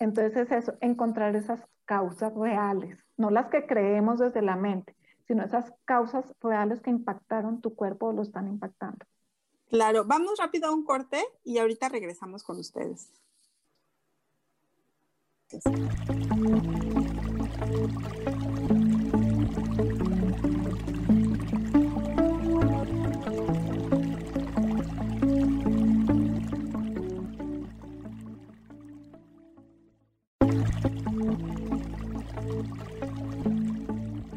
Entonces 0.00 0.34
es 0.38 0.50
eso, 0.52 0.72
encontrar 0.80 1.36
esas 1.36 1.62
causas 1.84 2.34
reales, 2.34 2.98
no 3.18 3.28
las 3.28 3.50
que 3.50 3.66
creemos 3.66 4.20
desde 4.20 4.40
la 4.40 4.56
mente, 4.56 4.96
sino 5.26 5.44
esas 5.44 5.72
causas 5.84 6.34
reales 6.40 6.80
que 6.80 6.90
impactaron 6.90 7.60
tu 7.60 7.74
cuerpo 7.74 8.08
o 8.08 8.12
lo 8.12 8.22
están 8.22 8.48
impactando. 8.48 9.04
Claro, 9.68 10.04
vamos 10.04 10.38
rápido 10.38 10.68
a 10.68 10.72
un 10.72 10.84
corte 10.84 11.24
y 11.42 11.58
ahorita 11.58 11.88
regresamos 11.88 12.44
con 12.44 12.58
ustedes. 12.58 13.10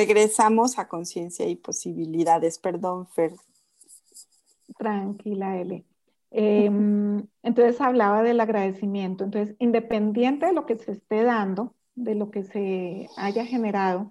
Regresamos 0.00 0.78
a 0.78 0.88
conciencia 0.88 1.46
y 1.46 1.56
posibilidades. 1.56 2.58
Perdón, 2.58 3.06
Fer. 3.08 3.32
Tranquila, 4.78 5.60
Eli. 5.60 5.84
Em, 6.30 7.22
entonces 7.42 7.78
hablaba 7.82 8.22
del 8.22 8.40
agradecimiento. 8.40 9.24
Entonces, 9.24 9.54
independiente 9.58 10.46
de 10.46 10.54
lo 10.54 10.64
que 10.64 10.78
se 10.78 10.92
esté 10.92 11.22
dando, 11.22 11.74
de 11.94 12.14
lo 12.14 12.30
que 12.30 12.44
se 12.44 13.10
haya 13.18 13.44
generado, 13.44 14.10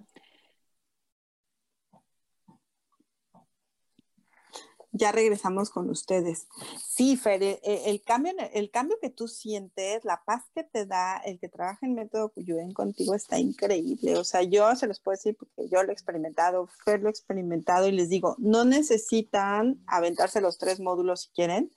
ya 4.92 5.12
regresamos 5.12 5.70
con 5.70 5.88
ustedes. 5.88 6.48
Sí, 6.84 7.16
Fer, 7.16 7.42
eh, 7.42 7.60
eh, 7.62 7.82
el, 7.86 8.02
cambio, 8.02 8.32
el 8.52 8.70
cambio 8.70 8.98
que 9.00 9.10
tú 9.10 9.28
sientes, 9.28 10.04
la 10.04 10.22
paz 10.24 10.44
que 10.54 10.64
te 10.64 10.86
da, 10.86 11.18
el 11.18 11.38
que 11.38 11.48
trabaja 11.48 11.86
en 11.86 11.94
método 11.94 12.30
Cuyuen 12.30 12.72
contigo 12.72 13.14
está 13.14 13.38
increíble. 13.38 14.16
O 14.16 14.24
sea, 14.24 14.42
yo 14.42 14.74
se 14.76 14.86
los 14.86 15.00
puedo 15.00 15.16
decir 15.16 15.36
porque 15.38 15.68
yo 15.68 15.82
lo 15.82 15.90
he 15.90 15.92
experimentado, 15.92 16.68
Fer 16.84 17.00
lo 17.00 17.08
ha 17.08 17.10
experimentado 17.10 17.88
y 17.88 17.92
les 17.92 18.08
digo, 18.08 18.36
no 18.38 18.64
necesitan 18.64 19.80
aventarse 19.86 20.40
los 20.40 20.58
tres 20.58 20.80
módulos 20.80 21.22
si 21.22 21.30
quieren. 21.30 21.70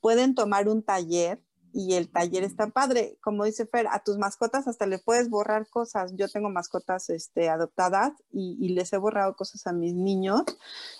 Pueden 0.00 0.34
tomar 0.34 0.68
un 0.68 0.82
taller 0.82 1.40
y 1.74 1.94
el 1.94 2.08
taller 2.08 2.44
está 2.44 2.68
padre. 2.68 3.18
Como 3.20 3.44
dice 3.44 3.66
Fer, 3.66 3.88
a 3.90 4.02
tus 4.02 4.16
mascotas 4.16 4.68
hasta 4.68 4.86
le 4.86 5.00
puedes 5.00 5.28
borrar 5.28 5.68
cosas. 5.68 6.12
Yo 6.14 6.28
tengo 6.28 6.48
mascotas 6.48 7.10
este, 7.10 7.50
adoptadas 7.50 8.12
y, 8.30 8.68
les 8.68 8.92
he 8.92 8.96
borrado 8.96 9.34
cosas 9.34 9.66
a 9.66 9.72
mis 9.72 9.92
niños 9.92 10.42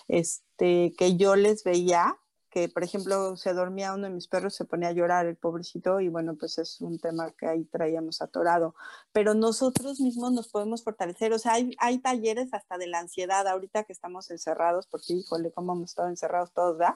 este, 0.09 0.93
que 0.97 1.15
yo 1.15 1.35
les 1.35 1.63
veía 1.63 2.17
que, 2.55 2.69
por 2.69 2.85
ejemplo, 2.85 3.35
se 3.35 3.51
dormía 3.53 3.93
uno 3.93 4.07
de 4.07 4.13
mis 4.13 4.29
perros, 4.29 4.55
se 4.55 4.63
ponía 4.63 4.87
a 4.87 4.93
llorar 4.93 5.25
el 5.25 5.35
pobrecito 5.35 5.99
y 5.99 6.07
bueno, 6.07 6.37
pues 6.37 6.57
es 6.57 6.79
un 6.79 6.97
tema 6.99 7.29
que 7.31 7.47
ahí 7.47 7.65
traíamos 7.65 8.21
atorado. 8.21 8.75
Pero 9.11 9.33
nosotros 9.33 9.99
mismos 9.99 10.31
nos 10.31 10.47
podemos 10.47 10.81
fortalecer, 10.81 11.33
o 11.33 11.37
sea, 11.37 11.55
hay, 11.55 11.75
hay 11.79 11.97
talleres 11.99 12.53
hasta 12.53 12.77
de 12.77 12.87
la 12.87 12.99
ansiedad 12.99 13.45
ahorita 13.45 13.83
que 13.83 13.91
estamos 13.91 14.31
encerrados, 14.31 14.87
porque 14.87 15.11
híjole, 15.11 15.51
cómo 15.51 15.73
hemos 15.73 15.89
estado 15.89 16.07
encerrados 16.07 16.53
todos, 16.53 16.77
¿verdad? 16.77 16.95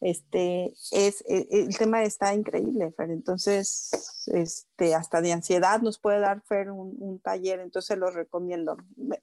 Este, 0.00 0.74
es, 0.90 1.22
e, 1.28 1.46
el 1.52 1.78
tema 1.78 2.02
está 2.02 2.34
increíble, 2.34 2.90
Fer. 2.90 3.10
Entonces, 3.12 4.26
este, 4.80 4.94
hasta 4.94 5.20
de 5.20 5.32
ansiedad 5.32 5.82
nos 5.82 5.98
puede 5.98 6.20
dar 6.20 6.42
Fer 6.42 6.70
un, 6.70 7.20
taller, 7.20 7.60
entonces 7.60 7.98
lo 7.98 8.10
recomiendo. 8.10 8.78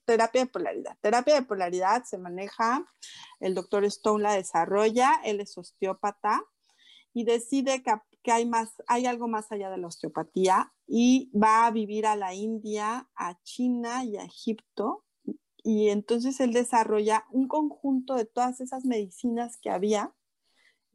Terapia 0.05 0.41
de 0.41 0.47
polaridad. 0.47 0.97
Terapia 1.01 1.35
de 1.35 1.41
polaridad 1.41 2.03
se 2.03 2.19
maneja, 2.19 2.85
el 3.39 3.55
doctor 3.55 3.83
Stone 3.85 4.23
la 4.23 4.33
desarrolla, 4.33 5.19
él 5.23 5.39
es 5.39 5.57
osteópata 5.57 6.43
y 7.11 7.23
decide 7.23 7.81
que, 7.81 7.91
que, 8.21 8.31
hay, 8.31 8.45
más, 8.45 8.75
hay 8.87 9.07
algo 9.07 9.27
más 9.27 9.51
allá 9.51 9.71
de 9.71 9.77
la 9.77 9.87
osteopatía 9.87 10.73
y 10.85 11.31
va 11.35 11.65
a 11.65 11.71
vivir 11.71 12.05
a 12.05 12.15
la 12.15 12.35
India, 12.35 13.09
a 13.15 13.41
China 13.43 14.03
y 14.05 14.17
a 14.17 14.23
Egipto. 14.23 15.05
Y 15.63 15.89
entonces 15.89 16.39
él 16.39 16.53
desarrolla 16.53 17.25
un 17.31 17.47
conjunto 17.47 18.13
de 18.13 18.25
todas 18.25 18.61
esas 18.61 18.85
medicinas 18.85 19.57
que 19.57 19.71
había 19.71 20.13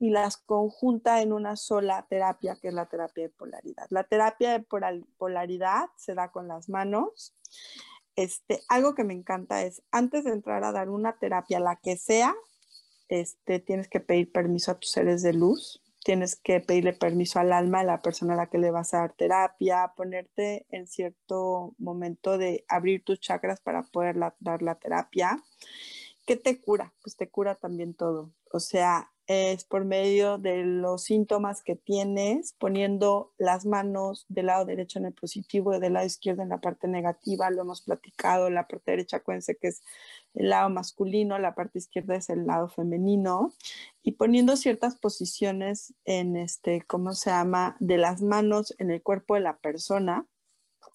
y 0.03 0.11
las 0.11 0.37
conjunta 0.37 1.23
en 1.23 1.33
una 1.33 1.55
sola 1.55 2.05
terapia, 2.11 2.57
que 2.61 2.67
es 2.67 2.75
la 2.75 2.87
terapia 2.87 3.23
de 3.23 3.29
polaridad. 3.29 3.87
La 3.91 4.03
terapia 4.03 4.51
de 4.51 4.67
polaridad 5.17 5.91
se 5.97 6.17
da 6.17 6.33
con 6.33 6.49
las 6.49 6.69
manos. 6.69 7.37
Este, 8.17 8.62
algo 8.69 8.97
que 8.97 9.05
me 9.05 9.15
encanta 9.15 9.62
es, 9.62 9.85
antes 9.93 10.25
de 10.25 10.33
entrar 10.33 10.65
a 10.65 10.73
dar 10.73 10.91
una 10.91 11.17
terapia, 11.21 11.61
la 11.61 11.77
que 11.77 11.97
sea, 11.97 12.35
este, 13.07 13.61
tienes 13.61 13.87
que 13.87 14.01
pedir 14.01 14.33
permiso 14.33 14.73
a 14.73 14.81
tus 14.81 14.91
seres 14.91 15.23
de 15.23 15.35
luz, 15.35 15.81
tienes 16.05 16.35
que 16.35 16.59
pedirle 16.59 16.95
permiso 16.95 17.38
al 17.38 17.53
alma 17.53 17.79
a 17.79 17.85
la 17.85 18.03
persona 18.03 18.35
a 18.35 18.38
la 18.38 18.49
que 18.49 18.59
le 18.59 18.73
vas 18.73 18.95
a 18.95 19.03
dar 19.03 19.12
terapia, 19.12 19.93
ponerte 19.97 20.67
en 20.71 20.88
cierto 20.88 21.77
momento 21.79 22.38
de 22.38 22.65
abrir 22.67 23.05
tus 23.05 23.21
chakras 23.21 23.61
para 23.61 23.85
poder 23.85 24.17
dar 24.41 24.62
la 24.62 24.75
terapia. 24.75 25.41
¿Qué 26.27 26.37
te 26.37 26.61
cura? 26.61 26.95
Pues 27.03 27.17
te 27.17 27.29
cura 27.29 27.57
también 27.57 27.95
todo. 27.95 28.33
O 28.53 28.61
sea, 28.61 29.11
es 29.27 29.65
por 29.65 29.85
medio 29.85 30.39
de 30.39 30.65
los 30.65 31.05
síntomas 31.05 31.63
que 31.63 31.75
tienes, 31.75 32.55
poniendo 32.59 33.33
las 33.39 33.65
manos 33.65 34.27
del 34.29 34.47
lado 34.47 34.65
derecho 34.65 34.99
en 34.99 35.07
el 35.07 35.15
positivo 35.15 35.75
y 35.75 35.81
del 35.81 35.95
lado 35.95 36.07
izquierdo 36.07 36.43
en 36.43 36.49
la 36.49 36.61
parte 36.61 36.87
negativa, 36.87 37.51
lo 37.51 37.63
hemos 37.63 37.83
platicado, 37.83 38.51
la 38.51 38.67
parte 38.67 38.93
derecha 38.93 39.19
acuérdense 39.19 39.57
que 39.57 39.69
es 39.69 39.83
el 40.35 40.51
lado 40.51 40.71
masculino, 40.71 41.39
la 41.39 41.55
parte 41.55 41.79
izquierda 41.79 42.17
es 42.17 42.31
el 42.31 42.47
lado 42.47 42.69
femenino, 42.69 43.53
y 44.03 44.13
poniendo 44.13 44.57
ciertas 44.57 44.97
posiciones 44.97 45.95
en 46.05 46.37
este, 46.37 46.83
¿cómo 46.83 47.15
se 47.15 47.31
llama?, 47.31 47.77
de 47.81 47.99
las 47.99 48.23
manos 48.23 48.75
en 48.79 48.91
el 48.91 49.03
cuerpo 49.03 49.35
de 49.35 49.41
la 49.41 49.59
persona, 49.59 50.27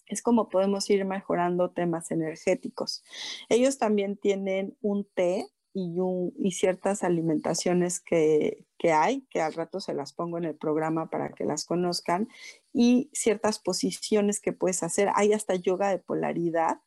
es 0.08 0.22
como 0.22 0.50
podemos 0.50 0.90
ir 0.90 1.06
mejorando 1.06 1.72
temas 1.72 2.12
energéticos. 2.12 3.04
Ellos 3.50 3.78
también 3.78 4.18
tienen 4.18 4.78
un 4.82 5.06
té 5.06 5.48
y, 5.78 6.52
ciertas 6.52 7.04
alimentaciones 7.04 8.00
que, 8.00 8.66
hay, 8.92 9.22
que 9.30 9.42
al 9.42 9.54
rato 9.54 9.80
se 9.80 9.94
las 9.94 10.14
pongo 10.14 10.38
en 10.38 10.46
el 10.46 10.56
programa 10.56 11.10
para 11.10 11.30
que 11.30 11.46
las 11.46 11.66
conozcan, 11.66 12.30
y 12.74 13.10
ciertas 13.14 13.60
posiciones 13.60 14.40
que 14.40 14.54
puedes 14.54 14.82
hacer. 14.84 15.10
Hay 15.16 15.34
hasta 15.34 15.56
yoga 15.56 15.90
de 15.90 16.00
polaridad. 16.00 16.80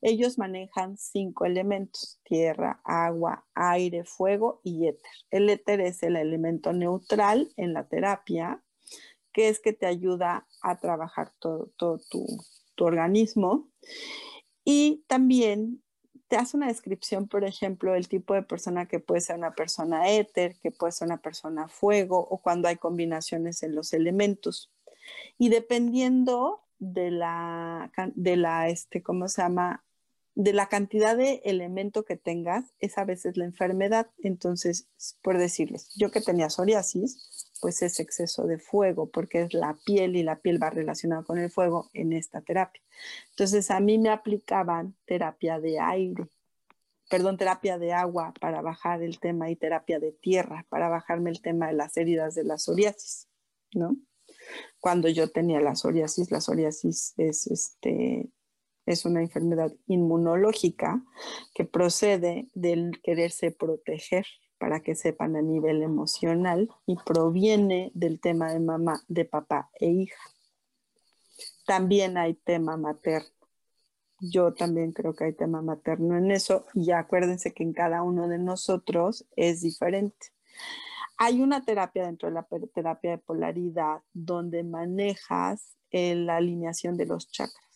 Ellos 0.00 0.38
manejan 0.38 0.96
cinco 0.96 1.44
elementos, 1.44 2.20
tierra, 2.24 2.80
agua, 2.84 3.46
aire, 3.54 4.04
fuego 4.04 4.60
y 4.62 4.86
éter. 4.86 5.10
El 5.30 5.50
éter 5.50 5.80
es 5.80 6.02
el 6.02 6.16
elemento 6.16 6.72
neutral 6.72 7.52
en 7.56 7.74
la 7.74 7.88
terapia, 7.88 8.62
que 9.32 9.48
es 9.48 9.60
que 9.60 9.72
te 9.72 9.86
ayuda 9.86 10.46
a 10.62 10.78
trabajar 10.78 11.32
todo, 11.38 11.70
todo 11.76 12.00
tu, 12.10 12.26
tu 12.78 12.84
organismo. 12.84 13.68
Y 14.64 15.04
también 15.08 15.82
te 16.28 16.36
hace 16.36 16.56
una 16.56 16.68
descripción, 16.68 17.26
por 17.26 17.44
ejemplo, 17.44 17.94
el 17.94 18.08
tipo 18.08 18.34
de 18.34 18.42
persona 18.42 18.86
que 18.86 19.00
puede 19.00 19.20
ser 19.20 19.36
una 19.36 19.54
persona 19.54 20.08
éter, 20.10 20.56
que 20.62 20.70
puede 20.70 20.92
ser 20.92 21.06
una 21.06 21.20
persona 21.20 21.68
fuego, 21.68 22.18
o 22.18 22.38
cuando 22.38 22.68
hay 22.68 22.76
combinaciones 22.76 23.62
en 23.62 23.74
los 23.74 23.92
elementos. 23.92 24.70
Y 25.38 25.48
dependiendo 25.48 26.60
de 26.78 27.10
la, 27.10 27.90
de 28.14 28.36
la, 28.36 28.68
este, 28.68 29.02
¿cómo 29.02 29.28
se 29.28 29.42
llama? 29.42 29.84
De 30.34 30.52
la 30.52 30.68
cantidad 30.68 31.16
de 31.16 31.42
elemento 31.44 32.04
que 32.04 32.16
tengas, 32.16 32.72
es 32.78 32.96
a 32.96 33.04
veces 33.04 33.36
la 33.36 33.44
enfermedad. 33.44 34.08
Entonces, 34.18 34.88
por 35.22 35.38
decirles, 35.38 35.92
yo 35.96 36.10
que 36.10 36.20
tenía 36.20 36.50
psoriasis, 36.50 37.37
pues 37.60 37.82
es 37.82 38.00
exceso 38.00 38.46
de 38.46 38.58
fuego, 38.58 39.10
porque 39.10 39.42
es 39.42 39.54
la 39.54 39.76
piel 39.84 40.16
y 40.16 40.22
la 40.22 40.40
piel 40.40 40.62
va 40.62 40.70
relacionada 40.70 41.22
con 41.22 41.38
el 41.38 41.50
fuego 41.50 41.88
en 41.92 42.12
esta 42.12 42.40
terapia. 42.40 42.82
Entonces 43.30 43.70
a 43.70 43.80
mí 43.80 43.98
me 43.98 44.10
aplicaban 44.10 44.96
terapia 45.04 45.60
de 45.60 45.78
aire, 45.78 46.26
perdón, 47.08 47.36
terapia 47.36 47.78
de 47.78 47.92
agua 47.92 48.34
para 48.40 48.60
bajar 48.60 49.02
el 49.02 49.18
tema 49.18 49.50
y 49.50 49.56
terapia 49.56 49.98
de 49.98 50.12
tierra 50.12 50.66
para 50.68 50.88
bajarme 50.88 51.30
el 51.30 51.40
tema 51.40 51.68
de 51.68 51.74
las 51.74 51.96
heridas 51.96 52.34
de 52.34 52.44
la 52.44 52.58
psoriasis, 52.58 53.28
¿no? 53.74 53.96
Cuando 54.80 55.08
yo 55.08 55.30
tenía 55.30 55.60
la 55.60 55.74
psoriasis, 55.74 56.30
la 56.30 56.40
psoriasis 56.40 57.14
es 57.16 57.46
este 57.46 58.30
es 58.88 59.04
una 59.04 59.20
enfermedad 59.20 59.72
inmunológica 59.86 61.04
que 61.54 61.64
procede 61.64 62.48
del 62.54 63.00
quererse 63.02 63.50
proteger, 63.50 64.26
para 64.58 64.80
que 64.80 64.94
sepan 64.94 65.36
a 65.36 65.42
nivel 65.42 65.82
emocional 65.82 66.68
y 66.86 66.96
proviene 66.96 67.90
del 67.94 68.20
tema 68.20 68.52
de 68.52 68.60
mamá, 68.60 69.02
de 69.08 69.24
papá 69.24 69.70
e 69.74 69.86
hija. 69.86 70.20
También 71.66 72.16
hay 72.16 72.34
tema 72.34 72.76
materno. 72.76 73.28
Yo 74.20 74.52
también 74.52 74.92
creo 74.92 75.14
que 75.14 75.24
hay 75.24 75.32
tema 75.32 75.62
materno 75.62 76.16
en 76.16 76.32
eso 76.32 76.66
y 76.74 76.90
acuérdense 76.90 77.54
que 77.54 77.62
en 77.62 77.72
cada 77.72 78.02
uno 78.02 78.26
de 78.26 78.38
nosotros 78.38 79.26
es 79.36 79.60
diferente. 79.60 80.28
Hay 81.18 81.40
una 81.40 81.64
terapia 81.64 82.06
dentro 82.06 82.28
de 82.28 82.34
la 82.34 82.46
terapia 82.74 83.12
de 83.12 83.18
polaridad 83.18 84.00
donde 84.12 84.64
manejas 84.64 85.78
la 85.92 86.36
alineación 86.36 86.96
de 86.96 87.06
los 87.06 87.30
chakras. 87.30 87.67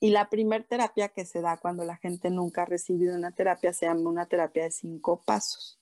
Y 0.00 0.10
la 0.10 0.28
primer 0.28 0.64
terapia 0.64 1.08
que 1.08 1.24
se 1.24 1.40
da 1.40 1.56
cuando 1.56 1.84
la 1.84 1.96
gente 1.96 2.30
nunca 2.30 2.62
ha 2.62 2.66
recibido 2.66 3.16
una 3.16 3.32
terapia 3.32 3.72
se 3.72 3.86
llama 3.86 4.10
una 4.10 4.26
terapia 4.26 4.64
de 4.64 4.70
cinco 4.70 5.22
pasos. 5.24 5.78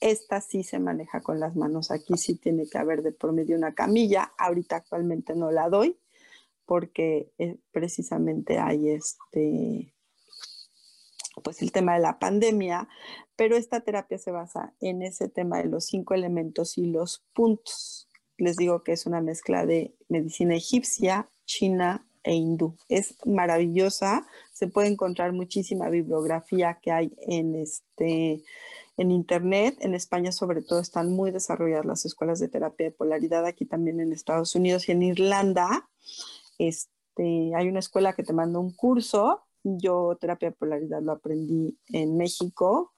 Esta 0.00 0.40
sí 0.40 0.64
se 0.64 0.78
maneja 0.78 1.22
con 1.22 1.40
las 1.40 1.56
manos. 1.56 1.90
Aquí 1.90 2.16
sí 2.16 2.34
tiene 2.34 2.66
que 2.66 2.78
haber 2.78 3.02
de 3.02 3.12
por 3.12 3.32
medio 3.32 3.56
una 3.56 3.74
camilla. 3.74 4.32
Ahorita 4.36 4.76
actualmente 4.76 5.34
no 5.34 5.50
la 5.50 5.68
doy 5.68 5.98
porque 6.66 7.32
eh, 7.38 7.58
precisamente 7.72 8.58
hay 8.58 8.90
este, 8.90 9.94
pues 11.42 11.62
el 11.62 11.72
tema 11.72 11.94
de 11.94 12.00
la 12.00 12.18
pandemia, 12.18 12.88
pero 13.36 13.56
esta 13.56 13.80
terapia 13.80 14.18
se 14.18 14.30
basa 14.30 14.74
en 14.80 15.02
ese 15.02 15.28
tema 15.28 15.58
de 15.58 15.68
los 15.68 15.86
cinco 15.86 16.14
elementos 16.14 16.78
y 16.78 16.86
los 16.86 17.24
puntos. 17.32 18.08
Les 18.36 18.56
digo 18.56 18.82
que 18.82 18.92
es 18.92 19.06
una 19.06 19.20
mezcla 19.20 19.66
de 19.66 19.94
medicina 20.08 20.54
egipcia, 20.54 21.28
china, 21.44 22.06
e 22.24 22.34
hindú. 22.34 22.76
Es 22.88 23.16
maravillosa, 23.24 24.26
se 24.52 24.66
puede 24.66 24.88
encontrar 24.88 25.32
muchísima 25.32 25.88
bibliografía 25.90 26.78
que 26.82 26.90
hay 26.90 27.14
en, 27.18 27.54
este, 27.54 28.42
en 28.96 29.10
internet. 29.10 29.76
En 29.80 29.94
España 29.94 30.32
sobre 30.32 30.62
todo 30.62 30.80
están 30.80 31.12
muy 31.12 31.30
desarrolladas 31.30 31.84
las 31.84 32.04
escuelas 32.06 32.40
de 32.40 32.48
terapia 32.48 32.86
de 32.86 32.92
polaridad, 32.92 33.46
aquí 33.46 33.66
también 33.66 34.00
en 34.00 34.12
Estados 34.12 34.54
Unidos 34.54 34.88
y 34.88 34.92
en 34.92 35.02
Irlanda. 35.02 35.88
Este, 36.58 37.52
hay 37.54 37.68
una 37.68 37.78
escuela 37.78 38.14
que 38.14 38.24
te 38.24 38.32
manda 38.32 38.58
un 38.58 38.74
curso. 38.74 39.44
Yo 39.62 40.16
terapia 40.20 40.50
de 40.50 40.56
polaridad 40.56 41.02
lo 41.02 41.12
aprendí 41.12 41.78
en 41.92 42.16
México. 42.16 42.92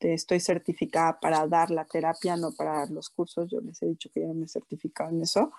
Estoy 0.00 0.40
certificada 0.40 1.18
para 1.20 1.46
dar 1.46 1.70
la 1.70 1.84
terapia, 1.84 2.36
no 2.36 2.52
para 2.52 2.78
dar 2.78 2.90
los 2.90 3.10
cursos. 3.10 3.48
Yo 3.50 3.60
les 3.60 3.82
he 3.82 3.86
dicho 3.86 4.10
que 4.12 4.20
yo 4.20 4.28
no 4.28 4.34
me 4.34 4.44
he 4.44 4.48
certificado 4.48 5.10
en 5.10 5.22
eso, 5.22 5.52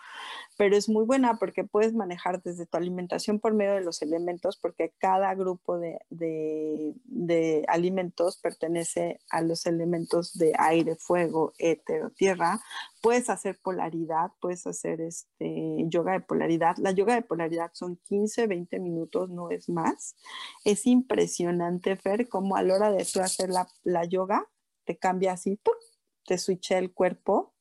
pero 0.57 0.75
es 0.75 0.89
muy 0.89 1.05
buena 1.05 1.37
porque 1.37 1.63
puedes 1.63 1.93
manejar 1.93 2.41
desde 2.41 2.65
tu 2.65 2.77
alimentación 2.77 3.39
por 3.39 3.53
medio 3.53 3.73
de 3.73 3.81
los 3.81 4.01
elementos, 4.01 4.57
porque 4.57 4.93
cada 4.97 5.33
grupo 5.35 5.77
de, 5.77 5.99
de, 6.09 7.65
alimentos 7.67 8.37
pertenece 8.37 9.19
a 9.29 9.41
los 9.41 9.65
elementos 9.65 10.37
de 10.37 10.53
aire, 10.57 10.95
fuego, 10.95 11.53
éter 11.57 12.05
o 12.05 12.09
tierra. 12.11 12.59
Puedes 13.01 13.29
hacer 13.29 13.59
polaridad, 13.61 14.31
puedes 14.39 14.65
hacer 14.67 15.01
este, 15.01 15.85
yoga 15.87 16.13
de 16.13 16.21
polaridad. 16.21 16.75
La 16.77 16.91
yoga 16.91 17.15
de 17.15 17.21
polaridad 17.21 17.71
son 17.73 17.97
15, 17.97 18.47
20 18.47 18.79
minutos, 18.79 19.29
no 19.29 19.49
es 19.49 19.69
más. 19.69 20.15
Es 20.63 20.85
impresionante, 20.85 21.95
Fer, 21.95 22.27
como 22.27 22.55
a 22.55 22.63
la 22.63 22.75
hora 22.75 22.91
de 22.91 23.01
hacer 23.01 23.49
la, 23.49 23.67
la 23.83 24.05
yoga, 24.05 24.36
te 24.87 24.97
cambia 24.97 25.33
así, 25.33 25.59
te 26.25 26.37
switché 26.37 26.77
el 26.77 26.93
cuerpo. 26.93 27.53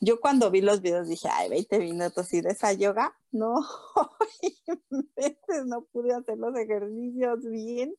Yo 0.00 0.20
cuando 0.20 0.50
vi 0.50 0.60
los 0.60 0.82
videos 0.82 1.08
dije, 1.08 1.28
ay, 1.32 1.48
20 1.48 1.78
minutos 1.78 2.32
y 2.34 2.42
de 2.42 2.50
esa 2.50 2.72
yoga, 2.74 3.16
no, 3.32 3.54
no 5.66 5.84
pude 5.90 6.14
hacer 6.14 6.38
los 6.38 6.56
ejercicios 6.56 7.40
bien. 7.48 7.94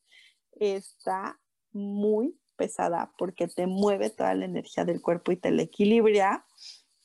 Está 0.51 1.39
muy 1.71 2.39
pesada 2.55 3.11
porque 3.17 3.47
te 3.47 3.65
mueve 3.65 4.11
toda 4.11 4.35
la 4.35 4.45
energía 4.45 4.85
del 4.85 5.01
cuerpo 5.01 5.31
y 5.31 5.37
te 5.37 5.51
la 5.51 5.63
equilibra. 5.63 6.45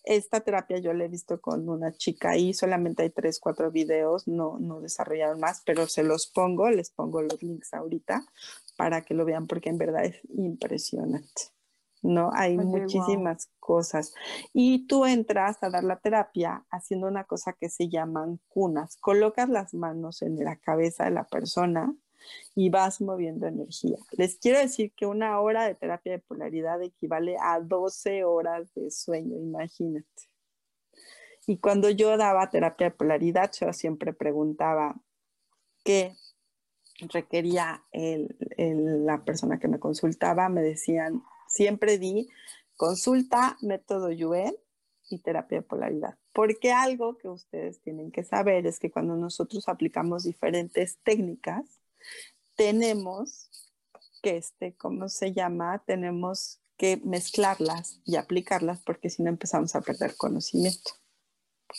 Esta 0.03 0.41
terapia 0.41 0.79
yo 0.79 0.93
la 0.93 1.05
he 1.05 1.09
visto 1.09 1.41
con 1.41 1.67
una 1.67 1.95
chica 1.97 2.37
y 2.37 2.53
solamente 2.53 3.05
hay 3.05 3.11
tres, 3.11 3.41
cuatro 3.41 3.71
videos, 3.71 4.29
no, 4.29 4.59
no 4.59 4.83
desarrollaron 4.83 5.41
más, 5.41 5.63
pero 5.65 5.87
se 5.87 6.03
los 6.03 6.27
pongo, 6.27 6.69
les 6.71 6.91
pongo 6.91 7.23
los 7.23 7.43
links 7.43 7.73
ahorita 7.73 8.23
para 8.77 9.03
que 9.03 9.15
lo 9.15 9.25
vean 9.25 9.47
porque 9.47 9.71
en 9.71 9.79
verdad 9.79 10.05
es 10.05 10.21
impresionante. 10.29 11.55
¿No? 12.05 12.31
Hay 12.33 12.57
muchísimas 12.57 13.51
cosas. 13.59 14.15
Y 14.53 14.87
tú 14.87 15.05
entras 15.07 15.63
a 15.63 15.71
dar 15.71 15.83
la 15.83 15.97
terapia 15.97 16.65
haciendo 16.71 17.09
una 17.09 17.25
cosa 17.25 17.55
que 17.55 17.69
se 17.69 17.89
llaman 17.89 18.39
cunas. 18.49 18.97
Colocas 18.99 19.49
las 19.49 19.75
manos 19.75 20.23
en 20.23 20.37
la 20.45 20.57
cabeza 20.57 21.05
de 21.05 21.11
la 21.11 21.25
persona 21.25 21.93
y 22.55 22.71
vas 22.71 23.01
moviendo 23.01 23.47
energía. 23.47 23.99
Les 24.13 24.37
quiero 24.37 24.59
decir 24.59 24.93
que 24.95 25.07
una 25.07 25.41
hora 25.41 25.67
de 25.67 25.75
terapia 25.75 26.13
de 26.13 26.19
polaridad 26.21 26.81
equivale 26.83 27.37
a 27.41 27.61
12 27.61 28.25
horas 28.25 28.73
de 28.75 28.91
sueño, 28.91 29.37
imagínate. 29.39 30.31
Y 31.47 31.59
cuando 31.59 31.91
yo 31.91 32.17
daba 32.17 32.49
terapia 32.51 32.89
de 32.89 32.97
polaridad, 32.97 33.51
yo 33.61 33.73
siempre 33.73 34.13
preguntaba 34.13 34.95
qué 35.85 36.15
requería 37.13 37.85
la 37.93 39.25
persona 39.25 39.59
que 39.59 39.69
me 39.69 39.79
consultaba. 39.79 40.49
Me 40.49 40.63
decían, 40.63 41.23
siempre 41.55 41.99
di 41.99 42.29
consulta, 42.77 43.57
método 43.63 44.11
Yuen 44.11 44.57
y 45.09 45.19
terapia 45.21 45.59
de 45.59 45.63
polaridad. 45.63 46.19
Porque 46.33 46.73
algo 46.73 47.17
que 47.17 47.29
ustedes 47.29 47.81
tienen 47.81 48.11
que 48.11 48.25
saber 48.25 48.67
es 48.67 48.81
que 48.81 48.91
cuando 48.91 49.15
nosotros 49.15 49.69
aplicamos 49.69 50.25
diferentes 50.25 50.99
técnicas, 51.05 51.65
tenemos 52.57 53.49
que, 54.21 54.37
este, 54.37 54.75
¿cómo 54.75 55.09
se 55.09 55.33
llama? 55.33 55.83
Tenemos 55.87 56.61
que 56.77 57.01
mezclarlas 57.05 58.01
y 58.05 58.17
aplicarlas 58.17 58.81
porque 58.83 59.11
si 59.11 59.23
no 59.23 59.31
empezamos 59.31 59.77
a 59.77 59.81
perder 59.81 60.17
conocimiento. 60.17 61.04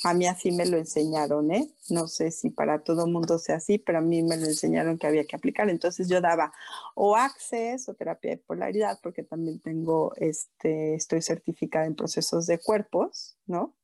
A 0.03 0.13
mí 0.13 0.27
así 0.27 0.51
me 0.51 0.65
lo 0.65 0.77
enseñaron, 0.77 1.51
¿eh? 1.51 1.69
No 1.89 2.07
sé 2.07 2.31
si 2.31 2.49
para 2.49 2.83
todo 2.83 3.07
mundo 3.07 3.39
sea 3.39 3.57
así, 3.57 3.77
pero 3.77 3.99
a 3.99 4.01
mí 4.01 4.23
me 4.23 4.37
lo 4.37 4.45
enseñaron 4.45 4.97
que 4.97 5.07
había 5.07 5.25
que 5.25 5.35
aplicar. 5.35 5.69
Entonces 5.69 6.09
yo 6.09 6.21
daba 6.21 6.53
o 6.95 7.15
Access 7.15 7.87
o 7.87 7.93
terapia 7.93 8.31
de 8.31 8.37
polaridad, 8.37 8.99
porque 9.01 9.23
también 9.23 9.59
tengo, 9.61 10.13
este, 10.17 10.95
estoy 10.95 11.21
certificada 11.21 11.85
en 11.85 11.95
procesos 11.95 12.45
de 12.45 12.59
cuerpos, 12.59 13.37
¿no? 13.45 13.75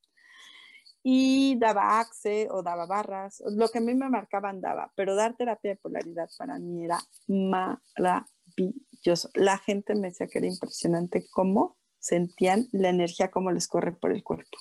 Y 1.03 1.55
daba 1.57 1.99
Access 1.99 2.49
o 2.51 2.61
daba 2.61 2.85
barras, 2.85 3.41
lo 3.47 3.69
que 3.69 3.79
a 3.79 3.81
mí 3.81 3.95
me 3.95 4.09
marcaban 4.09 4.61
daba, 4.61 4.91
pero 4.95 5.15
dar 5.15 5.35
terapia 5.35 5.71
de 5.71 5.77
polaridad 5.77 6.29
para 6.37 6.59
mí 6.59 6.85
era 6.85 6.99
maravilloso. 7.27 9.29
La 9.33 9.57
gente 9.57 9.95
me 9.95 10.09
decía 10.09 10.27
que 10.27 10.39
era 10.39 10.47
impresionante 10.47 11.25
cómo 11.31 11.77
sentían 11.99 12.67
la 12.71 12.89
energía, 12.89 13.31
cómo 13.31 13.51
les 13.51 13.67
corre 13.67 13.93
por 13.93 14.11
el 14.11 14.23
cuerpo. 14.23 14.57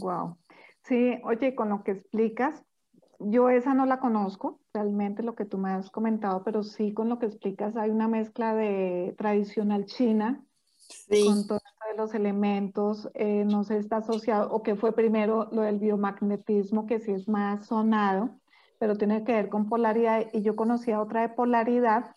Wow. 0.00 0.36
Sí, 0.82 1.18
oye, 1.24 1.54
con 1.54 1.68
lo 1.68 1.82
que 1.82 1.92
explicas, 1.92 2.64
yo 3.18 3.48
esa 3.48 3.74
no 3.74 3.86
la 3.86 3.98
conozco, 3.98 4.60
realmente 4.74 5.22
lo 5.22 5.34
que 5.34 5.44
tú 5.44 5.58
me 5.58 5.70
has 5.70 5.90
comentado, 5.90 6.42
pero 6.44 6.62
sí 6.62 6.92
con 6.92 7.08
lo 7.08 7.18
que 7.18 7.26
explicas 7.26 7.76
hay 7.76 7.90
una 7.90 8.08
mezcla 8.08 8.54
de 8.54 9.14
tradicional 9.16 9.86
china 9.86 10.44
con 11.24 11.46
todos 11.46 11.62
los 11.96 12.14
elementos, 12.14 13.08
eh, 13.14 13.44
no 13.46 13.64
sé, 13.64 13.78
está 13.78 13.98
asociado, 13.98 14.52
o 14.52 14.62
que 14.62 14.76
fue 14.76 14.92
primero 14.92 15.48
lo 15.50 15.62
del 15.62 15.78
biomagnetismo, 15.78 16.86
que 16.86 17.00
sí 17.00 17.12
es 17.12 17.26
más 17.26 17.66
sonado, 17.66 18.38
pero 18.78 18.96
tiene 18.96 19.24
que 19.24 19.32
ver 19.32 19.48
con 19.48 19.68
polaridad, 19.68 20.26
y 20.32 20.42
yo 20.42 20.56
conocía 20.56 21.00
otra 21.00 21.22
de 21.22 21.30
polaridad, 21.30 22.14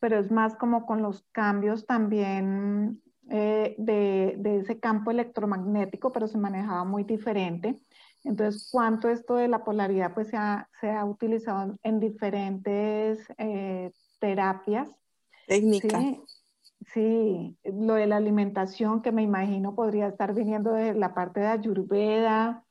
pero 0.00 0.18
es 0.18 0.30
más 0.30 0.56
como 0.56 0.86
con 0.86 1.02
los 1.02 1.24
cambios 1.32 1.84
también 1.84 3.02
eh, 3.30 3.74
de, 3.78 4.58
ese 4.58 4.78
campo 4.80 5.10
electromagnético, 5.10 6.12
pero 6.12 6.28
se 6.28 6.38
manejaba 6.38 6.84
muy 6.84 7.04
diferente. 7.04 7.78
Entonces, 8.24 8.68
¿cuánto 8.70 9.08
esto 9.08 9.36
de 9.36 9.48
la 9.48 9.64
polaridad 9.64 10.14
pues, 10.14 10.28
se, 10.28 10.36
ha, 10.36 10.68
se 10.80 10.90
ha 10.90 11.04
utilizado 11.04 11.76
en 11.82 12.00
diferentes 12.00 13.18
eh, 13.38 13.92
terapias? 14.18 14.90
Técnicas. 15.46 16.04
Sí, 16.94 17.58
lo 17.64 17.94
de 17.94 18.06
la 18.06 18.16
alimentación 18.16 19.02
que 19.02 19.12
me 19.12 19.22
imagino 19.22 19.74
podría 19.74 20.08
estar 20.08 20.32
viniendo 20.32 20.72
de 20.72 20.94
la 20.94 21.12
parte 21.12 21.40
de 21.40 21.48
Ayurveda, 21.48 22.64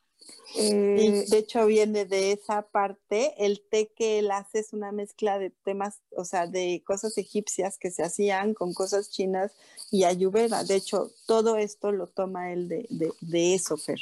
eh, 0.55 1.25
de 1.27 1.37
hecho 1.37 1.65
viene 1.65 2.05
de 2.05 2.31
esa 2.31 2.63
parte. 2.63 3.33
El 3.43 3.61
té 3.69 3.91
que 3.95 4.19
él 4.19 4.31
hace 4.31 4.59
es 4.59 4.73
una 4.73 4.91
mezcla 4.91 5.39
de 5.39 5.49
temas, 5.49 6.01
o 6.15 6.25
sea, 6.25 6.47
de 6.47 6.83
cosas 6.85 7.17
egipcias 7.17 7.77
que 7.77 7.91
se 7.91 8.03
hacían 8.03 8.53
con 8.53 8.73
cosas 8.73 9.09
chinas 9.09 9.51
y 9.91 10.03
ayurveda. 10.03 10.63
De 10.63 10.75
hecho, 10.75 11.11
todo 11.25 11.57
esto 11.57 11.91
lo 11.91 12.07
toma 12.07 12.51
él 12.51 12.67
de, 12.67 12.87
de, 13.21 13.53
eso, 13.53 13.77
Fer. 13.77 13.99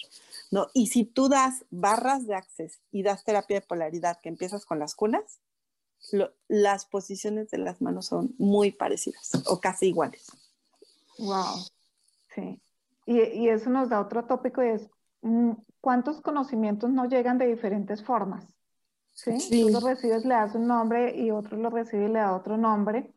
¿no? 0.52 0.68
Y 0.74 0.88
si 0.88 1.04
tú 1.04 1.30
das 1.30 1.66
barras 1.72 2.26
de 2.28 2.36
access 2.36 2.80
y 2.92 3.04
das 3.04 3.24
terapia 3.24 3.60
de 3.60 3.66
polaridad, 3.66 4.20
que 4.22 4.30
empiezas 4.30 4.66
con 4.66 4.80
las 4.80 4.96
cunas, 4.96 5.40
las 6.48 6.86
posiciones 6.86 7.50
de 7.50 7.58
las 7.58 7.82
manos 7.82 8.06
son 8.06 8.36
muy 8.38 8.72
parecidas 8.72 9.32
o 9.48 9.60
casi 9.60 9.88
iguales. 9.88 10.28
Wow, 11.18 11.66
sí. 12.34 12.62
Y, 13.08 13.22
y, 13.22 13.50
eso 13.50 13.70
nos 13.70 13.90
da 13.90 14.02
otro 14.02 14.26
tópico 14.26 14.64
y 14.64 14.70
es 14.70 14.90
¿cuántos 15.82 16.22
conocimientos 16.22 16.90
no 16.90 17.06
llegan 17.06 17.38
de 17.38 17.48
diferentes 17.48 18.04
formas? 18.04 18.46
¿Sí? 19.14 19.38
Tú 19.50 19.70
lo 19.70 19.80
recibes, 19.80 20.26
le 20.26 20.34
das 20.34 20.56
un 20.56 20.68
nombre 20.68 21.16
y 21.16 21.32
otro 21.32 21.58
lo 21.58 21.70
recibe 21.70 22.06
y 22.06 22.10
le 22.10 22.20
da 22.20 22.36
otro 22.36 22.58
nombre, 22.58 23.14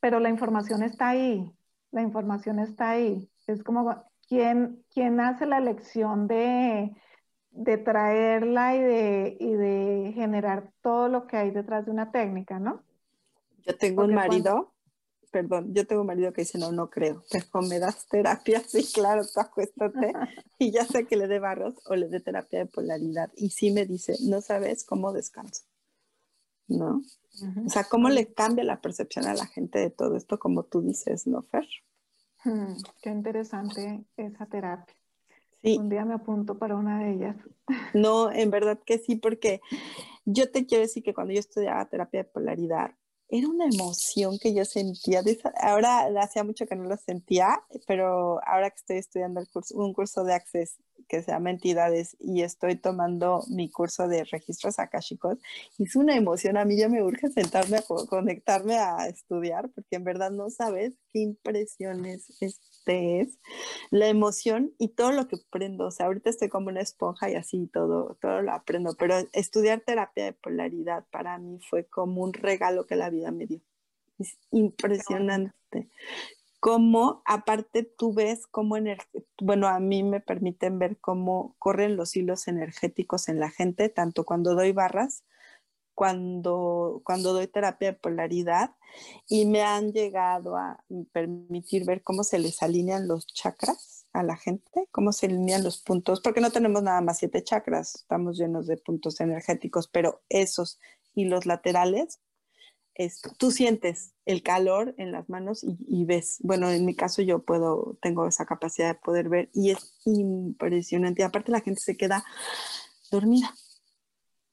pero 0.00 0.20
la 0.20 0.30
información 0.30 0.82
está 0.82 1.08
ahí, 1.08 1.50
la 1.90 2.02
información 2.02 2.58
está 2.58 2.90
ahí. 2.90 3.28
Es 3.46 3.62
como, 3.62 4.04
¿quién, 4.26 4.84
quién 4.92 5.20
hace 5.20 5.46
la 5.46 5.58
elección 5.58 6.28
de, 6.28 6.94
de 7.50 7.78
traerla 7.78 8.76
y 8.76 8.80
de, 8.80 9.36
y 9.38 9.52
de 9.52 10.12
generar 10.14 10.70
todo 10.80 11.08
lo 11.08 11.26
que 11.26 11.36
hay 11.36 11.50
detrás 11.50 11.84
de 11.84 11.90
una 11.90 12.10
técnica, 12.10 12.58
¿no? 12.58 12.82
Yo 13.66 13.76
tengo 13.76 14.04
un 14.04 14.14
marido 14.14 14.72
perdón, 15.30 15.74
yo 15.74 15.86
tengo 15.86 16.02
un 16.02 16.06
marido 16.06 16.32
que 16.32 16.42
dice, 16.42 16.58
no, 16.58 16.72
no 16.72 16.90
creo, 16.90 17.22
pero 17.30 17.62
me 17.62 17.78
das 17.78 18.06
terapia, 18.08 18.60
sí, 18.66 18.86
claro, 18.92 19.22
tú 19.22 19.40
acuéstate 19.40 20.12
y 20.58 20.70
ya 20.70 20.84
sé 20.84 21.06
que 21.06 21.16
le 21.16 21.28
dé 21.28 21.38
barros 21.38 21.74
o 21.86 21.94
le 21.94 22.08
dé 22.08 22.20
terapia 22.20 22.60
de 22.60 22.66
polaridad. 22.66 23.30
Y 23.36 23.50
sí 23.50 23.70
me 23.70 23.86
dice, 23.86 24.14
no 24.22 24.40
sabes 24.40 24.84
cómo 24.84 25.12
descanso, 25.12 25.64
¿no? 26.66 27.02
O 27.64 27.68
sea, 27.68 27.84
cómo 27.84 28.08
le 28.08 28.32
cambia 28.32 28.64
la 28.64 28.80
percepción 28.80 29.26
a 29.26 29.34
la 29.34 29.46
gente 29.46 29.78
de 29.78 29.90
todo 29.90 30.16
esto, 30.16 30.38
como 30.38 30.64
tú 30.64 30.82
dices, 30.82 31.26
¿no, 31.26 31.42
Fer? 31.42 31.68
Hmm, 32.44 32.74
qué 33.00 33.10
interesante 33.10 34.04
esa 34.16 34.46
terapia. 34.46 34.94
Sí. 35.62 35.76
Un 35.78 35.88
día 35.88 36.04
me 36.04 36.14
apunto 36.14 36.58
para 36.58 36.76
una 36.76 37.00
de 37.00 37.12
ellas. 37.12 37.36
No, 37.94 38.30
en 38.30 38.50
verdad 38.50 38.78
que 38.84 38.98
sí, 38.98 39.16
porque 39.16 39.60
yo 40.24 40.50
te 40.50 40.66
quiero 40.66 40.82
decir 40.82 41.02
que 41.02 41.14
cuando 41.14 41.32
yo 41.32 41.40
estudiaba 41.40 41.84
terapia 41.86 42.22
de 42.22 42.28
polaridad, 42.28 42.92
era 43.28 43.48
una 43.48 43.66
emoción 43.66 44.38
que 44.38 44.54
yo 44.54 44.64
sentía. 44.64 45.22
ahora 45.60 46.08
hacía 46.20 46.44
mucho 46.44 46.66
que 46.66 46.76
no 46.76 46.84
lo 46.84 46.96
sentía, 46.96 47.62
pero 47.86 48.40
ahora 48.46 48.70
que 48.70 48.76
estoy 48.76 48.96
estudiando 48.98 49.40
el 49.40 49.48
curso, 49.48 49.76
un 49.76 49.92
curso 49.92 50.24
de 50.24 50.34
Access 50.34 50.78
que 51.08 51.22
se 51.22 51.32
llama 51.32 51.50
Entidades 51.50 52.16
y 52.20 52.42
estoy 52.42 52.76
tomando 52.76 53.44
mi 53.48 53.70
curso 53.70 54.08
de 54.08 54.24
registros 54.24 54.78
akashicos, 54.78 55.38
es 55.78 55.96
una 55.96 56.16
emoción. 56.16 56.56
A 56.56 56.64
mí 56.64 56.76
ya 56.76 56.88
me 56.88 57.02
urge 57.02 57.28
sentarme 57.30 57.78
a 57.78 57.82
conectarme 57.82 58.76
a 58.76 59.06
estudiar 59.08 59.70
porque 59.70 59.96
en 59.96 60.04
verdad 60.04 60.30
no 60.30 60.50
sabes 60.50 60.94
qué 61.12 61.20
impresiones 61.20 62.30
este 62.40 63.20
es, 63.20 63.38
la 63.90 64.08
emoción 64.08 64.72
y 64.78 64.88
todo 64.88 65.12
lo 65.12 65.28
que 65.28 65.36
aprendo. 65.36 65.86
O 65.86 65.90
sea, 65.90 66.06
ahorita 66.06 66.30
estoy 66.30 66.48
como 66.48 66.68
una 66.68 66.80
esponja 66.80 67.30
y 67.30 67.34
así 67.34 67.68
todo, 67.72 68.16
todo 68.20 68.42
lo 68.42 68.52
aprendo, 68.52 68.94
pero 68.98 69.16
estudiar 69.32 69.80
terapia 69.80 70.24
de 70.24 70.32
polaridad 70.32 71.04
para 71.10 71.38
mí 71.38 71.58
fue 71.68 71.84
como 71.86 72.22
un 72.22 72.32
regalo 72.32 72.86
que 72.86 72.96
la 72.96 73.10
vida 73.10 73.30
me 73.30 73.46
dio. 73.46 73.60
Es 74.18 74.38
impresionante 74.50 75.54
cómo 76.60 77.22
aparte 77.24 77.82
tú 77.84 78.12
ves 78.12 78.46
cómo, 78.46 78.76
bueno, 79.40 79.68
a 79.68 79.80
mí 79.80 80.02
me 80.02 80.20
permiten 80.20 80.78
ver 80.78 80.98
cómo 80.98 81.54
corren 81.58 81.96
los 81.96 82.16
hilos 82.16 82.48
energéticos 82.48 83.28
en 83.28 83.40
la 83.40 83.50
gente, 83.50 83.88
tanto 83.88 84.24
cuando 84.24 84.54
doy 84.54 84.72
barras, 84.72 85.24
cuando, 85.94 87.02
cuando 87.04 87.32
doy 87.32 87.48
terapia 87.48 87.92
de 87.92 87.98
polaridad, 87.98 88.76
y 89.28 89.46
me 89.46 89.62
han 89.62 89.92
llegado 89.92 90.56
a 90.56 90.84
permitir 91.12 91.84
ver 91.84 92.02
cómo 92.02 92.24
se 92.24 92.38
les 92.38 92.62
alinean 92.62 93.08
los 93.08 93.26
chakras 93.26 94.06
a 94.12 94.22
la 94.22 94.36
gente, 94.36 94.88
cómo 94.90 95.12
se 95.12 95.26
alinean 95.26 95.64
los 95.64 95.78
puntos, 95.78 96.20
porque 96.20 96.40
no 96.40 96.50
tenemos 96.50 96.82
nada 96.82 97.00
más 97.00 97.18
siete 97.18 97.42
chakras, 97.42 97.96
estamos 97.96 98.38
llenos 98.38 98.66
de 98.66 98.76
puntos 98.76 99.20
energéticos, 99.20 99.88
pero 99.88 100.22
esos 100.28 100.78
y 101.14 101.24
los 101.24 101.46
laterales 102.98 103.22
tú 103.38 103.50
sientes 103.50 104.12
el 104.26 104.42
calor 104.42 104.94
en 104.98 105.12
las 105.12 105.28
manos 105.28 105.64
y, 105.64 106.04
ves, 106.04 106.38
bueno, 106.40 106.68
en 106.70 106.84
mi 106.84 106.94
caso 106.94 107.22
yo 107.22 107.44
puedo, 107.44 107.96
tengo 108.02 108.26
esa 108.26 108.44
capacidad 108.44 108.88
de 108.88 109.00
poder 109.00 109.28
ver 109.28 109.50
y 109.54 109.70
es 109.70 109.94
impresionante. 110.04 111.22
Y 111.22 111.24
aparte 111.24 111.52
la 111.52 111.60
gente 111.60 111.80
se 111.80 111.96
queda 111.96 112.24
dormida. 113.10 113.54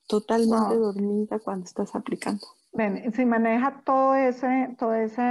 totalmente 0.07 0.75
dormida 0.75 1.39
cuando 1.39 1.65
estás 1.65 1.95
aplicando. 1.95 2.45
Ven, 2.71 3.11
si 3.13 3.25
maneja 3.25 3.81
todo 3.85 4.15
ese, 4.15 4.75
todo 4.77 4.93
ese, 4.93 5.21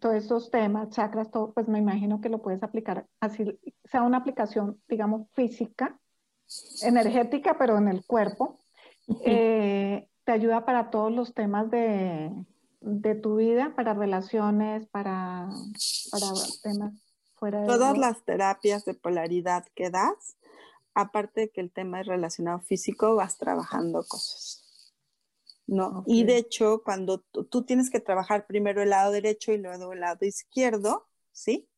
todos 0.00 0.16
estos 0.16 0.50
temas, 0.50 0.90
chakras, 0.90 1.30
todo, 1.30 1.52
pues 1.52 1.68
me 1.68 1.78
imagino 1.78 2.20
que 2.20 2.28
lo 2.28 2.42
puedes 2.42 2.62
aplicar 2.62 3.06
así, 3.20 3.60
sea 3.84 4.02
una 4.02 4.18
aplicación, 4.18 4.80
digamos, 4.88 5.28
física, 5.34 5.98
energética, 6.82 7.56
pero 7.58 7.78
en 7.78 7.88
el 7.88 8.04
cuerpo. 8.04 8.58
Eh, 9.24 10.08
te 10.26 10.32
ayuda 10.32 10.64
para 10.64 10.90
todos 10.90 11.12
los 11.12 11.32
temas 11.34 11.70
de, 11.70 12.32
de 12.80 13.14
tu 13.14 13.36
vida, 13.36 13.72
para 13.76 13.94
relaciones, 13.94 14.86
para, 14.88 15.48
para 16.10 16.26
temas 16.64 16.94
fuera 17.36 17.60
de... 17.60 17.66
Todas 17.68 17.96
las 17.96 18.24
terapias 18.24 18.84
de 18.84 18.94
polaridad 18.94 19.64
que 19.76 19.88
das, 19.88 20.36
aparte 20.94 21.42
de 21.42 21.50
que 21.50 21.60
el 21.60 21.70
tema 21.70 22.00
es 22.00 22.08
relacionado 22.08 22.58
físico, 22.58 23.14
vas 23.14 23.38
trabajando 23.38 24.04
cosas. 24.08 24.92
¿no? 25.68 26.02
Y 26.06 26.24
de 26.24 26.38
hecho, 26.38 26.82
cuando 26.84 27.20
tú 27.20 27.64
tienes 27.64 27.88
que 27.88 28.00
trabajar 28.00 28.46
primero 28.48 28.82
el 28.82 28.90
lado 28.90 29.12
derecho 29.12 29.52
y 29.52 29.58
luego 29.58 29.92
el 29.92 30.00
lado 30.00 30.26
izquierdo, 30.26 31.06
¿sí? 31.30 31.68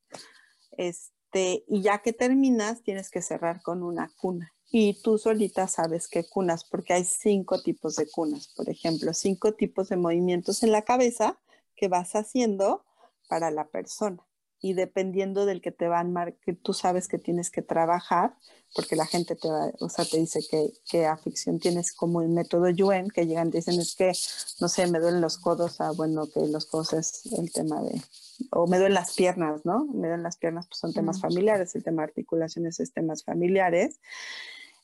Este, 0.72 1.64
y 1.68 1.82
ya 1.82 1.98
que 1.98 2.14
terminas, 2.14 2.82
tienes 2.82 3.10
que 3.10 3.20
cerrar 3.20 3.60
con 3.60 3.82
una 3.82 4.10
cuna. 4.16 4.54
Y 4.70 5.00
tú 5.02 5.16
solita 5.16 5.66
sabes 5.66 6.08
qué 6.08 6.24
cunas, 6.24 6.64
porque 6.64 6.92
hay 6.92 7.04
cinco 7.04 7.62
tipos 7.62 7.96
de 7.96 8.08
cunas, 8.08 8.48
por 8.48 8.68
ejemplo, 8.68 9.14
cinco 9.14 9.54
tipos 9.54 9.88
de 9.88 9.96
movimientos 9.96 10.62
en 10.62 10.72
la 10.72 10.82
cabeza 10.82 11.38
que 11.74 11.88
vas 11.88 12.14
haciendo 12.14 12.84
para 13.28 13.50
la 13.50 13.68
persona. 13.68 14.22
Y 14.60 14.72
dependiendo 14.72 15.46
del 15.46 15.62
que 15.62 15.70
te 15.70 15.86
van, 15.86 16.12
que 16.44 16.52
tú 16.52 16.74
sabes 16.74 17.06
que 17.06 17.16
tienes 17.16 17.48
que 17.50 17.62
trabajar, 17.62 18.34
porque 18.74 18.96
la 18.96 19.06
gente 19.06 19.36
te 19.36 19.48
va, 19.48 19.70
o 19.78 19.88
sea, 19.88 20.04
te 20.04 20.18
dice 20.18 20.40
que, 20.50 20.72
que 20.90 21.06
afición 21.06 21.60
tienes 21.60 21.92
como 21.92 22.20
el 22.20 22.28
método 22.28 22.68
Yuen, 22.68 23.08
que 23.08 23.26
llegan 23.26 23.48
y 23.48 23.52
dicen 23.52 23.80
es 23.80 23.94
que, 23.94 24.12
no 24.60 24.68
sé, 24.68 24.88
me 24.88 24.98
duelen 24.98 25.20
los 25.20 25.38
codos, 25.38 25.80
ah, 25.80 25.92
bueno, 25.92 26.28
que 26.28 26.40
los 26.48 26.66
codos 26.66 26.92
es 26.92 27.26
el 27.38 27.52
tema 27.52 27.80
de, 27.82 28.02
o 28.50 28.66
me 28.66 28.78
duelen 28.78 28.94
las 28.94 29.14
piernas, 29.14 29.64
¿no? 29.64 29.84
Me 29.86 30.08
duelen 30.08 30.24
las 30.24 30.36
piernas, 30.36 30.66
pues 30.66 30.80
son 30.80 30.92
temas 30.92 31.20
familiares, 31.20 31.76
el 31.76 31.84
tema 31.84 32.02
de 32.02 32.08
articulaciones 32.08 32.80
es 32.80 32.92
temas 32.92 33.22
familiares. 33.24 34.00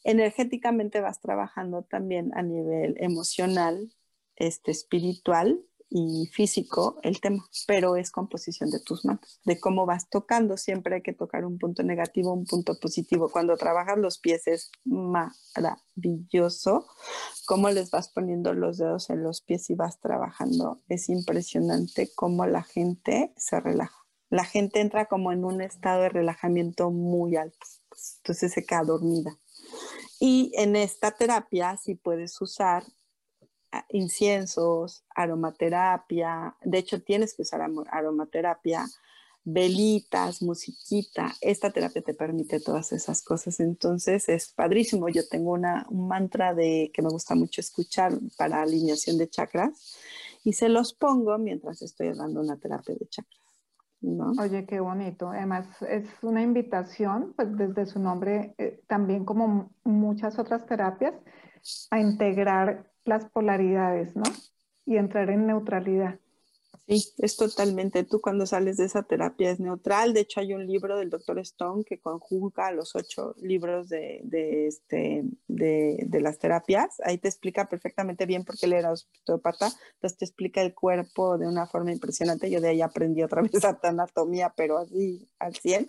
Energéticamente 0.04 1.00
vas 1.00 1.20
trabajando 1.20 1.82
también 1.82 2.30
a 2.34 2.42
nivel 2.42 2.94
emocional, 2.98 3.92
este, 4.36 4.70
espiritual, 4.70 5.64
y 5.96 6.26
físico 6.32 6.98
el 7.02 7.20
tema, 7.20 7.44
pero 7.68 7.94
es 7.94 8.10
composición 8.10 8.68
de 8.70 8.80
tus 8.80 9.04
manos, 9.04 9.40
de 9.44 9.60
cómo 9.60 9.86
vas 9.86 10.10
tocando. 10.10 10.56
Siempre 10.56 10.96
hay 10.96 11.02
que 11.02 11.12
tocar 11.12 11.44
un 11.44 11.56
punto 11.56 11.84
negativo, 11.84 12.32
un 12.32 12.46
punto 12.46 12.80
positivo. 12.80 13.30
Cuando 13.30 13.56
trabajas 13.56 13.96
los 13.98 14.18
pies 14.18 14.48
es 14.48 14.72
maravilloso. 14.84 16.88
Cómo 17.46 17.70
les 17.70 17.92
vas 17.92 18.08
poniendo 18.08 18.54
los 18.54 18.78
dedos 18.78 19.08
en 19.08 19.22
los 19.22 19.40
pies 19.40 19.70
y 19.70 19.74
vas 19.74 20.00
trabajando. 20.00 20.82
Es 20.88 21.08
impresionante 21.08 22.10
cómo 22.16 22.44
la 22.46 22.64
gente 22.64 23.32
se 23.36 23.60
relaja. 23.60 23.96
La 24.30 24.44
gente 24.44 24.80
entra 24.80 25.06
como 25.06 25.30
en 25.30 25.44
un 25.44 25.60
estado 25.60 26.02
de 26.02 26.08
relajamiento 26.08 26.90
muy 26.90 27.36
alto. 27.36 27.66
Entonces 28.18 28.52
se 28.52 28.66
queda 28.66 28.82
dormida. 28.82 29.38
Y 30.26 30.52
en 30.54 30.74
esta 30.74 31.10
terapia 31.10 31.76
sí 31.76 31.96
puedes 31.96 32.40
usar 32.40 32.82
inciensos, 33.90 35.04
aromaterapia, 35.14 36.56
de 36.62 36.78
hecho 36.78 37.02
tienes 37.02 37.34
que 37.34 37.42
usar 37.42 37.60
aromaterapia, 37.90 38.86
velitas, 39.44 40.40
musiquita, 40.40 41.34
esta 41.42 41.70
terapia 41.70 42.00
te 42.00 42.14
permite 42.14 42.58
todas 42.58 42.92
esas 42.92 43.20
cosas, 43.20 43.60
entonces 43.60 44.30
es 44.30 44.48
padrísimo. 44.48 45.10
Yo 45.10 45.28
tengo 45.28 45.52
una, 45.52 45.84
un 45.90 46.08
mantra 46.08 46.54
de 46.54 46.90
que 46.94 47.02
me 47.02 47.10
gusta 47.10 47.34
mucho 47.34 47.60
escuchar 47.60 48.18
para 48.38 48.62
alineación 48.62 49.18
de 49.18 49.28
chakras 49.28 49.98
y 50.42 50.54
se 50.54 50.70
los 50.70 50.94
pongo 50.94 51.36
mientras 51.36 51.82
estoy 51.82 52.14
dando 52.14 52.40
una 52.40 52.56
terapia 52.56 52.94
de 52.98 53.06
chakras. 53.08 53.43
Oye, 54.38 54.66
qué 54.66 54.80
bonito. 54.80 55.28
Además, 55.28 55.66
es 55.82 56.06
una 56.22 56.42
invitación, 56.42 57.32
pues 57.36 57.56
desde 57.56 57.86
su 57.86 57.98
nombre, 57.98 58.54
eh, 58.58 58.82
también 58.86 59.24
como 59.24 59.70
muchas 59.84 60.38
otras 60.38 60.66
terapias, 60.66 61.14
a 61.90 62.00
integrar 62.00 62.90
las 63.04 63.26
polaridades, 63.26 64.14
¿no? 64.14 64.24
Y 64.84 64.96
entrar 64.96 65.30
en 65.30 65.46
neutralidad. 65.46 66.18
Sí, 66.86 67.14
es 67.16 67.36
totalmente. 67.36 68.04
Tú 68.04 68.20
cuando 68.20 68.44
sales 68.44 68.76
de 68.76 68.84
esa 68.84 69.02
terapia 69.04 69.50
es 69.50 69.58
neutral. 69.58 70.12
De 70.12 70.20
hecho, 70.20 70.40
hay 70.40 70.52
un 70.52 70.66
libro 70.66 70.98
del 70.98 71.08
doctor 71.08 71.38
Stone 71.38 71.82
que 71.82 71.98
conjuga 71.98 72.72
los 72.72 72.94
ocho 72.94 73.34
libros 73.38 73.88
de, 73.88 74.20
de 74.24 74.66
este, 74.66 75.24
de, 75.48 76.04
de, 76.06 76.20
las 76.20 76.38
terapias. 76.38 77.00
Ahí 77.02 77.16
te 77.16 77.28
explica 77.28 77.70
perfectamente 77.70 78.26
bien 78.26 78.44
por 78.44 78.58
qué 78.58 78.66
él 78.66 78.74
era 78.74 78.92
osteópata. 78.92 79.72
Entonces 79.94 80.18
te 80.18 80.26
explica 80.26 80.60
el 80.60 80.74
cuerpo 80.74 81.38
de 81.38 81.46
una 81.46 81.66
forma 81.66 81.90
impresionante. 81.90 82.50
Yo 82.50 82.60
de 82.60 82.68
ahí 82.68 82.82
aprendí 82.82 83.22
otra 83.22 83.40
vez 83.42 83.64
anatomía, 83.82 84.52
pero 84.54 84.76
así 84.76 85.26
al 85.38 85.54
100 85.54 85.86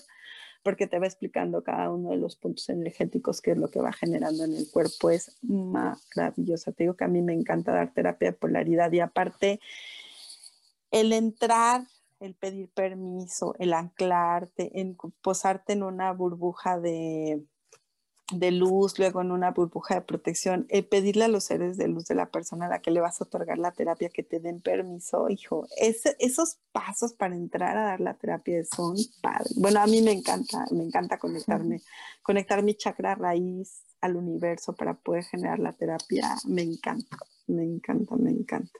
porque 0.65 0.87
te 0.87 0.97
va 0.97 1.05
explicando 1.05 1.63
cada 1.63 1.91
uno 1.91 2.09
de 2.09 2.17
los 2.17 2.37
puntos 2.37 2.69
energéticos, 2.69 3.39
qué 3.39 3.51
es 3.51 3.57
lo 3.57 3.69
que 3.69 3.79
va 3.79 3.93
generando 3.93 4.45
en 4.45 4.55
el 4.55 4.67
cuerpo. 4.71 5.11
Es 5.11 5.37
maravillosa. 5.43 6.71
Te 6.71 6.85
digo 6.85 6.95
que 6.95 7.03
a 7.03 7.07
mí 7.07 7.21
me 7.21 7.33
encanta 7.33 7.71
dar 7.71 7.93
terapia 7.93 8.31
de 8.31 8.37
polaridad 8.37 8.91
y 8.91 8.99
aparte 8.99 9.59
el 10.91 11.13
entrar, 11.13 11.87
el 12.19 12.35
pedir 12.35 12.69
permiso, 12.69 13.55
el 13.59 13.73
anclarte, 13.73 14.79
en 14.79 14.95
posarte 15.21 15.73
en 15.73 15.83
una 15.83 16.11
burbuja 16.13 16.79
de, 16.79 17.45
de 18.31 18.51
luz, 18.51 18.97
luego 18.97 19.21
en 19.21 19.31
una 19.31 19.51
burbuja 19.51 19.95
de 19.95 20.01
protección, 20.01 20.65
el 20.69 20.87
pedirle 20.87 21.25
a 21.25 21.27
los 21.27 21.43
seres 21.43 21.77
de 21.77 21.87
luz 21.87 22.05
de 22.05 22.15
la 22.15 22.31
persona 22.31 22.65
a 22.65 22.69
la 22.69 22.81
que 22.81 22.89
le 22.89 22.99
vas 22.99 23.21
a 23.21 23.25
otorgar 23.25 23.59
la 23.59 23.71
terapia 23.71 24.09
que 24.09 24.23
te 24.23 24.39
den 24.39 24.61
permiso, 24.61 25.29
hijo, 25.29 25.67
esos 25.77 26.57
pasos 26.71 27.13
para 27.13 27.35
entrar 27.35 27.77
a 27.77 27.83
dar 27.83 28.01
la 28.01 28.15
terapia 28.15 28.63
son 28.65 28.95
padres. 29.21 29.53
Bueno, 29.55 29.79
a 29.79 29.85
mí 29.85 30.01
me 30.01 30.11
encanta, 30.11 30.65
me 30.71 30.83
encanta 30.83 31.19
conectarme, 31.19 31.81
conectar 32.23 32.63
mi 32.63 32.75
chakra 32.75 33.13
raíz 33.13 33.83
al 34.01 34.15
universo 34.15 34.73
para 34.73 34.95
poder 34.95 35.23
generar 35.23 35.59
la 35.59 35.73
terapia, 35.73 36.35
me 36.45 36.63
encanta, 36.63 37.17
me 37.47 37.63
encanta, 37.63 38.15
me 38.15 38.31
encanta. 38.31 38.79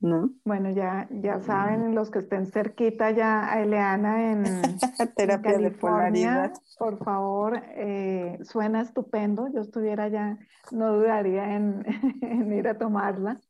¿No? 0.00 0.30
Bueno, 0.44 0.70
ya, 0.70 1.08
ya 1.10 1.40
saben 1.40 1.94
los 1.94 2.10
que 2.10 2.20
estén 2.20 2.46
cerquita 2.46 3.10
ya 3.10 3.52
a 3.52 3.62
Eleana 3.62 4.32
en 4.32 5.14
terapia 5.14 5.58
de 5.58 5.70
polaridad. 5.70 6.52
Por 6.78 6.98
favor, 7.04 7.62
eh, 7.76 8.38
suena 8.42 8.80
estupendo. 8.80 9.48
Yo 9.52 9.60
estuviera 9.60 10.08
ya, 10.08 10.38
no 10.70 10.94
dudaría 10.94 11.54
en, 11.54 11.84
ir 12.52 12.68
a 12.68 12.78
tomarla, 12.78 13.40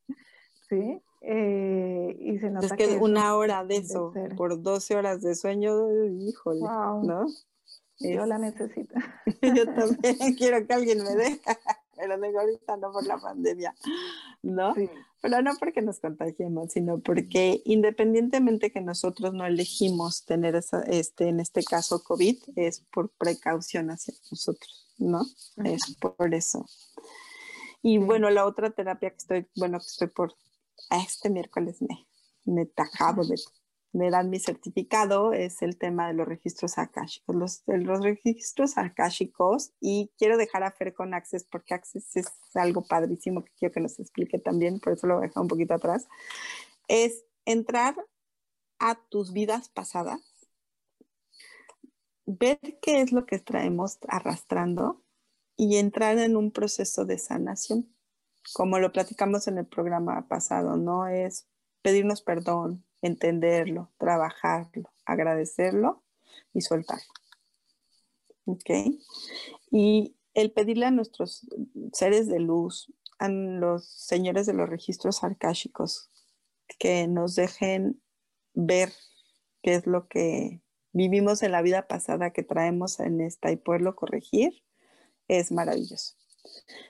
¿sí? 0.69 1.01
Eh, 1.23 2.17
y 2.19 2.39
se 2.39 2.51
nota 2.51 2.67
es 2.67 2.73
que, 2.73 2.97
una 2.97 3.35
hora 3.37 3.65
de 3.65 3.77
eso, 3.77 4.13
por 4.37 4.61
12 4.63 4.97
horas 4.97 5.21
de 5.21 5.35
sueño, 5.35 5.73
híjole, 6.07 6.61
¿no? 6.61 7.27
Yo 7.99 8.25
la 8.25 8.39
necesito. 8.39 8.95
Yo 9.43 9.67
también 9.67 10.17
quiero 10.37 10.67
que 10.67 10.73
alguien 10.73 11.05
me 11.05 11.15
deje 11.15 11.41
pero 12.01 12.19
digo 12.19 12.41
ahorita 12.41 12.77
no 12.77 12.93
por 12.93 13.07
la 13.07 13.19
pandemia, 13.19 13.75
¿no? 14.43 14.75
Pero 15.21 15.43
no 15.43 15.51
porque 15.59 15.83
nos 15.83 16.01
contagiemos, 16.01 16.73
sino 16.73 16.99
porque 17.01 17.61
independientemente 17.65 18.73
que 18.73 18.81
nosotros 18.81 19.35
no 19.35 19.45
elegimos 19.45 20.25
tener 20.25 20.55
esa, 20.57 20.83
este, 20.85 21.29
en 21.29 21.41
este 21.41 21.63
caso 21.63 22.03
COVID, 22.03 22.37
es 22.57 22.81
por 22.93 23.11
precaución 23.11 23.91
hacia 23.91 24.15
nosotros, 24.31 24.95
¿no? 24.99 25.21
Es 25.65 25.97
por 26.01 26.35
eso. 26.35 26.65
Y 27.83 27.99
bueno, 27.99 28.31
la 28.31 28.47
otra 28.47 28.71
terapia 28.71 29.11
que 29.11 29.17
estoy, 29.17 29.47
bueno, 29.57 29.79
que 29.79 29.87
estoy 29.87 30.09
por, 30.09 30.35
este 30.91 31.29
miércoles 31.29 31.83
me, 31.83 32.09
me 32.45 32.67
tajado 32.67 33.25
de 33.25 33.37
me 33.93 34.11
dan 34.11 34.31
mi 34.31 34.39
certificado 34.39 35.33
es 35.33 35.63
el 35.63 35.77
tema 35.77 36.09
de 36.09 36.15
los 36.15 36.29
registros 36.29 36.79
akáshicos. 36.79 37.35
Los, 37.35 37.63
los 37.67 38.01
registros 38.03 38.79
akáshicos, 38.79 39.73
y 39.81 40.11
quiero 40.17 40.37
dejar 40.37 40.63
a 40.63 40.71
Fer 40.71 40.95
con 40.95 41.15
Access 41.15 41.45
porque 41.45 41.75
Access 41.75 42.17
es 42.17 42.29
algo 42.55 42.85
padrísimo 42.85 43.45
que 43.45 43.53
quiero 43.59 43.75
que 43.75 43.81
nos 43.81 43.99
explique 43.99 44.39
también, 44.39 44.81
por 44.81 44.93
eso 44.93 45.07
lo 45.07 45.15
voy 45.17 45.25
a 45.25 45.29
dejar 45.29 45.43
un 45.43 45.49
poquito 45.49 45.75
atrás, 45.75 46.07
es 46.89 47.25
entrar 47.45 47.97
a 48.79 48.95
tus 49.09 49.33
vidas 49.33 49.69
pasadas, 49.69 50.21
ver 52.27 52.61
qué 52.81 53.01
es 53.01 53.13
lo 53.13 53.27
que 53.27 53.39
traemos 53.39 53.99
arrastrando 54.09 55.03
y 55.57 55.77
entrar 55.77 56.19
en 56.19 56.37
un 56.37 56.53
proceso 56.53 57.05
de 57.05 57.19
sanación. 57.19 57.95
Como 58.55 58.79
lo 58.79 58.93
platicamos 58.93 59.49
en 59.49 59.59
el 59.59 59.67
programa 59.67 60.27
pasado, 60.29 60.77
no 60.77 61.07
es 61.07 61.47
pedirnos 61.83 62.23
perdón, 62.23 62.85
entenderlo, 63.03 63.91
trabajarlo, 63.99 64.91
agradecerlo 65.05 66.03
y 66.53 66.61
soltarlo. 66.61 67.13
¿Ok? 68.45 68.71
Y 69.71 70.17
el 70.35 70.53
pedirle 70.53 70.87
a 70.87 70.91
nuestros 70.91 71.47
seres 71.93 72.29
de 72.29 72.41
luz, 72.41 72.93
a 73.19 73.29
los 73.29 73.87
señores 73.87 74.47
de 74.47 74.55
los 74.55 74.69
registros 74.69 75.23
arcáshicos, 75.23 76.11
que 76.79 77.07
nos 77.09 77.35
dejen 77.35 78.01
ver 78.55 78.93
qué 79.63 79.75
es 79.75 79.87
lo 79.87 80.09
que 80.09 80.63
vivimos 80.93 81.43
en 81.43 81.53
la 81.53 81.63
vida 81.63 81.87
pasada 81.87 82.33
que 82.33 82.43
traemos 82.43 83.01
en 83.01 83.21
esta 83.21 83.51
y 83.51 83.57
poderlo 83.57 83.95
corregir, 83.95 84.65
es 85.29 85.53
maravilloso. 85.53 86.15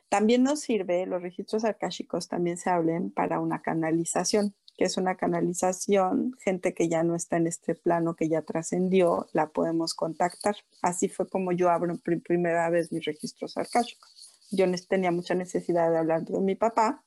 También 0.09 0.43
nos 0.43 0.61
sirve, 0.61 1.07
los 1.07 1.23
registros 1.23 1.65
akáshicos 1.65 2.29
también 2.29 2.57
se 2.57 2.71
hablen 2.71 3.11
para 3.11 3.41
una 3.41 3.63
canalización, 3.63 4.55
que 4.77 4.85
es 4.85 4.97
una 4.97 5.17
canalización, 5.17 6.33
gente 6.41 6.75
que 6.75 6.89
ya 6.89 7.03
no 7.03 7.15
está 7.15 7.37
en 7.37 7.47
este 7.47 7.75
plano, 7.75 8.17
que 8.17 8.29
ya 8.29 8.43
trascendió, 8.43 9.27
la 9.33 9.51
podemos 9.51 9.95
contactar. 9.95 10.57
Así 10.83 11.09
fue 11.09 11.29
como 11.29 11.53
yo 11.53 11.71
abro 11.71 11.97
por 11.99 12.23
primera 12.23 12.71
vez 12.71 12.91
mis 12.93 13.05
registros 13.05 13.57
akáshicos. 13.57 14.31
Yo 14.51 14.65
tenía 14.89 15.13
mucha 15.13 15.35
necesidad 15.35 15.91
de 15.91 15.99
hablar 15.99 16.25
con 16.25 16.45
mi 16.45 16.55
papá. 16.55 17.05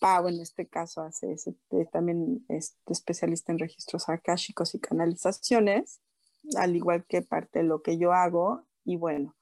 Pau, 0.00 0.28
en 0.28 0.40
este 0.40 0.68
caso, 0.68 1.02
hace 1.02 1.34
también 1.90 2.44
es 2.48 2.76
especialista 2.86 3.50
en 3.50 3.58
registros 3.58 4.08
akáshicos 4.08 4.74
y 4.74 4.78
canalizaciones, 4.78 6.00
al 6.56 6.76
igual 6.76 7.04
que 7.06 7.22
parte 7.22 7.60
de 7.60 7.64
lo 7.64 7.82
que 7.82 7.98
yo 7.98 8.12
hago. 8.12 8.64
Y 8.84 8.96
bueno, 8.96 9.36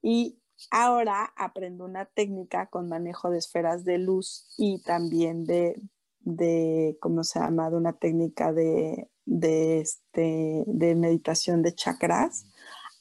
y 0.00 0.38
ahora 0.70 1.32
aprendo 1.36 1.84
una 1.84 2.04
técnica 2.04 2.66
con 2.66 2.88
manejo 2.88 3.30
de 3.30 3.38
esferas 3.38 3.84
de 3.84 3.98
luz 3.98 4.54
y 4.56 4.82
también 4.82 5.44
de, 5.44 5.80
de 6.24 6.96
¿cómo 7.00 7.24
se 7.24 7.38
llama? 7.38 7.70
De 7.70 7.76
una 7.76 7.92
técnica 7.92 8.52
de, 8.52 9.08
de, 9.24 9.80
este, 9.80 10.64
de 10.66 10.94
meditación 10.94 11.62
de 11.62 11.74
chakras 11.74 12.46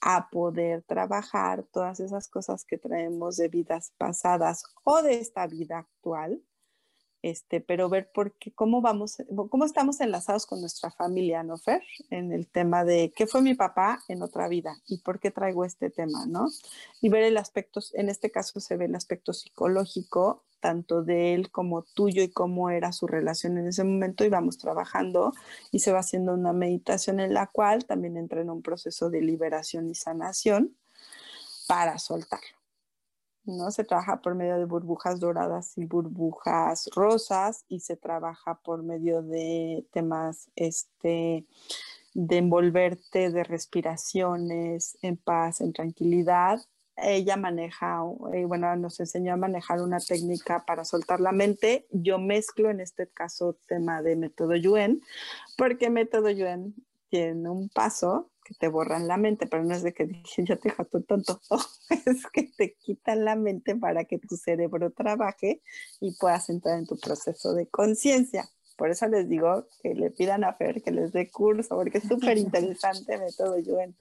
a 0.01 0.29
poder 0.29 0.83
trabajar 0.83 1.63
todas 1.71 1.99
esas 1.99 2.27
cosas 2.27 2.65
que 2.65 2.77
traemos 2.77 3.37
de 3.37 3.47
vidas 3.47 3.93
pasadas 3.97 4.63
o 4.83 5.01
de 5.01 5.15
esta 5.15 5.47
vida 5.47 5.79
actual 5.79 6.41
este, 7.23 7.61
pero 7.61 7.87
ver 7.87 8.11
por 8.13 8.33
qué, 8.33 8.51
cómo 8.51 8.81
vamos, 8.81 9.15
cómo 9.49 9.63
estamos 9.63 10.01
enlazados 10.01 10.45
con 10.45 10.59
nuestra 10.59 10.91
familia, 10.91 11.41
¿no, 11.41 11.57
Fer? 11.57 11.81
En 12.09 12.33
el 12.33 12.47
tema 12.49 12.83
de 12.83 13.13
qué 13.15 13.27
fue 13.27 13.41
mi 13.41 13.55
papá 13.55 14.03
en 14.09 14.21
otra 14.21 14.49
vida 14.49 14.75
y 14.87 14.97
por 14.97 15.21
qué 15.21 15.31
traigo 15.31 15.63
este 15.63 15.89
tema, 15.89 16.25
¿no? 16.25 16.49
Y 17.01 17.07
ver 17.07 17.23
el 17.23 17.37
aspecto, 17.37 17.79
en 17.93 18.09
este 18.09 18.29
caso 18.29 18.59
se 18.59 18.75
ve 18.75 18.85
el 18.85 18.95
aspecto 18.95 19.31
psicológico, 19.31 20.43
tanto 20.63 21.03
de 21.03 21.33
él 21.33 21.51
como 21.51 21.81
tuyo 21.83 22.23
y 22.23 22.31
cómo 22.31 22.69
era 22.69 22.93
su 22.93 23.05
relación 23.05 23.57
en 23.57 23.67
ese 23.67 23.83
momento 23.83 24.23
y 24.23 24.29
vamos 24.29 24.57
trabajando 24.57 25.33
y 25.73 25.79
se 25.79 25.91
va 25.91 25.99
haciendo 25.99 26.33
una 26.33 26.53
meditación 26.53 27.19
en 27.19 27.33
la 27.33 27.47
cual 27.47 27.83
también 27.83 28.15
entra 28.15 28.39
en 28.39 28.49
un 28.49 28.61
proceso 28.61 29.09
de 29.09 29.21
liberación 29.21 29.89
y 29.89 29.93
sanación 29.93 30.73
para 31.67 31.99
soltarlo. 31.99 32.55
¿no? 33.43 33.71
Se 33.71 33.83
trabaja 33.83 34.21
por 34.21 34.35
medio 34.35 34.57
de 34.57 34.63
burbujas 34.63 35.19
doradas 35.19 35.77
y 35.77 35.83
burbujas 35.83 36.89
rosas 36.95 37.65
y 37.67 37.81
se 37.81 37.97
trabaja 37.97 38.55
por 38.63 38.83
medio 38.83 39.21
de 39.21 39.85
temas 39.91 40.49
este, 40.55 41.45
de 42.13 42.37
envolverte 42.37 43.31
de 43.31 43.43
respiraciones 43.43 44.97
en 45.01 45.17
paz, 45.17 45.59
en 45.59 45.73
tranquilidad. 45.73 46.61
Ella 46.95 47.37
maneja, 47.37 48.01
eh, 48.33 48.45
bueno, 48.45 48.75
nos 48.75 48.99
enseñó 48.99 49.33
a 49.33 49.37
manejar 49.37 49.81
una 49.81 49.99
técnica 49.99 50.63
para 50.65 50.85
soltar 50.85 51.19
la 51.19 51.31
mente. 51.31 51.87
Yo 51.91 52.19
mezclo 52.19 52.69
en 52.69 52.79
este 52.79 53.07
caso 53.07 53.57
tema 53.67 54.01
de 54.01 54.15
método 54.15 54.55
Yuen, 54.55 55.01
porque 55.57 55.89
método 55.89 56.29
Yuen 56.29 56.75
tiene 57.09 57.49
un 57.49 57.69
paso 57.69 58.31
que 58.43 58.53
te 58.55 58.67
borran 58.67 59.07
la 59.07 59.17
mente, 59.17 59.47
pero 59.47 59.63
no 59.63 59.73
es 59.73 59.83
de 59.83 59.93
que 59.93 60.05
dije, 60.05 60.43
yo 60.43 60.59
te 60.59 60.69
jato 60.69 61.01
tonto, 61.01 61.39
es 62.05 62.27
que 62.27 62.51
te 62.57 62.75
quitan 62.75 63.25
la 63.25 63.35
mente 63.35 63.75
para 63.75 64.05
que 64.05 64.19
tu 64.19 64.35
cerebro 64.35 64.91
trabaje 64.91 65.61
y 65.99 66.15
puedas 66.17 66.49
entrar 66.49 66.77
en 66.77 66.85
tu 66.85 66.97
proceso 66.99 67.53
de 67.53 67.67
conciencia. 67.67 68.49
Por 68.77 68.89
eso 68.89 69.07
les 69.07 69.29
digo 69.29 69.67
que 69.81 69.93
le 69.93 70.11
pidan 70.11 70.43
a 70.43 70.53
Fer 70.53 70.81
que 70.81 70.91
les 70.91 71.11
dé 71.11 71.29
curso, 71.29 71.75
porque 71.75 71.99
es 71.99 72.03
súper 72.07 72.37
interesante 72.37 73.17
método 73.17 73.57
Yuen, 73.59 73.95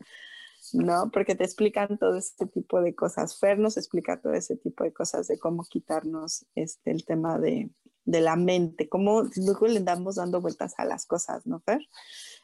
¿no? 0.72 1.10
Porque 1.10 1.34
te 1.34 1.44
explican 1.44 1.98
todo 1.98 2.16
este 2.16 2.46
tipo 2.46 2.80
de 2.80 2.94
cosas. 2.94 3.38
Fer 3.38 3.58
nos 3.58 3.76
explica 3.76 4.20
todo 4.20 4.34
ese 4.34 4.56
tipo 4.56 4.84
de 4.84 4.92
cosas 4.92 5.28
de 5.28 5.38
cómo 5.38 5.64
quitarnos 5.64 6.46
este, 6.54 6.90
el 6.90 7.04
tema 7.04 7.38
de, 7.38 7.70
de 8.04 8.20
la 8.20 8.36
mente, 8.36 8.88
cómo 8.88 9.22
luego 9.36 9.66
le 9.66 9.78
andamos 9.78 10.16
dando 10.16 10.40
vueltas 10.40 10.74
a 10.78 10.84
las 10.84 11.06
cosas, 11.06 11.46
¿no, 11.46 11.60
Fer? 11.60 11.80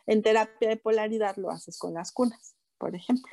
En 0.06 0.22
terapia 0.22 0.68
de 0.68 0.76
polaridad 0.76 1.36
lo 1.36 1.50
haces 1.50 1.78
con 1.78 1.94
las 1.94 2.12
cunas, 2.12 2.54
por 2.78 2.94
ejemplo. 2.94 3.32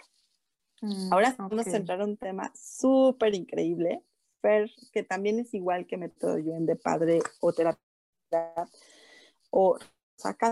Mm, 0.82 1.14
Ahora 1.14 1.36
vamos 1.38 1.68
a 1.68 1.78
entrar 1.78 2.02
a 2.02 2.06
un 2.06 2.18
tema 2.18 2.52
súper 2.56 3.36
increíble, 3.36 4.04
Fer, 4.42 4.72
que 4.92 5.04
también 5.04 5.40
es 5.40 5.54
igual 5.54 5.86
que 5.88 5.98
método 5.98 6.38
Yuen 6.38 6.66
de 6.66 6.76
padre 6.76 7.22
o 7.40 7.54
terapia 7.54 7.80
o 9.52 9.78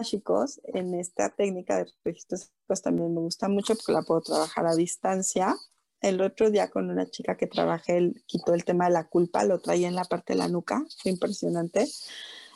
chicos, 0.03 0.61
en 0.65 0.93
esta 0.93 1.29
técnica 1.29 1.77
de 1.77 1.91
registros 2.03 2.51
pues 2.67 2.81
también 2.81 3.13
me 3.13 3.21
gusta 3.21 3.47
mucho 3.49 3.75
porque 3.75 3.91
la 3.91 4.01
puedo 4.01 4.21
trabajar 4.21 4.65
a 4.65 4.75
distancia. 4.75 5.55
El 6.01 6.21
otro 6.21 6.49
día 6.49 6.69
con 6.69 6.89
una 6.89 7.09
chica 7.09 7.37
que 7.37 7.47
trabajé, 7.47 8.13
quitó 8.25 8.53
el 8.53 8.65
tema 8.65 8.85
de 8.85 8.91
la 8.91 9.07
culpa, 9.07 9.45
lo 9.45 9.59
traía 9.59 9.87
en 9.87 9.95
la 9.95 10.03
parte 10.03 10.33
de 10.33 10.39
la 10.39 10.49
nuca, 10.49 10.83
fue 11.01 11.11
impresionante. 11.11 11.87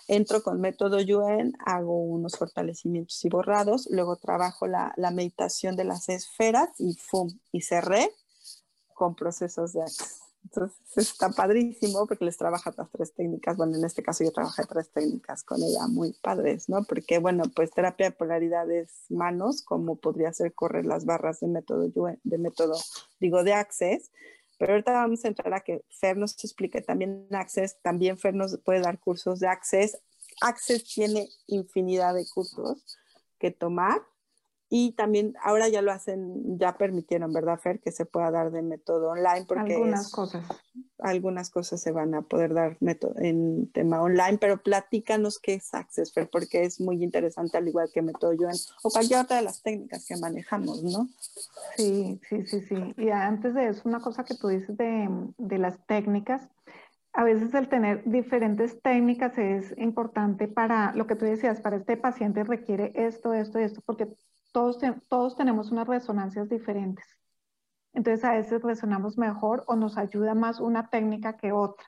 Entro 0.10 0.42
con 0.42 0.62
método 0.62 1.02
Yuen, 1.02 1.54
hago 1.66 2.00
unos 2.02 2.38
fortalecimientos 2.38 3.24
y 3.26 3.30
borrados, 3.30 3.88
luego 3.92 4.16
trabajo 4.16 4.66
la, 4.68 4.94
meditación 5.14 5.76
de 5.76 5.84
las 5.84 6.08
esferas 6.10 6.70
y 6.78 6.96
¡fum! 6.96 7.30
Y 7.52 7.62
cerré 7.62 8.10
con 8.94 9.16
procesos 9.16 9.74
de 9.74 9.82
Access. 9.82 10.27
Entonces 10.48 10.80
está 10.96 11.30
padrísimo 11.30 12.08
porque 12.08 12.24
les 12.24 12.38
trabaja 12.38 12.74
las 12.78 12.90
tres 12.90 13.14
técnicas. 13.14 13.58
Bueno, 13.58 13.76
en 13.76 13.84
este 13.84 14.02
caso 14.02 14.24
yo 14.24 14.32
trabajé 14.32 14.64
tres 14.64 14.90
técnicas 14.90 15.44
con 15.44 15.62
ella 15.62 15.88
muy 15.88 16.14
padres, 16.14 16.70
¿no? 16.70 16.86
Porque, 16.86 17.20
bueno, 17.20 17.44
pues 17.54 17.72
terapia 17.72 18.08
de 18.10 18.16
polaridades 18.16 18.92
manos, 19.10 19.62
como 19.62 19.98
podría 19.98 20.32
ser 20.32 20.54
correr 20.54 20.86
las 20.86 21.06
barras 21.06 21.42
de 21.42 21.48
método, 21.48 21.90
de 22.24 22.38
método, 22.38 22.80
digo, 23.20 23.44
de 23.44 23.54
Access. 23.54 24.10
Pero 24.58 24.74
ahorita 24.74 24.94
vamos 24.94 25.26
a 25.26 25.28
entrar 25.28 25.54
a 25.54 25.60
que 25.60 25.84
Fer 25.90 26.16
nos 26.16 26.42
explique 26.44 26.82
también 26.82 27.28
Access, 27.32 27.78
también 27.82 28.18
Fer 28.18 28.34
nos 28.34 28.58
puede 28.60 28.80
dar 28.80 29.00
cursos 29.00 29.40
de 29.40 29.48
Access. 29.48 30.00
Access 30.40 30.86
tiene 30.86 31.28
infinidad 31.48 32.14
de 32.14 32.26
cursos 32.34 32.98
que 33.38 33.52
tomar 33.52 34.02
y 34.70 34.92
también 34.92 35.34
ahora 35.42 35.70
ya 35.70 35.82
lo 35.82 35.92
hacen, 35.92 36.58
ya 36.58 36.78
permitieron, 36.78 37.32
¿verdad, 37.32 37.58
Fer? 37.58 37.80
Que 37.80 37.92
se 37.92 38.06
pueda 38.06 38.32
dar 38.32 38.52
de 38.52 38.62
método 38.62 39.12
online 39.12 39.46
porque 39.48 39.76
algunas 39.76 40.12
cosas. 40.12 40.46
Algunas 41.00 41.50
cosas 41.50 41.80
se 41.80 41.92
van 41.92 42.14
a 42.16 42.24
poder 42.24 42.54
dar 42.54 42.76
método, 42.82 43.14
en 43.18 43.72
tema 43.72 44.02
online, 44.02 44.38
pero 44.40 44.62
platícanos 44.62 45.40
qué 45.40 45.54
es 45.54 45.74
Access, 45.74 46.12
Fer, 46.12 46.30
porque 46.30 46.64
es 46.64 46.82
muy 46.82 47.02
interesante, 47.02 47.58
al 47.58 47.68
igual 47.68 47.90
que 47.94 48.02
método 48.02 48.34
Joan 48.38 48.56
o 48.84 48.90
cualquier 48.90 49.22
otra 49.22 49.38
de 49.38 49.44
las 49.44 49.62
técnicas 49.62 50.06
que 50.06 50.18
manejamos, 50.18 50.84
¿no? 50.84 51.08
Sí, 51.78 52.20
sí, 52.28 52.46
sí, 52.46 52.62
sí. 52.62 52.94
Y 52.98 53.10
antes 53.10 53.54
de 53.54 53.70
eso, 53.70 53.84
una 53.86 54.02
cosa 54.02 54.26
que 54.26 54.36
tú 54.36 54.50
dices 54.50 54.76
de, 54.76 55.08
de 55.38 55.58
las 55.60 55.78
técnicas, 55.86 56.42
a 57.14 57.24
veces 57.24 57.54
el 57.54 57.70
tener 57.70 58.04
diferentes 58.06 58.82
técnicas 58.82 59.38
es 59.38 59.74
importante 59.78 60.48
para 60.48 60.94
lo 60.94 61.08
que 61.08 61.16
tú 61.16 61.26
decías, 61.26 61.62
para 61.62 61.78
este 61.78 61.96
paciente 61.98 62.44
requiere 62.44 62.92
esto, 62.96 63.34
esto, 63.34 63.60
esto, 63.60 63.82
porque 63.86 64.08
todos, 64.58 64.80
todos 65.08 65.36
tenemos 65.36 65.72
unas 65.72 65.88
resonancias 65.88 66.50
diferentes. 66.50 67.06
Entonces 67.94 68.26
a 68.26 68.34
veces 68.34 68.64
resonamos 68.64 69.16
mejor 69.16 69.64
o 69.68 69.76
nos 69.76 70.00
ayuda 70.00 70.34
más 70.34 70.60
una 70.60 70.90
técnica 70.90 71.38
que 71.38 71.52
otra. 71.52 71.86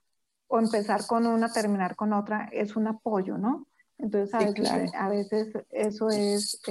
O 0.48 0.60
empezar 0.60 1.08
con 1.08 1.26
una, 1.26 1.52
terminar 1.52 1.96
con 1.96 2.14
otra, 2.14 2.48
es 2.52 2.76
un 2.76 2.86
apoyo, 2.86 3.40
¿no? 3.40 3.66
Entonces 3.98 4.36
a, 4.36 4.40
veces, 4.40 4.94
a 4.94 5.10
veces, 5.10 5.54
eso 5.72 6.10
es, 6.10 6.62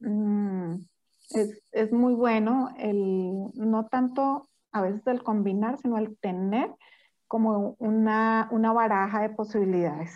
mm, 0.00 0.74
es, 1.30 1.62
es, 1.72 1.92
muy 1.92 2.12
bueno, 2.12 2.74
el, 2.78 3.52
no 3.54 3.86
tanto 3.86 4.50
a 4.70 4.82
veces 4.82 5.06
el 5.06 5.22
combinar, 5.22 5.78
sino 5.78 5.96
el 5.96 6.14
tener 6.18 6.74
como 7.26 7.74
una, 7.78 8.48
una 8.50 8.74
baraja 8.74 9.22
de 9.22 9.30
posibilidades, 9.30 10.10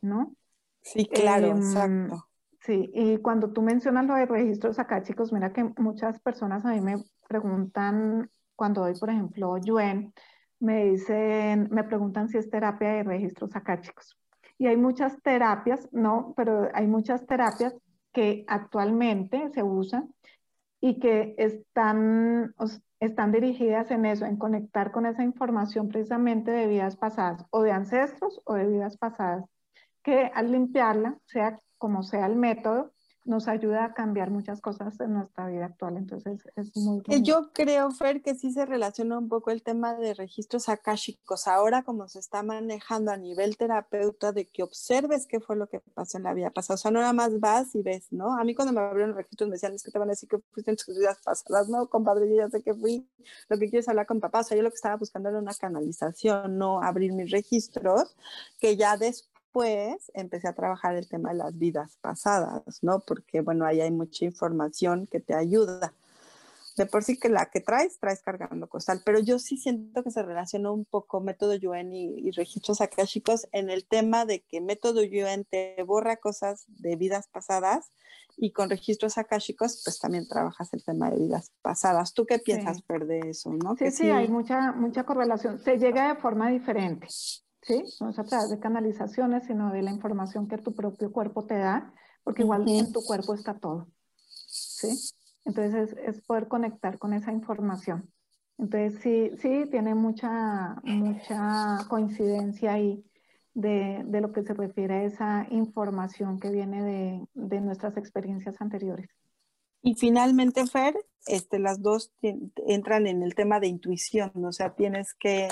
¿no? 0.00 0.34
Sí, 0.82 1.06
claro, 1.06 1.46
em, 1.46 1.56
exacto. 1.58 2.29
Sí, 2.60 2.90
y 2.94 3.16
cuando 3.18 3.52
tú 3.52 3.62
mencionas 3.62 4.06
lo 4.06 4.14
de 4.14 4.26
registros 4.26 4.78
acá, 4.78 5.02
chicos, 5.02 5.32
mira 5.32 5.52
que 5.52 5.64
muchas 5.78 6.20
personas 6.20 6.64
a 6.66 6.72
mí 6.72 6.80
me 6.80 7.02
preguntan, 7.26 8.30
cuando 8.54 8.82
doy, 8.82 8.94
por 8.98 9.08
ejemplo, 9.08 9.56
Yuen, 9.56 10.12
me 10.58 10.84
dicen, 10.84 11.68
me 11.70 11.84
preguntan 11.84 12.28
si 12.28 12.36
es 12.36 12.50
terapia 12.50 12.90
de 12.90 13.02
registros 13.02 13.56
acá, 13.56 13.80
chicos. 13.80 14.18
Y 14.58 14.66
hay 14.66 14.76
muchas 14.76 15.22
terapias, 15.22 15.88
no, 15.90 16.34
pero 16.36 16.68
hay 16.74 16.86
muchas 16.86 17.26
terapias 17.26 17.74
que 18.12 18.44
actualmente 18.46 19.48
se 19.54 19.62
usan 19.62 20.12
y 20.82 20.98
que 21.00 21.34
están, 21.38 22.54
están 23.00 23.32
dirigidas 23.32 23.90
en 23.90 24.04
eso, 24.04 24.26
en 24.26 24.36
conectar 24.36 24.92
con 24.92 25.06
esa 25.06 25.22
información 25.22 25.88
precisamente 25.88 26.50
de 26.50 26.66
vidas 26.66 26.96
pasadas 26.96 27.46
o 27.48 27.62
de 27.62 27.72
ancestros 27.72 28.42
o 28.44 28.52
de 28.52 28.66
vidas 28.66 28.98
pasadas, 28.98 29.46
que 30.02 30.30
al 30.34 30.52
limpiarla, 30.52 31.16
sea 31.24 31.58
como 31.80 32.02
sea 32.02 32.26
el 32.26 32.36
método, 32.36 32.92
nos 33.24 33.48
ayuda 33.48 33.84
a 33.84 33.94
cambiar 33.94 34.30
muchas 34.30 34.60
cosas 34.60 34.98
en 35.00 35.14
nuestra 35.14 35.46
vida 35.46 35.66
actual. 35.66 35.96
Entonces 35.96 36.40
es 36.56 36.76
muy. 36.76 37.02
Yo 37.22 37.50
creo, 37.52 37.90
Fer, 37.90 38.22
que 38.22 38.34
sí 38.34 38.52
se 38.52 38.66
relaciona 38.66 39.18
un 39.18 39.28
poco 39.28 39.50
el 39.50 39.62
tema 39.62 39.94
de 39.94 40.14
registros 40.14 40.68
akáshicos. 40.68 41.46
Ahora 41.46 41.82
como 41.82 42.08
se 42.08 42.18
está 42.18 42.42
manejando 42.42 43.10
a 43.10 43.16
nivel 43.16 43.56
terapeuta 43.56 44.32
de 44.32 44.46
que 44.46 44.62
observes 44.62 45.26
qué 45.26 45.40
fue 45.40 45.56
lo 45.56 45.68
que 45.68 45.80
pasó 45.94 46.18
en 46.18 46.24
la 46.24 46.34
vida 46.34 46.50
pasada. 46.50 46.74
O 46.74 46.78
sea, 46.78 46.90
no 46.90 47.00
nada 47.00 47.12
más 47.12 47.40
vas 47.40 47.74
y 47.74 47.82
ves, 47.82 48.06
¿no? 48.10 48.38
A 48.38 48.44
mí 48.44 48.54
cuando 48.54 48.72
me 48.72 48.80
abrieron 48.80 49.14
registros 49.14 49.48
me 49.48 49.54
decían, 49.54 49.74
es 49.74 49.82
que 49.82 49.90
te 49.90 49.98
van 49.98 50.08
a 50.08 50.12
decir 50.12 50.28
que 50.28 50.38
fuiste 50.52 50.70
en 50.70 50.76
tus 50.76 50.98
vidas 50.98 51.18
pasadas. 51.24 51.68
No, 51.68 51.88
compadre, 51.88 52.28
yo 52.28 52.36
ya 52.36 52.50
sé 52.50 52.62
que 52.62 52.74
fui. 52.74 53.08
Lo 53.48 53.58
que 53.58 53.68
quieres 53.70 53.88
hablar 53.88 54.06
con 54.06 54.20
papá. 54.20 54.40
O 54.40 54.44
sea, 54.44 54.56
yo 54.56 54.62
lo 54.62 54.70
que 54.70 54.76
estaba 54.76 54.96
buscando 54.96 55.28
era 55.28 55.38
una 55.38 55.54
canalización, 55.54 56.58
no 56.58 56.82
abrir 56.82 57.12
mis 57.12 57.30
registros, 57.30 58.16
que 58.58 58.76
ya 58.76 58.96
después 58.96 59.30
después 59.50 60.12
empecé 60.14 60.46
a 60.46 60.52
trabajar 60.52 60.94
el 60.94 61.08
tema 61.08 61.30
de 61.30 61.38
las 61.38 61.58
vidas 61.58 61.98
pasadas, 62.00 62.62
¿no? 62.82 63.00
Porque, 63.00 63.40
bueno, 63.40 63.66
ahí 63.66 63.80
hay 63.80 63.90
mucha 63.90 64.24
información 64.24 65.08
que 65.10 65.18
te 65.18 65.34
ayuda. 65.34 65.92
De 66.76 66.86
por 66.86 67.02
sí 67.02 67.18
que 67.18 67.28
la 67.28 67.46
que 67.46 67.60
traes, 67.60 67.98
traes 67.98 68.22
cargando 68.22 68.68
costal, 68.68 69.02
pero 69.04 69.18
yo 69.18 69.40
sí 69.40 69.56
siento 69.56 70.04
que 70.04 70.12
se 70.12 70.22
relaciona 70.22 70.70
un 70.70 70.84
poco 70.84 71.20
método 71.20 71.56
Yuen 71.56 71.92
y, 71.92 72.14
y 72.20 72.30
registros 72.30 72.80
akáshicos 72.80 73.48
en 73.50 73.70
el 73.70 73.84
tema 73.84 74.24
de 74.24 74.40
que 74.40 74.60
método 74.60 75.02
Yuen 75.02 75.44
te 75.44 75.82
borra 75.82 76.16
cosas 76.16 76.64
de 76.68 76.94
vidas 76.94 77.26
pasadas 77.26 77.90
y 78.36 78.52
con 78.52 78.70
registros 78.70 79.18
akáshicos 79.18 79.82
pues 79.84 79.98
también 79.98 80.28
trabajas 80.28 80.72
el 80.72 80.84
tema 80.84 81.10
de 81.10 81.18
vidas 81.18 81.50
pasadas. 81.60 82.14
¿Tú 82.14 82.24
qué 82.24 82.38
piensas, 82.38 82.76
sí. 82.78 83.04
de 83.04 83.18
eso? 83.28 83.52
¿no? 83.52 83.76
Sí, 83.76 83.90
sí, 83.90 84.04
sí, 84.04 84.10
hay 84.10 84.28
mucha, 84.28 84.72
mucha 84.72 85.02
correlación. 85.04 85.58
Se 85.58 85.76
llega 85.76 86.14
de 86.14 86.20
forma 86.20 86.50
diferente. 86.50 87.08
¿Sí? 87.62 87.84
No 88.00 88.10
es 88.10 88.18
a 88.18 88.24
través 88.24 88.50
de 88.50 88.58
canalizaciones, 88.58 89.44
sino 89.46 89.72
de 89.72 89.82
la 89.82 89.90
información 89.90 90.48
que 90.48 90.58
tu 90.58 90.74
propio 90.74 91.12
cuerpo 91.12 91.44
te 91.44 91.58
da, 91.58 91.92
porque 92.24 92.42
igual 92.42 92.68
en 92.68 92.92
tu 92.92 93.02
cuerpo 93.02 93.34
está 93.34 93.54
todo, 93.54 93.88
¿sí? 94.46 94.88
Entonces 95.44 95.96
es, 96.04 96.20
poder 96.22 96.48
conectar 96.48 96.98
con 96.98 97.12
esa 97.12 97.32
información. 97.32 98.10
Entonces 98.58 99.00
sí, 99.02 99.30
sí, 99.40 99.64
tiene 99.70 99.94
mucha, 99.94 100.76
mucha 100.84 101.78
coincidencia 101.88 102.74
ahí 102.74 103.04
de, 103.54 104.02
de, 104.04 104.20
lo 104.20 104.32
que 104.32 104.42
se 104.42 104.52
refiere 104.52 104.94
a 104.94 105.04
esa 105.04 105.46
información 105.50 106.38
que 106.38 106.50
viene 106.50 106.82
de, 106.82 107.26
de 107.34 107.60
nuestras 107.60 107.96
experiencias 107.96 108.60
anteriores. 108.60 109.08
Y 109.82 109.94
finalmente, 109.94 110.66
Fer, 110.66 110.94
este, 111.26 111.58
las 111.58 111.80
dos 111.80 112.12
entran 112.66 113.06
en 113.06 113.22
el 113.22 113.34
tema 113.34 113.60
de 113.60 113.68
intuición, 113.68 114.30
o 114.44 114.52
sea, 114.52 114.74
tienes 114.74 115.14
que 115.14 115.48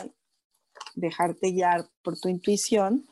dejarte 0.94 1.52
guiar 1.52 1.86
por 2.02 2.18
tu 2.18 2.28
intuición 2.28 3.06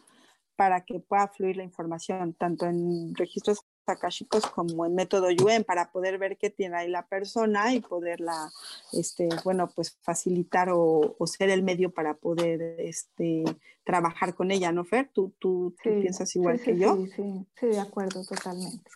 para 0.56 0.84
que 0.84 1.00
pueda 1.00 1.28
fluir 1.28 1.56
la 1.56 1.64
información, 1.64 2.34
tanto 2.34 2.66
en 2.66 3.14
registros 3.14 3.60
akashicos 3.86 4.46
como 4.46 4.84
en 4.86 4.94
método 4.94 5.30
Yuen, 5.30 5.64
para 5.64 5.92
poder 5.92 6.18
ver 6.18 6.36
qué 6.36 6.50
tiene 6.50 6.76
ahí 6.76 6.88
la 6.88 7.06
persona 7.06 7.72
y 7.72 7.80
poderla, 7.80 8.50
este, 8.92 9.28
bueno, 9.44 9.68
pues 9.74 9.96
facilitar 10.02 10.70
o, 10.70 11.14
o 11.18 11.26
ser 11.26 11.50
el 11.50 11.62
medio 11.62 11.92
para 11.92 12.14
poder 12.14 12.80
este, 12.80 13.44
trabajar 13.84 14.34
con 14.34 14.50
ella, 14.50 14.72
¿no, 14.72 14.84
Fer? 14.84 15.10
¿Tú, 15.12 15.32
tú, 15.38 15.74
sí, 15.82 15.90
tú 15.90 16.00
piensas 16.00 16.34
igual 16.34 16.58
sí, 16.58 16.64
que 16.64 16.74
sí, 16.74 16.80
yo? 16.80 16.96
Sí, 16.96 17.12
sí, 17.14 17.46
sí, 17.60 17.66
de 17.66 17.80
acuerdo, 17.80 18.24
totalmente. 18.24 18.90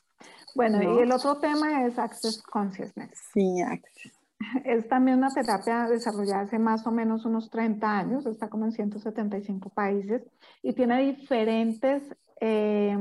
Bueno, 0.54 0.82
¿No? 0.82 0.98
y 0.98 1.02
el 1.02 1.12
otro 1.12 1.36
tema 1.36 1.86
es 1.86 1.98
Access 1.98 2.42
Consciousness. 2.42 3.16
Sí, 3.32 3.60
Access. 3.60 4.19
Es 4.64 4.88
también 4.88 5.18
una 5.18 5.30
terapia 5.30 5.86
desarrollada 5.86 6.42
hace 6.42 6.58
más 6.58 6.86
o 6.86 6.90
menos 6.90 7.24
unos 7.24 7.50
30 7.50 7.98
años, 7.98 8.26
está 8.26 8.48
como 8.48 8.64
en 8.64 8.72
175 8.72 9.70
países 9.70 10.22
y 10.62 10.72
tiene 10.72 11.00
diferentes, 11.02 12.02
eh, 12.40 12.96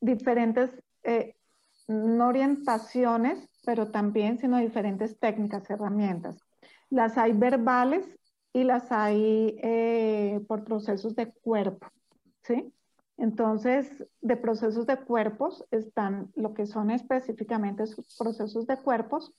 diferentes, 0.00 0.70
eh, 1.02 1.36
no 1.86 2.28
orientaciones, 2.28 3.48
pero 3.64 3.90
también, 3.90 4.38
sino 4.38 4.58
diferentes 4.58 5.18
técnicas, 5.18 5.68
herramientas. 5.68 6.38
Las 6.88 7.18
hay 7.18 7.32
verbales 7.32 8.06
y 8.52 8.64
las 8.64 8.90
hay 8.90 9.58
eh, 9.62 10.40
por 10.48 10.64
procesos 10.64 11.14
de 11.14 11.32
cuerpo, 11.32 11.86
¿sí? 12.42 12.72
Entonces, 13.16 14.06
de 14.22 14.36
procesos 14.36 14.86
de 14.86 14.96
cuerpos 14.96 15.64
están 15.70 16.32
lo 16.36 16.54
que 16.54 16.66
son 16.66 16.90
específicamente 16.90 17.84
procesos 18.18 18.66
de 18.66 18.78
cuerpos, 18.78 19.34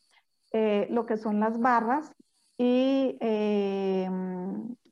eh, 0.52 0.88
lo 0.90 1.06
que 1.06 1.18
son 1.18 1.40
las 1.40 1.60
barras 1.60 2.12
y 2.58 3.18
eh, 3.22 4.10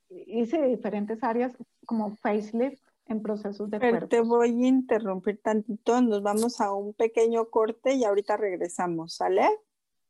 hice 0.10 0.62
diferentes 0.68 1.24
áreas 1.24 1.54
como 1.86 2.16
facelift 2.16 2.82
en 3.06 3.22
procesos 3.22 3.70
de 3.70 3.80
Pero 3.80 4.08
te 4.08 4.22
voy 4.22 4.50
a 4.64 4.68
interrumpir 4.68 5.42
tantito, 5.42 6.02
nos 6.02 6.22
vamos 6.22 6.62
a 6.62 6.72
un 6.74 6.94
pequeño 6.94 7.50
corte 7.50 7.94
y 7.96 8.04
ahorita 8.04 8.38
regresamos, 8.38 9.16
¿sale? 9.16 9.48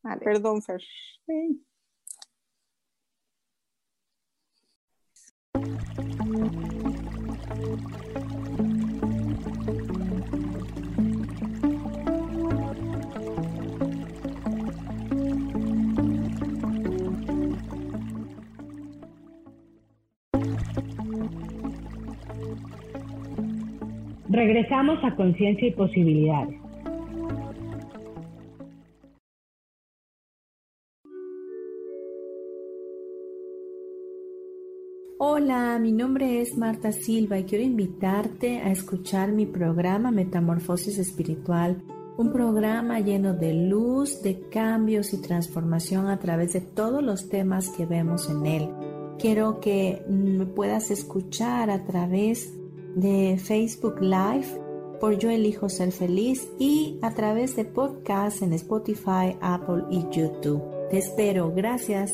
Vale. 0.04 0.22
Perdón, 0.22 0.62
Fer. 0.62 0.82
Sí. 1.26 1.66
Regresamos 24.32 25.00
a 25.04 25.16
Conciencia 25.16 25.68
y 25.68 25.72
Posibilidades. 25.72 26.56
Hola, 35.18 35.80
mi 35.82 35.92
nombre 35.92 36.42
es 36.42 36.56
Marta 36.56 36.92
Silva 36.92 37.40
y 37.40 37.46
quiero 37.46 37.64
invitarte 37.64 38.60
a 38.60 38.72
escuchar 38.72 39.32
mi 39.32 39.48
programa 39.48 40.12
Metamorfosis 40.12 41.00
Espiritual, 41.00 41.82
un 42.18 42.32
programa 42.32 43.00
lleno 43.00 43.34
de 43.34 43.56
luz, 43.56 44.22
de 44.22 44.48
cambios 44.50 45.12
y 45.12 45.24
transformación 45.24 46.08
a 46.08 46.20
través 46.20 46.54
de 46.54 46.62
todos 46.62 47.02
los 47.02 47.30
temas 47.30 47.72
que 47.72 47.88
vemos 47.88 48.30
en 48.30 48.46
él. 48.46 48.70
Quiero 49.18 49.60
que 49.60 50.04
me 50.08 50.46
puedas 50.46 50.92
escuchar 50.92 51.72
a 51.72 51.84
través 51.84 52.59
de 52.96 53.38
Facebook 53.38 54.02
Live 54.02 54.48
por 55.00 55.18
Yo 55.18 55.30
Elijo 55.30 55.70
Ser 55.70 55.92
Feliz 55.92 56.50
y 56.60 57.00
a 57.02 57.14
través 57.14 57.56
de 57.56 57.66
podcasts 57.66 58.42
en 58.42 58.54
Spotify, 58.54 59.38
Apple 59.42 59.84
y 59.90 60.04
YouTube. 60.10 60.62
Te 60.90 60.98
espero, 60.98 61.52
gracias. 61.56 62.14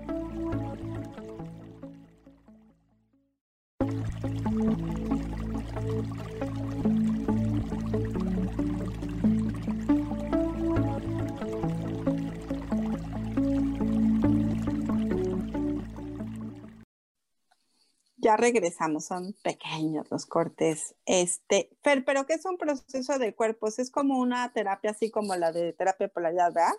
Ya 18.31 18.37
regresamos, 18.37 19.05
son 19.05 19.35
pequeños 19.43 20.09
los 20.09 20.25
cortes. 20.25 20.95
Este, 21.05 21.69
Fer, 21.81 22.05
pero 22.05 22.25
¿qué 22.25 22.33
es 22.33 22.45
un 22.45 22.57
proceso 22.57 23.19
de 23.19 23.35
cuerpos? 23.35 23.77
Es 23.79 23.91
como 23.91 24.19
una 24.19 24.51
terapia 24.53 24.91
así 24.91 25.11
como 25.11 25.35
la 25.35 25.51
de 25.51 25.73
terapia 25.73 26.07
polaridad, 26.07 26.53
¿verdad? 26.53 26.71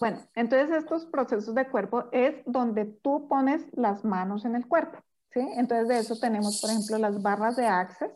Bueno, 0.00 0.26
entonces 0.34 0.76
estos 0.76 1.06
procesos 1.06 1.54
de 1.54 1.68
cuerpo 1.68 2.06
es 2.10 2.42
donde 2.46 2.86
tú 2.86 3.28
pones 3.28 3.62
las 3.72 4.04
manos 4.04 4.44
en 4.44 4.56
el 4.56 4.66
cuerpo, 4.66 4.98
¿sí? 5.32 5.40
Entonces 5.56 5.86
de 5.86 5.98
eso 5.98 6.18
tenemos, 6.18 6.60
por 6.60 6.70
ejemplo, 6.70 6.98
las 6.98 7.22
barras 7.22 7.54
de 7.56 7.66
Access, 7.66 8.10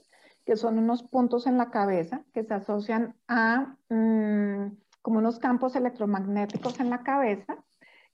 que 0.45 0.57
son 0.57 0.79
unos 0.79 1.05
puntos 1.05 1.47
en 1.47 1.59
la 1.59 1.71
cabeza 1.71 2.25
que 2.35 2.43
se 2.43 2.55
asocian 2.55 3.15
a 3.29 3.77
mm, 3.89 4.77
como 5.03 5.21
unos 5.21 5.39
campos 5.39 5.77
electromagnéticos 5.77 6.81
en 6.81 6.91
la 6.91 7.05
cabeza, 7.05 7.57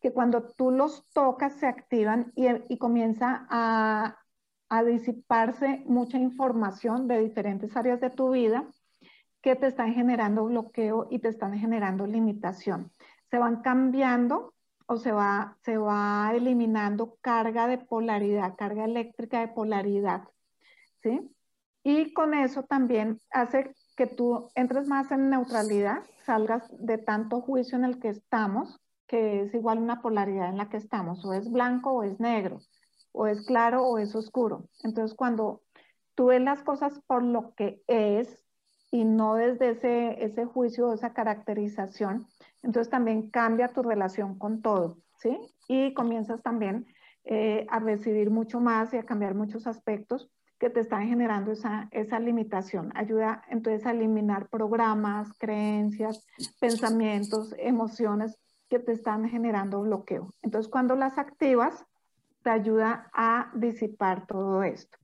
que 0.03 0.13
cuando 0.13 0.43
tú 0.43 0.71
los 0.71 1.09
tocas 1.15 1.55
se 1.55 1.67
activan 1.67 2.31
y, 2.37 2.49
y 2.69 2.77
comienza 2.77 3.47
a, 3.49 4.19
a 4.69 4.83
disiparse 4.83 5.83
mucha 5.87 6.19
información 6.19 7.09
de 7.09 7.21
diferentes 7.21 7.77
áreas 7.77 8.01
de 8.01 8.11
tu 8.11 8.31
vida 8.31 8.65
que 9.43 9.57
te 9.57 9.67
están 9.67 9.95
generando 9.95 10.45
bloqueo 10.47 11.07
y 11.11 11.19
te 11.19 11.29
están 11.29 11.59
generando 11.59 12.07
limitación 12.07 12.91
se 13.35 13.41
van 13.41 13.63
cambiando 13.63 14.55
o 14.87 14.97
se 14.97 15.11
va, 15.11 15.57
se 15.65 15.77
va 15.77 16.31
eliminando 16.37 17.17
carga 17.21 17.67
de 17.67 17.79
polaridad, 17.79 18.55
carga 18.57 18.85
eléctrica 18.85 19.41
de 19.41 19.49
polaridad, 19.49 20.29
¿sí? 21.03 21.35
Y 21.83 22.13
con 22.13 22.33
eso 22.33 22.63
también 22.63 23.21
hace 23.31 23.75
que 23.97 24.07
tú 24.07 24.51
entres 24.55 24.87
más 24.87 25.11
en 25.11 25.31
neutralidad, 25.31 26.05
salgas 26.25 26.63
de 26.79 26.97
tanto 26.97 27.41
juicio 27.41 27.77
en 27.77 27.85
el 27.85 27.99
que 27.99 28.11
estamos, 28.11 28.81
que 29.09 29.43
es 29.43 29.55
igual 29.55 29.79
una 29.79 30.01
polaridad 30.01 30.51
en 30.51 30.59
la 30.59 30.69
que 30.69 30.77
estamos, 30.77 31.25
o 31.25 31.33
es 31.33 31.51
blanco 31.51 31.91
o 31.91 32.05
es 32.05 32.21
negro, 32.21 32.61
o 33.15 33.27
es 33.27 33.47
claro 33.47 33.85
o 33.85 33.99
es 33.99 34.15
oscuro. 34.15 34.69
Entonces, 34.83 35.17
cuando 35.17 35.63
tú 36.15 36.27
ves 36.27 36.43
las 36.43 36.63
cosas 36.63 37.01
por 37.07 37.23
lo 37.23 37.55
que 37.55 37.83
es 37.87 38.45
y 38.91 39.05
no 39.05 39.37
desde 39.37 39.71
ese, 39.71 40.25
ese 40.25 40.45
juicio 40.45 40.89
o 40.89 40.95
esa 40.95 41.15
caracterización, 41.15 42.27
entonces 42.63 42.91
también 42.91 43.31
cambia 43.31 43.69
tu 43.69 43.83
relación 43.83 44.39
con 44.39 44.63
todo, 44.63 44.99
¿sí? 45.17 45.39
Y 45.69 45.95
comienzas 45.95 46.43
también 46.43 46.87
eh, 47.25 47.67
a 47.71 47.79
recibir 47.79 48.31
mucho 48.31 48.61
más 48.61 48.93
y 48.93 48.99
a 48.99 49.05
cambiar 49.05 49.35
muchos 49.35 49.67
aspectos 49.67 50.31
que 50.59 50.71
te 50.71 50.81
están 50.81 51.07
generando 51.07 51.53
esa, 51.53 51.89
esa 51.93 52.19
limitación. 52.19 52.93
Ayuda 52.97 53.43
entonces 53.49 53.87
a 53.87 53.93
eliminar 53.93 54.49
programas, 54.49 55.33
creencias, 55.39 56.27
pensamientos, 56.61 57.55
emociones 57.59 58.37
que 58.69 58.79
te 58.79 58.93
están 58.93 59.29
generando 59.29 59.83
bloqueo. 59.83 60.31
Entonces 60.43 60.71
cuando 60.71 60.97
las 60.97 61.19
activas, 61.19 61.85
te 62.45 62.51
ayuda 62.51 63.11
a 63.13 63.51
disipar 63.55 64.27
todo 64.27 64.63
esto. 64.63 64.99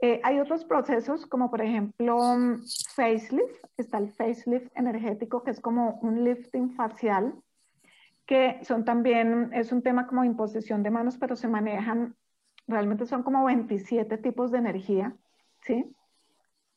Eh, 0.00 0.18
hay 0.24 0.40
otros 0.40 0.64
procesos 0.64 1.26
como 1.26 1.50
por 1.50 1.60
ejemplo 1.60 2.18
mm, 2.18 2.62
facelift, 2.94 3.64
está 3.76 3.98
el 3.98 4.10
facelift 4.10 4.72
energético 4.74 5.44
que 5.44 5.50
es 5.50 5.60
como 5.60 6.00
un 6.00 6.24
lifting 6.24 6.72
facial, 6.74 7.34
que 8.26 8.60
son 8.62 8.84
también, 8.84 9.50
es 9.52 9.72
un 9.72 9.82
tema 9.82 10.06
como 10.06 10.24
imposición 10.24 10.82
de 10.82 10.90
manos, 10.90 11.18
pero 11.18 11.36
se 11.36 11.48
manejan, 11.48 12.16
realmente 12.66 13.04
son 13.04 13.22
como 13.22 13.44
27 13.44 14.16
tipos 14.18 14.50
de 14.50 14.58
energía, 14.58 15.14
¿sí? 15.60 15.94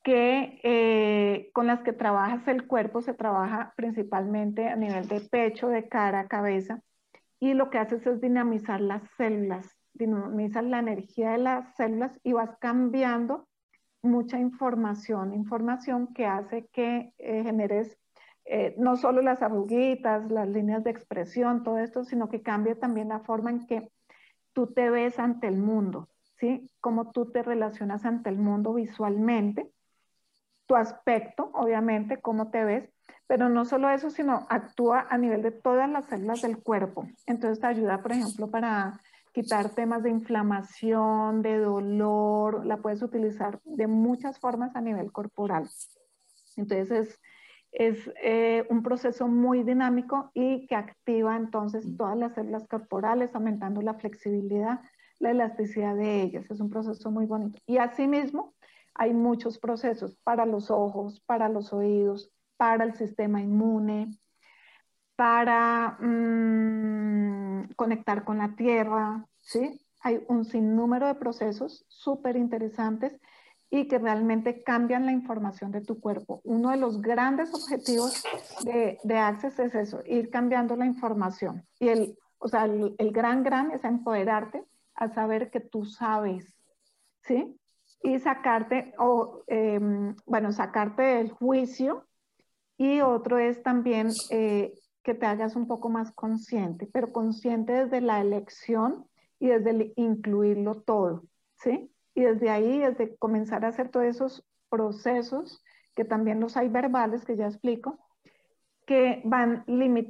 Que 0.04 0.60
eh, 0.64 1.50
con 1.54 1.68
las 1.68 1.82
que 1.82 1.94
trabajas 1.94 2.46
el 2.50 2.68
cuerpo, 2.68 3.02
se 3.02 3.14
trabaja 3.14 3.74
principalmente 3.78 4.68
a 4.68 4.76
nivel 4.76 5.08
de 5.08 5.22
pecho, 5.22 5.70
de 5.70 5.88
cara, 5.88 6.28
cabeza, 6.28 6.82
y 7.40 7.54
lo 7.54 7.70
que 7.70 7.78
haces 7.78 8.06
es 8.06 8.20
dinamizar 8.20 8.82
las 8.82 9.04
células 9.16 9.78
dinamizas 9.94 10.64
la 10.64 10.80
energía 10.80 11.32
de 11.32 11.38
las 11.40 11.76
células 11.76 12.20
y 12.24 12.34
vas 12.34 12.58
cambiando 12.60 13.48
mucha 14.02 14.38
información, 14.38 15.34
información 15.34 16.14
que 16.14 16.26
hace 16.26 16.68
que 16.68 17.14
eh, 17.18 17.44
generes 17.44 17.98
eh, 18.46 18.76
no 18.78 18.98
solo 18.98 19.22
las 19.22 19.42
arruguitas, 19.42 20.30
las 20.30 20.50
líneas 20.50 20.84
de 20.84 20.92
expresión, 20.92 21.64
todo 21.64 21.78
esto, 21.78 22.04
sino 22.04 22.30
que 22.30 22.42
cambie 22.42 22.76
también 22.76 23.08
la 23.08 23.22
forma 23.22 23.50
en 23.50 23.66
que 23.66 23.90
tú 24.52 24.68
te 24.68 24.90
ves 24.90 25.18
ante 25.18 25.48
el 25.48 25.58
mundo, 25.58 26.10
¿sí? 26.40 26.70
Cómo 26.82 27.12
tú 27.12 27.32
te 27.32 27.42
relacionas 27.42 28.04
ante 28.06 28.30
el 28.30 28.38
mundo 28.38 28.74
visualmente, 28.74 29.72
tu 30.66 30.76
aspecto, 30.76 31.52
obviamente, 31.54 32.22
cómo 32.22 32.50
te 32.52 32.66
ves, 32.66 32.90
pero 33.28 33.48
no 33.48 33.64
solo 33.64 33.90
eso, 33.90 34.10
sino 34.10 34.46
actúa 34.50 35.08
a 35.10 35.18
nivel 35.18 35.42
de 35.42 35.52
todas 35.52 35.90
las 35.90 36.06
células 36.06 36.42
del 36.42 36.62
cuerpo. 36.62 37.08
Entonces 37.26 37.62
te 37.62 37.68
ayuda, 37.68 38.02
por 38.02 38.12
ejemplo, 38.12 38.50
para 38.52 39.00
quitar 39.34 39.72
temas 39.72 40.04
de 40.04 40.12
inflamación, 40.12 41.42
de 41.42 41.58
dolor, 41.58 42.66
la 42.66 42.78
puedes 42.78 43.02
utilizar 43.02 43.60
de 43.66 43.88
muchas 43.88 44.40
formas 44.40 44.76
a 44.76 44.82
nivel 44.82 45.12
corporal. 45.12 45.68
Entonces 46.56 47.20
es, 47.72 48.12
eh, 48.22 48.66
un 48.70 48.84
proceso 48.84 49.28
muy 49.28 49.64
dinámico 49.64 50.30
y 50.36 50.68
que 50.68 50.76
activa 50.76 51.36
entonces 51.36 51.86
todas 51.98 52.16
las 52.16 52.36
células 52.36 52.68
corporales, 52.68 53.34
aumentando 53.34 53.82
la 53.82 53.96
flexibilidad, 53.96 54.82
la 55.18 55.32
elasticidad 55.32 55.96
de 55.96 56.22
ellas. 56.22 56.46
Es 56.52 56.60
un 56.60 56.70
proceso 56.70 57.10
muy 57.10 57.26
bonito. 57.26 57.58
Y 57.66 57.78
asimismo, 57.78 58.54
hay 58.94 59.14
muchos 59.14 59.58
procesos 59.58 60.16
para 60.24 60.46
los 60.46 60.70
ojos, 60.70 61.22
para 61.26 61.50
los 61.50 61.74
oídos, 61.74 62.32
para 62.58 62.84
el 62.84 62.94
sistema 62.94 63.42
inmune, 63.42 64.16
para 65.24 65.96
mm, 66.02 67.76
conectar 67.78 68.26
con 68.26 68.40
la 68.40 68.58
tierra, 68.58 69.26
¿sí? 69.40 69.80
Hay 70.02 70.22
un 70.28 70.44
sinnúmero 70.44 71.08
de 71.08 71.16
procesos 71.16 71.86
súper 71.88 72.36
interesantes 72.36 73.18
y 73.70 73.88
que 73.88 74.00
realmente 74.00 74.64
cambian 74.64 75.06
la 75.06 75.14
información 75.14 75.72
de 75.72 75.80
tu 75.80 76.02
cuerpo. 76.02 76.42
Uno 76.44 76.72
de 76.72 76.76
los 76.76 77.02
grandes 77.02 77.54
objetivos 77.54 78.22
de, 78.66 79.00
de 79.02 79.18
Access 79.18 79.60
es 79.60 79.74
eso, 79.76 80.02
ir 80.06 80.30
cambiando 80.30 80.76
la 80.76 80.86
información. 80.86 81.66
Y 81.80 81.88
el, 81.88 82.18
o 82.38 82.50
sea, 82.50 82.66
el, 82.66 83.12
gran, 83.14 83.44
gran 83.44 83.72
es 83.72 83.86
empoderarte 83.86 84.66
a 84.94 85.08
saber 85.08 85.50
que 85.52 85.62
tú 85.62 85.86
sabes, 85.86 86.54
¿sí? 87.22 87.58
Y 88.02 88.20
sacarte, 88.20 88.94
o, 88.98 89.46
em, 89.48 90.18
bueno, 90.26 90.52
sacarte 90.52 91.02
del 91.02 91.32
juicio. 91.32 92.10
Y 92.76 93.00
otro 93.00 93.38
es 93.38 93.64
también 93.64 94.10
eh, 94.32 94.74
que 95.04 95.14
te 95.14 95.26
hagas 95.26 95.56
un 95.56 95.68
poco 95.68 95.90
más 95.90 96.12
consciente, 96.12 96.90
pero 96.92 97.12
consciente 97.12 97.74
desde 97.74 98.02
la 98.02 98.22
elección 98.22 99.06
y 99.40 99.48
desde 99.48 99.70
el 99.72 99.94
incluirlo 99.98 100.82
todo, 100.82 101.24
¿sí? 101.56 101.92
Y 102.16 102.22
desde 102.22 102.50
ahí, 102.50 102.80
desde 102.80 103.16
comenzar 103.18 103.66
a 103.66 103.70
hacer 103.70 103.90
todos 103.90 104.06
esos 104.06 104.46
procesos, 104.70 105.62
que 105.94 106.06
también 106.06 106.40
los 106.40 106.58
hay 106.58 106.70
verbales, 106.70 107.26
que 107.26 107.36
ya 107.36 107.48
explico, 107.48 108.00
que 108.86 109.22
van, 109.26 109.66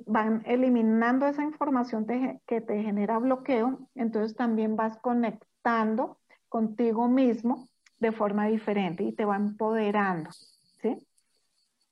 van 0.06 0.44
eliminando 0.46 1.28
esa 1.28 1.44
información 1.44 2.06
que 2.46 2.62
te 2.62 2.82
genera 2.82 3.20
bloqueo, 3.20 3.90
entonces 3.96 4.36
también 4.36 4.76
vas 4.76 4.98
conectando 5.00 6.20
contigo 6.50 7.08
mismo 7.08 7.70
de 8.00 8.12
forma 8.12 8.48
diferente 8.48 9.04
y 9.04 9.14
te 9.14 9.26
va 9.26 9.36
empoderando. 9.36 10.30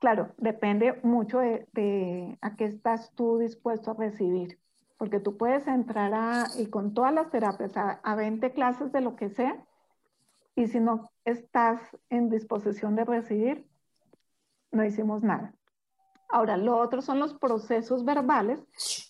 Claro, 0.02 0.34
depende 0.38 1.00
mucho 1.04 1.38
de, 1.38 2.40
a 2.42 2.56
qué 2.56 2.66
estás 2.66 3.12
tú 3.14 3.38
dispuesto 3.38 3.92
a 3.92 3.94
recibir, 3.94 4.58
porque 4.98 5.20
tú 5.20 5.38
puedes 5.38 5.68
entrar 5.68 6.12
a, 6.16 6.48
y 6.58 6.72
con 6.72 6.96
todas 6.96 7.14
las 7.14 7.30
terapias 7.30 7.74
a, 7.78 8.16
20 8.16 8.52
clases 8.52 8.92
de 8.92 9.02
lo 9.02 9.16
que 9.16 9.30
sea, 9.30 9.64
y 10.56 10.66
si 10.66 10.80
no 10.80 11.12
estás 11.24 11.80
en 12.10 12.32
disposición 12.32 12.96
de 12.96 13.06
recibir, 13.06 13.68
no 14.72 14.84
hicimos 14.84 15.22
nada. 15.22 15.54
Ahora, 16.30 16.58
lo 16.58 16.80
otro 16.80 17.04
son 17.04 17.20
los 17.20 17.36
procesos 17.36 18.04
verbales, 18.04 18.60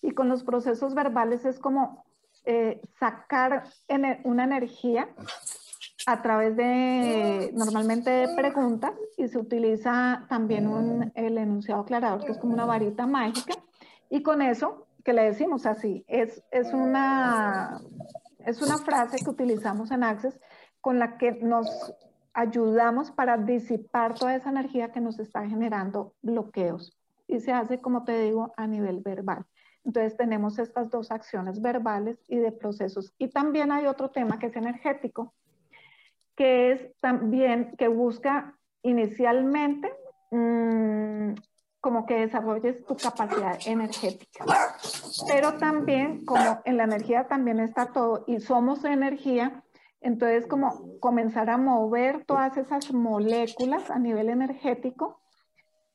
y 0.01 0.11
con 0.11 0.27
los 0.27 0.43
procesos 0.43 0.93
verbales 0.93 1.45
es 1.45 1.57
como 1.57 2.03
eh, 2.43 2.81
sacar 2.99 3.63
una 4.25 4.43
energía 4.43 5.07
a 6.05 6.21
través 6.21 6.55
de 6.55 7.51
normalmente 7.53 8.27
preguntas 8.35 8.93
y 9.17 9.27
se 9.27 9.37
utiliza 9.37 10.25
también 10.29 10.67
un, 10.67 11.11
el 11.15 11.37
enunciado 11.37 11.81
aclarador 11.81 12.25
que 12.25 12.31
es 12.31 12.37
como 12.37 12.53
una 12.53 12.65
varita 12.65 13.05
mágica 13.05 13.53
y 14.09 14.23
con 14.23 14.41
eso 14.41 14.87
que 15.03 15.13
le 15.13 15.23
decimos 15.23 15.65
así 15.65 16.05
es, 16.07 16.43
es, 16.51 16.73
una, 16.73 17.81
es 18.39 18.61
una 18.61 18.77
frase 18.77 19.17
que 19.23 19.29
utilizamos 19.29 19.91
en 19.91 20.03
Access 20.03 20.39
con 20.79 20.99
la 20.99 21.17
que 21.17 21.33
nos 21.33 21.93
ayudamos 22.33 23.11
para 23.11 23.37
disipar 23.37 24.13
toda 24.13 24.35
esa 24.35 24.49
energía 24.49 24.91
que 24.91 25.01
nos 25.01 25.19
está 25.19 25.47
generando 25.47 26.13
bloqueos 26.21 26.97
y 27.27 27.39
se 27.39 27.51
hace 27.51 27.79
como 27.79 28.03
te 28.03 28.19
digo 28.19 28.53
a 28.57 28.67
nivel 28.67 28.99
verbal. 29.01 29.45
Entonces 29.83 30.15
tenemos 30.15 30.59
estas 30.59 30.89
dos 30.89 31.11
acciones 31.11 31.61
verbales 31.61 32.19
y 32.27 32.37
de 32.37 32.51
procesos. 32.51 33.13
Y 33.17 33.29
también 33.29 33.71
hay 33.71 33.87
otro 33.87 34.11
tema 34.11 34.37
que 34.37 34.47
es 34.47 34.55
energético, 34.55 35.33
que 36.35 36.71
es 36.71 36.99
también 36.99 37.75
que 37.77 37.87
busca 37.87 38.57
inicialmente 38.83 39.91
mm, 40.31 41.33
como 41.81 42.05
que 42.05 42.13
desarrolles 42.15 42.85
tu 42.85 42.95
capacidad 42.95 43.57
energética. 43.65 44.45
Pero 45.27 45.57
también, 45.57 46.23
como 46.25 46.61
en 46.63 46.77
la 46.77 46.83
energía 46.83 47.27
también 47.27 47.59
está 47.59 47.87
todo 47.87 48.23
y 48.27 48.39
somos 48.39 48.83
energía, 48.85 49.63
Entonces, 50.03 50.47
como 50.47 50.99
comenzar 50.99 51.47
a 51.51 51.57
mover 51.57 52.25
todas 52.25 52.57
esas 52.57 52.91
moléculas 52.91 53.91
a 53.91 53.99
nivel 53.99 54.29
energético 54.29 55.21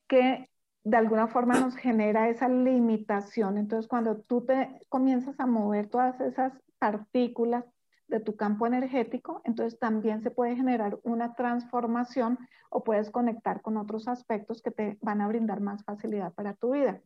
que 0.06 0.48
de 0.84 0.96
alguna 0.96 1.26
forma 1.26 1.58
nos 1.58 1.74
genera 1.74 2.28
esa 2.28 2.48
limitación. 2.48 3.58
Entonces, 3.58 3.88
cuando 3.88 4.18
tú 4.18 4.44
te 4.46 4.80
comienzas 4.88 5.40
a 5.40 5.46
mover 5.46 5.88
todas 5.88 6.20
esas 6.20 6.52
partículas 6.78 7.64
de 8.08 8.20
tu 8.20 8.36
campo 8.36 8.66
energético, 8.66 9.40
entonces 9.44 9.78
también 9.78 10.22
se 10.22 10.30
puede 10.30 10.56
generar 10.56 10.98
una 11.02 11.34
transformación 11.34 12.38
o 12.70 12.84
puedes 12.84 13.10
conectar 13.10 13.62
con 13.62 13.76
otros 13.76 14.06
aspectos 14.08 14.62
que 14.62 14.70
te 14.70 14.98
van 15.00 15.20
a 15.20 15.28
brindar 15.28 15.60
más 15.60 15.84
facilidad 15.84 16.32
para 16.34 16.54
tu 16.54 16.72
vida. 16.72 17.00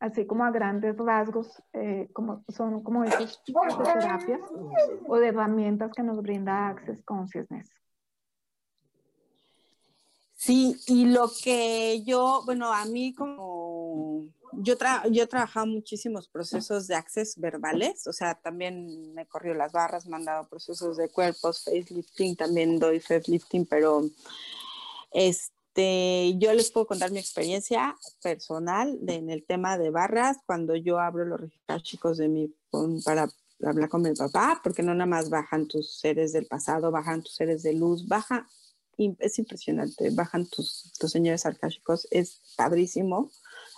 Así 0.00 0.26
como 0.26 0.44
a 0.44 0.50
grandes 0.50 0.96
rasgos, 0.96 1.62
eh, 1.72 2.08
como 2.12 2.44
son 2.48 2.82
como 2.82 3.02
de 3.02 3.10
terapias 3.10 4.40
o 5.06 5.16
de 5.16 5.28
herramientas 5.28 5.92
que 5.92 6.02
nos 6.02 6.20
brinda 6.22 6.68
Access 6.68 7.02
Consciousness. 7.04 7.70
Sí, 10.34 10.76
y 10.88 11.04
lo 11.04 11.30
que 11.42 12.02
yo, 12.02 12.42
bueno, 12.44 12.72
a 12.72 12.84
mí 12.84 13.14
como 13.14 14.26
yo, 14.52 14.74
yo 15.10 15.22
he 15.22 15.26
trabajado 15.26 15.66
muchísimos 15.66 16.28
procesos 16.28 16.86
de 16.86 16.94
access 16.94 17.38
verbales, 17.38 18.06
o 18.06 18.12
sea, 18.12 18.34
también 18.34 19.14
me 19.14 19.26
corrió 19.26 19.54
las 19.54 19.72
barras, 19.72 20.06
me 20.06 20.16
han 20.16 20.24
dado 20.24 20.48
procesos 20.48 20.96
de 20.96 21.08
cuerpos, 21.08 21.64
facelifting, 21.64 22.36
también 22.36 22.78
doy 22.78 23.00
facelifting, 23.00 23.66
pero 23.66 24.02
este, 25.12 26.34
yo 26.38 26.52
les 26.52 26.70
puedo 26.70 26.86
contar 26.86 27.10
mi 27.10 27.18
experiencia 27.18 27.96
personal 28.22 28.98
en 29.06 29.30
el 29.30 29.44
tema 29.44 29.78
de 29.78 29.90
barras 29.90 30.38
cuando 30.46 30.76
yo 30.76 30.98
abro 30.98 31.24
los 31.24 31.40
registros 31.40 31.82
chicos 31.82 32.18
de 32.18 32.28
mi, 32.28 32.54
para 33.04 33.28
hablar 33.64 33.88
con 33.88 34.02
mi 34.02 34.12
papá, 34.12 34.60
porque 34.62 34.82
no 34.82 34.94
nada 34.94 35.06
más 35.06 35.30
bajan 35.30 35.66
tus 35.66 35.98
seres 35.98 36.32
del 36.32 36.46
pasado, 36.46 36.90
bajan 36.90 37.22
tus 37.22 37.34
seres 37.34 37.62
de 37.62 37.74
luz, 37.74 38.06
baja, 38.06 38.46
es 38.96 39.38
impresionante, 39.38 40.10
bajan 40.10 40.46
tus, 40.46 40.92
tus 40.98 41.10
señores 41.10 41.46
arcásicos, 41.46 42.06
es 42.10 42.40
padrísimo 42.56 43.30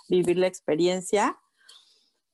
vivir 0.07 0.37
la 0.37 0.47
experiencia. 0.47 1.37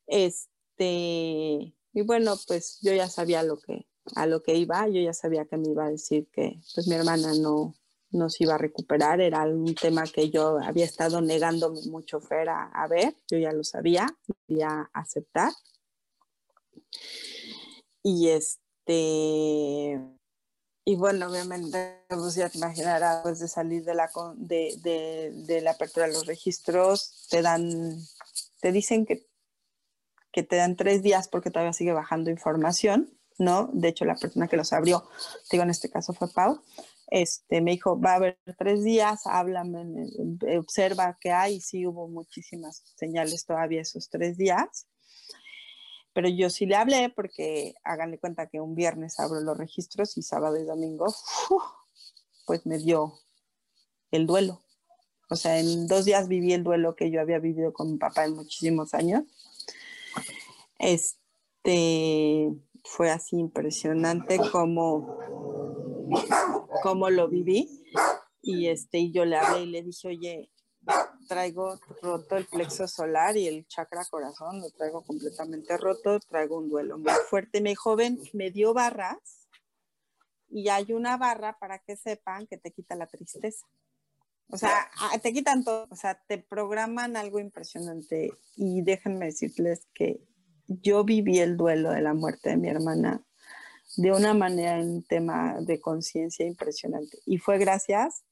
Este, 0.07 1.73
y 1.93 2.01
bueno, 2.03 2.35
pues 2.47 2.79
yo 2.81 2.93
ya 2.93 3.07
sabía 3.07 3.43
lo 3.43 3.57
que, 3.57 3.87
a 4.15 4.25
lo 4.25 4.41
que 4.43 4.55
iba, 4.55 4.87
yo 4.87 5.01
ya 5.01 5.13
sabía 5.13 5.45
que 5.45 5.57
me 5.57 5.69
iba 5.69 5.85
a 5.85 5.91
decir 5.91 6.27
que 6.31 6.61
pues 6.73 6.87
mi 6.87 6.95
hermana 6.95 7.33
no, 7.33 7.75
no 8.11 8.29
se 8.29 8.43
iba 8.43 8.55
a 8.55 8.57
recuperar, 8.57 9.21
era 9.21 9.43
un 9.43 9.73
tema 9.75 10.03
que 10.03 10.29
yo 10.29 10.59
había 10.61 10.85
estado 10.85 11.21
negándome 11.21 11.81
mucho 11.87 12.19
Fer 12.19 12.49
a, 12.49 12.87
ver, 12.89 13.15
yo 13.29 13.37
ya 13.37 13.51
lo 13.51 13.63
sabía, 13.63 14.07
a 14.63 14.89
aceptar. 14.93 15.51
Y 18.03 18.29
este, 18.29 19.99
y 20.83 20.95
bueno, 20.95 21.27
obviamente, 21.29 22.03
pues 22.09 22.35
ya 22.35 22.49
te 22.49 22.57
imaginarás, 22.57 23.21
pues 23.21 23.39
de 23.39 23.47
salir 23.47 23.83
de 23.83 23.93
la, 23.93 24.09
de, 24.35 24.75
de, 24.81 25.31
de 25.45 25.61
la 25.61 25.71
apertura 25.71 26.07
de 26.07 26.13
los 26.13 26.25
registros, 26.25 27.27
te 27.29 27.41
dan, 27.41 27.97
te 28.61 28.71
dicen 28.71 29.05
que, 29.05 29.27
que 30.31 30.43
te 30.43 30.55
dan 30.55 30.75
tres 30.75 31.03
días 31.03 31.27
porque 31.27 31.51
todavía 31.51 31.73
sigue 31.73 31.93
bajando 31.93 32.31
información, 32.31 33.09
¿no? 33.37 33.69
De 33.73 33.89
hecho, 33.89 34.05
la 34.05 34.15
persona 34.15 34.47
que 34.47 34.57
los 34.57 34.73
abrió, 34.73 35.07
digo, 35.51 35.63
en 35.63 35.69
este 35.69 35.89
caso 35.89 36.13
fue 36.13 36.31
Pau, 36.31 36.61
este, 37.11 37.61
me 37.61 37.71
dijo, 37.71 37.99
va 37.99 38.13
a 38.13 38.15
haber 38.15 38.39
tres 38.57 38.83
días, 38.83 39.21
háblame, 39.25 40.07
observa 40.57 41.17
qué 41.19 41.31
hay, 41.31 41.59
sí 41.59 41.85
hubo 41.85 42.07
muchísimas 42.07 42.83
señales 42.95 43.45
todavía 43.45 43.81
esos 43.81 44.09
tres 44.09 44.37
días. 44.37 44.87
Pero 46.13 46.27
yo 46.27 46.49
sí 46.49 46.65
le 46.65 46.75
hablé 46.75 47.09
porque 47.09 47.75
háganle 47.83 48.19
cuenta 48.19 48.47
que 48.47 48.59
un 48.59 48.75
viernes 48.75 49.19
abro 49.19 49.39
los 49.39 49.57
registros 49.57 50.17
y 50.17 50.21
sábado 50.21 50.57
y 50.57 50.65
domingo, 50.65 51.05
pues 52.45 52.65
me 52.65 52.77
dio 52.77 53.13
el 54.11 54.27
duelo. 54.27 54.61
O 55.29 55.35
sea, 55.37 55.59
en 55.59 55.87
dos 55.87 56.03
días 56.03 56.27
viví 56.27 56.51
el 56.51 56.63
duelo 56.63 56.95
que 56.95 57.09
yo 57.09 57.21
había 57.21 57.39
vivido 57.39 57.71
con 57.71 57.91
mi 57.91 57.97
papá 57.97 58.25
en 58.25 58.35
muchísimos 58.35 58.93
años. 58.93 59.23
Este 60.77 62.49
fue 62.83 63.09
así 63.09 63.37
impresionante 63.37 64.39
como, 64.51 65.17
como 66.83 67.09
lo 67.09 67.29
viví. 67.29 67.69
Y 68.41 68.67
este, 68.67 68.97
y 68.97 69.11
yo 69.11 69.23
le 69.23 69.37
hablé 69.37 69.63
y 69.63 69.67
le 69.67 69.83
dije, 69.83 70.07
oye, 70.09 70.51
traigo 71.31 71.79
roto 72.01 72.35
el 72.35 72.45
plexo 72.45 72.89
solar 72.89 73.37
y 73.37 73.47
el 73.47 73.65
chakra 73.65 74.03
corazón, 74.03 74.59
lo 74.59 74.69
traigo 74.69 75.01
completamente 75.01 75.77
roto, 75.77 76.19
traigo 76.19 76.57
un 76.57 76.67
duelo 76.67 76.97
muy 76.97 77.13
fuerte. 77.29 77.61
Mi 77.61 77.73
joven 77.73 78.19
me 78.33 78.51
dio 78.51 78.73
barras 78.73 79.47
y 80.49 80.67
hay 80.67 80.91
una 80.91 81.15
barra 81.15 81.57
para 81.57 81.79
que 81.79 81.95
sepan 81.95 82.47
que 82.47 82.57
te 82.57 82.71
quita 82.71 82.97
la 82.97 83.07
tristeza. 83.07 83.65
O 84.49 84.57
sea, 84.57 84.91
te 85.23 85.31
quitan 85.31 85.63
todo, 85.63 85.87
o 85.89 85.95
sea, 85.95 86.21
te 86.27 86.37
programan 86.37 87.15
algo 87.15 87.39
impresionante 87.39 88.37
y 88.57 88.81
déjenme 88.81 89.27
decirles 89.27 89.87
que 89.93 90.19
yo 90.67 91.05
viví 91.05 91.39
el 91.39 91.55
duelo 91.55 91.91
de 91.91 92.01
la 92.01 92.13
muerte 92.13 92.49
de 92.49 92.57
mi 92.57 92.67
hermana 92.67 93.23
de 93.95 94.11
una 94.11 94.33
manera 94.33 94.79
en 94.79 95.03
tema 95.03 95.61
de 95.61 95.79
conciencia 95.79 96.45
impresionante. 96.45 97.19
Y 97.25 97.37
fue 97.37 97.57
gracias 97.57 98.25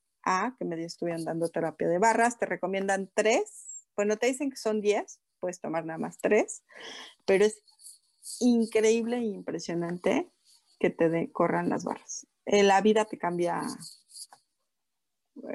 que 0.58 0.66
me 0.66 0.84
estuvieron 0.84 1.26
dando 1.26 1.50
terapia 1.50 1.88
de 1.88 1.98
barras, 1.98 2.38
te 2.38 2.46
recomiendan 2.46 3.10
tres, 3.14 3.86
bueno, 3.96 4.18
te 4.18 4.28
dicen 4.28 4.50
que 4.50 4.58
son 4.58 4.82
diez, 4.82 5.20
puedes 5.40 5.60
tomar 5.60 5.86
nada 5.86 6.00
más 6.00 6.20
tres, 6.20 6.64
pero 7.26 7.46
es 7.46 7.62
increíble 8.40 9.18
e 9.18 9.26
impresionante 9.26 10.30
que 10.80 10.90
te 10.90 11.32
corran 11.32 11.70
las 11.70 11.84
barras. 11.84 12.28
Eh, 12.46 12.64
la 12.64 12.82
vida 12.82 13.06
te 13.06 13.18
cambia, 13.18 13.62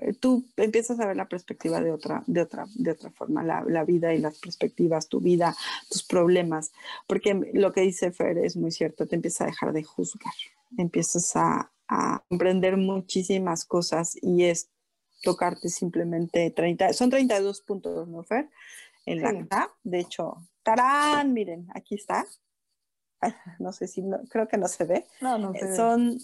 eh, 0.00 0.14
tú 0.14 0.44
empiezas 0.56 0.98
a 1.00 1.06
ver 1.06 1.16
la 1.16 1.28
perspectiva 1.28 1.80
de 1.80 1.92
otra, 1.92 2.22
de 2.26 2.42
otra, 2.42 2.66
de 2.74 2.90
otra 2.90 3.10
forma, 3.10 3.42
la, 3.42 3.84
vida 3.84 4.12
y 4.12 4.18
las 4.18 4.38
perspectivas, 4.38 5.08
tu 5.08 5.20
vida, 5.20 5.56
tus 5.88 6.02
problemas, 6.02 6.72
porque 7.06 7.50
lo 7.54 7.72
que 7.72 7.82
dice 7.82 8.10
Fer 8.12 8.38
es 8.38 8.56
muy 8.56 8.72
cierto, 8.72 9.06
te 9.06 9.16
empieza 9.16 9.44
a 9.44 9.48
dejar 9.48 9.72
de 9.72 9.84
juzgar, 9.84 10.34
empiezas 10.76 11.36
a, 11.36 11.70
a 11.88 12.24
comprender 12.28 12.76
muchísimas 12.76 13.64
cosas 13.64 14.16
y 14.20 14.44
es 14.44 14.70
tocarte 15.22 15.68
simplemente 15.68 16.50
30, 16.50 16.92
son 16.92 17.10
32 17.10 17.62
puntos, 17.62 18.08
¿no, 18.08 18.22
Fer? 18.22 18.50
En 19.06 19.22
la 19.22 19.70
de 19.82 20.00
hecho, 20.00 20.36
tarán, 20.62 21.32
miren, 21.32 21.68
aquí 21.74 21.94
está. 21.94 22.24
No 23.58 23.72
sé 23.72 23.86
si, 23.86 24.02
creo 24.30 24.48
que 24.48 24.58
no 24.58 24.68
se 24.68 24.84
ve. 24.84 25.06
No, 25.20 25.38
no 25.38 25.52
se 25.54 25.74
Son, 25.76 26.18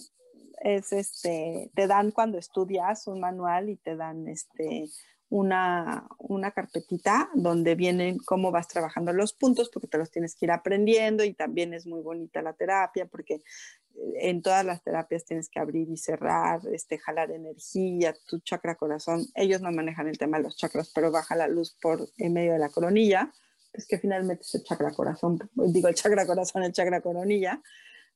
es 0.61 0.93
este, 0.93 1.71
te 1.73 1.87
dan 1.87 2.11
cuando 2.11 2.37
estudias 2.37 3.07
un 3.07 3.19
manual 3.19 3.69
y 3.69 3.77
te 3.77 3.95
dan 3.95 4.27
este, 4.27 4.87
una, 5.31 6.07
una 6.19 6.51
carpetita 6.51 7.29
donde 7.33 7.75
vienen 7.75 8.17
cómo 8.17 8.51
vas 8.51 8.67
trabajando 8.67 9.13
los 9.13 9.31
puntos, 9.31 9.69
porque 9.69 9.87
te 9.87 9.97
los 9.97 10.11
tienes 10.11 10.35
que 10.35 10.45
ir 10.45 10.51
aprendiendo 10.51 11.23
y 11.23 11.33
también 11.33 11.73
es 11.73 11.87
muy 11.87 12.01
bonita 12.01 12.41
la 12.41 12.51
terapia, 12.51 13.05
porque 13.05 13.35
eh, 13.35 14.29
en 14.29 14.41
todas 14.41 14.65
las 14.65 14.83
terapias 14.83 15.23
tienes 15.23 15.49
que 15.49 15.61
abrir 15.61 15.89
y 15.89 15.95
cerrar, 15.95 16.59
este, 16.73 16.97
jalar 16.97 17.31
energía, 17.31 18.13
tu 18.27 18.39
chakra 18.39 18.75
corazón. 18.75 19.25
Ellos 19.33 19.61
no 19.61 19.71
manejan 19.71 20.09
el 20.09 20.17
tema 20.17 20.37
de 20.37 20.43
los 20.43 20.57
chakras, 20.57 20.91
pero 20.93 21.11
baja 21.11 21.37
la 21.37 21.47
luz 21.47 21.77
por 21.81 22.09
en 22.17 22.33
medio 22.33 22.51
de 22.51 22.59
la 22.59 22.69
coronilla, 22.69 23.31
es 23.71 23.87
que 23.87 23.97
finalmente 23.97 24.43
es 24.43 24.53
el 24.55 24.63
chakra 24.65 24.91
corazón, 24.91 25.39
digo 25.55 25.87
el 25.87 25.95
chakra 25.95 26.25
corazón, 26.25 26.63
el 26.63 26.73
chakra 26.73 26.99
coronilla, 26.99 27.61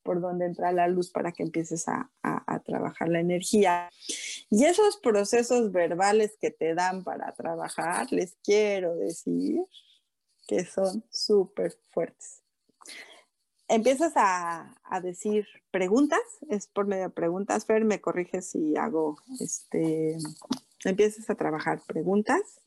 por 0.06 0.22
donde 0.22 0.46
entra 0.46 0.72
la 0.72 0.88
luz 0.88 1.10
para 1.10 1.32
que 1.32 1.42
empieces 1.42 1.88
a, 1.88 2.12
trabajar 2.64 3.10
la 3.10 3.20
energía. 3.20 3.90
Y 4.50 4.66
esos 4.66 4.98
procesos 4.98 5.72
verbales 5.72 6.38
que 6.40 6.52
te 6.52 6.74
dan 6.74 7.04
para 7.04 7.34
trabajar, 7.34 8.08
les 8.12 8.38
quiero 8.44 8.96
decir 8.96 9.62
que 10.48 10.64
son 10.64 11.04
súper 11.10 11.78
fuertes. 11.92 12.42
Empiezas 13.68 14.14
a, 14.16 14.74
decir 15.02 15.48
preguntas, 15.72 16.22
es 16.50 16.68
por 16.68 16.86
medio 16.86 17.06
de 17.06 17.10
preguntas, 17.10 17.66
Fer, 17.66 17.84
me 17.84 18.00
corriges 18.00 18.52
si 18.52 18.78
hago, 18.78 19.18
este, 19.40 20.18
empiezas 20.84 21.30
a 21.32 21.36
trabajar 21.36 21.82
preguntas 21.86 22.62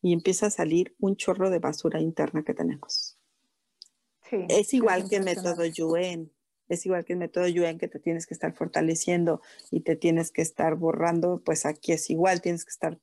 y 0.00 0.12
empieza 0.12 0.46
a 0.46 0.50
salir 0.50 0.94
un 1.00 1.16
chorro 1.16 1.50
de 1.50 1.58
basura 1.58 2.00
interna 2.00 2.44
que 2.44 2.54
tenemos. 2.54 3.18
es 4.30 4.72
igual 4.72 5.08
que 5.08 5.16
el 5.16 5.24
método 5.24 5.64
Yuen 5.66 6.30
es 6.74 6.86
igual 6.86 7.04
que 7.04 7.12
el 7.12 7.18
método 7.18 7.46
Yuen 7.48 7.78
que 7.78 7.88
te 7.88 7.98
tienes 7.98 8.26
que 8.26 8.34
estar 8.34 8.54
fortaleciendo 8.54 9.40
y 9.70 9.80
te 9.80 9.96
tienes 9.96 10.30
que 10.30 10.42
estar 10.42 10.74
borrando, 10.76 11.42
pues 11.44 11.66
aquí 11.66 11.92
es 11.92 12.10
igual, 12.10 12.40
tienes 12.40 12.64
que 12.64 12.70
estar 12.70 12.98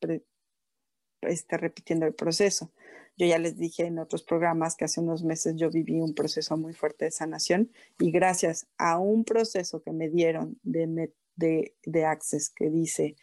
este, 1.22 1.58
repitiendo 1.58 2.06
el 2.06 2.14
proceso. 2.14 2.72
Yo 3.18 3.28
ya 3.28 3.38
les 3.38 3.58
dije 3.58 3.86
en 3.86 4.00
otros 4.00 4.24
programas 4.24 4.76
que 4.76 4.86
hace 4.86 5.02
unos 5.02 5.24
meses 5.24 5.56
yo 5.58 5.70
viví 5.70 6.00
un 6.00 6.16
proceso 6.16 6.56
muy 6.58 6.74
fuerte 6.74 7.06
de 7.06 7.12
sanación 7.12 7.72
y 8.00 8.12
gracias 8.12 8.68
a 8.78 8.98
un 8.98 9.26
proceso 9.26 9.82
que 9.82 9.92
me 9.92 10.10
dieron 10.10 10.58
de, 10.64 11.12
de, 11.36 11.76
de 11.84 12.06
Access 12.06 12.50
que 12.50 12.70
dice 12.70 13.18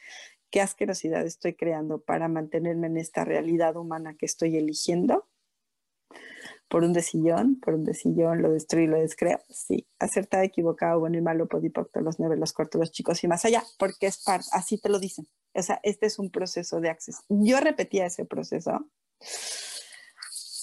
qué 0.51 0.61
asquerosidad 0.61 1.24
estoy 1.26 1.55
creando 1.55 2.01
para 2.01 2.28
mantenerme 2.28 2.86
en 2.88 2.99
esta 2.99 3.24
realidad 3.24 3.76
humana 3.76 4.16
que 4.16 4.26
estoy 4.26 4.57
eligiendo, 4.57 5.28
por 6.68 6.82
un 6.82 6.92
decillón, 6.92 7.60
por 7.60 7.74
un 7.74 7.84
decillón, 7.84 8.42
lo 8.42 8.50
destruí, 8.50 8.86
lo 8.86 8.98
descreo. 8.98 9.40
Sí, 9.48 9.86
acertado, 9.98 10.42
equivocado, 10.42 11.00
bueno 11.00 11.18
y 11.18 11.22
malo, 11.22 11.46
podipocto, 11.46 12.00
los 12.00 12.18
nueve, 12.18 12.36
los 12.36 12.52
cortos, 12.52 12.78
los 12.80 12.90
chicos 12.90 13.22
y 13.22 13.28
más 13.28 13.44
allá, 13.44 13.62
porque 13.78 14.06
es 14.06 14.22
parte, 14.22 14.48
así 14.52 14.78
te 14.78 14.88
lo 14.88 14.98
dicen. 14.98 15.28
O 15.54 15.62
sea, 15.62 15.80
este 15.82 16.06
es 16.06 16.18
un 16.18 16.30
proceso 16.30 16.80
de 16.80 16.90
acceso. 16.90 17.22
Yo 17.28 17.60
repetía 17.60 18.06
ese 18.06 18.24
proceso 18.24 18.86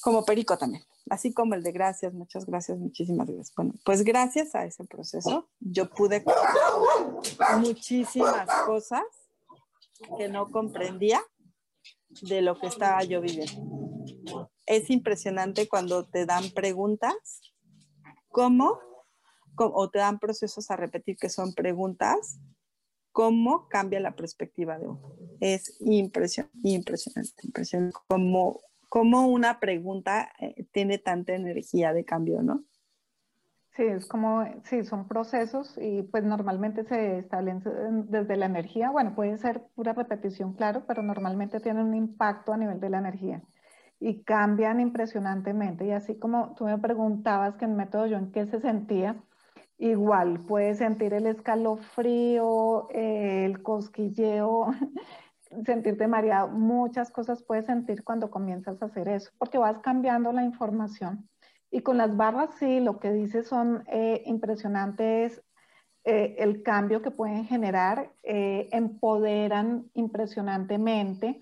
como 0.02 0.26
perico 0.26 0.58
también, 0.58 0.84
así 1.10 1.34
como 1.34 1.56
el 1.56 1.64
de 1.64 1.72
gracias, 1.72 2.14
muchas 2.14 2.46
gracias, 2.46 2.78
muchísimas 2.78 3.28
gracias. 3.28 3.54
Bueno, 3.56 3.74
pues 3.86 4.04
gracias 4.04 4.54
a 4.54 4.66
ese 4.66 4.84
proceso 4.84 5.50
yo 5.60 5.90
pude 5.90 6.24
muchísimas 7.60 8.48
cosas 8.66 9.04
que 10.18 10.28
no 10.28 10.52
comprendía 10.52 11.22
de 12.22 12.42
lo 12.42 12.60
que 12.60 12.68
estaba 12.68 13.04
yo 13.04 13.22
viviendo. 13.22 14.52
Es 14.66 14.90
impresionante 14.90 15.68
cuando 15.68 16.06
te 16.06 16.26
dan 16.26 16.52
preguntas, 16.52 17.42
¿cómo? 18.30 18.80
O 19.56 19.90
te 19.90 20.00
dan 20.00 20.20
procesos 20.20 20.72
a 20.72 20.76
repetir 20.76 21.18
que 21.18 21.30
son 21.30 21.54
preguntas, 21.54 22.40
¿cómo 23.12 23.68
cambia 23.70 24.00
la 24.00 24.16
perspectiva 24.16 24.80
de 24.80 24.88
uno? 24.88 25.16
Es 25.40 25.78
impresionante, 25.82 26.70
impresionante, 26.70 27.46
impresionante 27.46 27.98
cómo 28.08 28.62
cómo 28.94 29.26
una 29.26 29.60
pregunta 29.60 30.30
eh, 30.40 30.68
tiene 30.72 31.00
tanta 31.00 31.34
energía 31.34 31.94
de 31.94 32.06
cambio, 32.06 32.44
¿no? 32.44 32.64
Sí, 33.72 33.82
es 33.82 34.06
como, 34.06 34.46
sí, 34.66 34.84
son 34.84 35.08
procesos 35.08 35.76
y 35.82 36.04
pues 36.04 36.24
normalmente 36.24 36.84
se 36.84 37.18
establecen 37.18 38.12
desde 38.12 38.38
la 38.38 38.46
energía. 38.46 38.92
Bueno, 38.92 39.16
puede 39.16 39.40
ser 39.40 39.64
pura 39.74 39.94
repetición, 39.94 40.54
claro, 40.54 40.84
pero 40.88 41.02
normalmente 41.02 41.60
tienen 41.60 41.88
un 41.88 41.96
impacto 41.96 42.54
a 42.54 42.58
nivel 42.58 42.80
de 42.80 42.92
la 42.92 43.00
energía 43.00 43.42
y 44.04 44.22
cambian 44.24 44.82
impresionantemente. 44.82 45.86
Y 45.86 45.92
así 45.92 46.20
como 46.20 46.56
tú 46.56 46.66
me 46.66 46.78
preguntabas 46.78 47.56
que 47.56 47.64
en 47.64 47.78
método 47.78 48.06
yo 48.06 48.18
en 48.18 48.32
qué 48.34 48.46
se 48.46 48.60
sentía, 48.60 49.16
igual 49.78 50.40
puedes 50.46 50.80
sentir 50.80 51.14
el 51.14 51.26
escalofrío, 51.26 52.90
el 52.90 53.64
cosquilleo, 53.64 54.68
sentirte 55.66 56.08
mareado, 56.10 56.50
muchas 56.50 57.12
cosas 57.12 57.44
puedes 57.44 57.66
sentir 57.66 58.04
cuando 58.04 58.30
comienzas 58.30 58.82
a 58.82 58.88
hacer 58.88 59.08
eso, 59.08 59.32
porque 59.38 59.58
vas 59.58 59.80
cambiando 59.80 60.34
la 60.34 60.44
información. 60.44 61.30
Y 61.72 61.80
con 61.80 61.98
las 61.98 62.18
barras, 62.18 62.50
sí, 62.60 62.82
lo 62.82 63.00
que 63.00 63.14
dices 63.14 63.48
son 63.48 63.86
eh, 63.88 64.22
impresionantes, 64.26 65.42
eh, 66.04 66.36
el 66.40 66.62
cambio 66.62 67.02
que 67.02 67.12
pueden 67.12 67.46
generar, 67.46 68.12
eh, 68.24 68.68
empoderan 68.74 69.90
impresionantemente. 69.94 71.42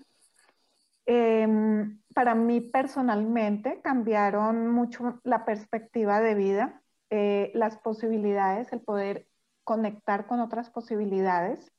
Em, 1.06 2.00
para 2.14 2.34
mí 2.34 2.60
personalmente 2.60 3.80
cambiaron 3.82 4.68
mucho 4.68 5.20
la 5.24 5.44
perspectiva 5.44 6.20
de 6.20 6.34
vida, 6.34 6.82
las 7.54 7.76
posibilidades, 7.76 8.72
el 8.72 8.80
poder 8.80 9.28
conectar 9.64 10.26
con 10.26 10.40
otras 10.40 10.70
posibilidades. 10.70 11.72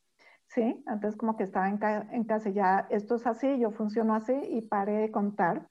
¿sí? 0.47 0.83
Antes 0.85 1.15
como 1.15 1.35
que 1.35 1.43
estaba 1.43 1.69
encasillada, 1.69 2.87
esto 2.89 3.15
es 3.15 3.25
así, 3.25 3.59
yo 3.59 3.71
funciono 3.71 4.15
así 4.15 4.33
y 4.33 4.61
paré 4.61 4.93
de 4.93 5.11
contar. 5.11 5.67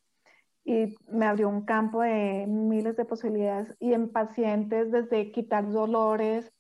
Y 0.65 0.97
me 1.09 1.27
abrió 1.27 1.49
un 1.49 1.65
campo 1.65 2.03
de 2.03 2.47
miles 2.47 2.97
de 2.97 3.05
posibilidades 3.05 3.75
y 3.81 3.95
en 3.95 4.11
pacientes 4.11 4.93
desde 4.93 5.33
quitar 5.33 5.69
dolores, 5.69 6.53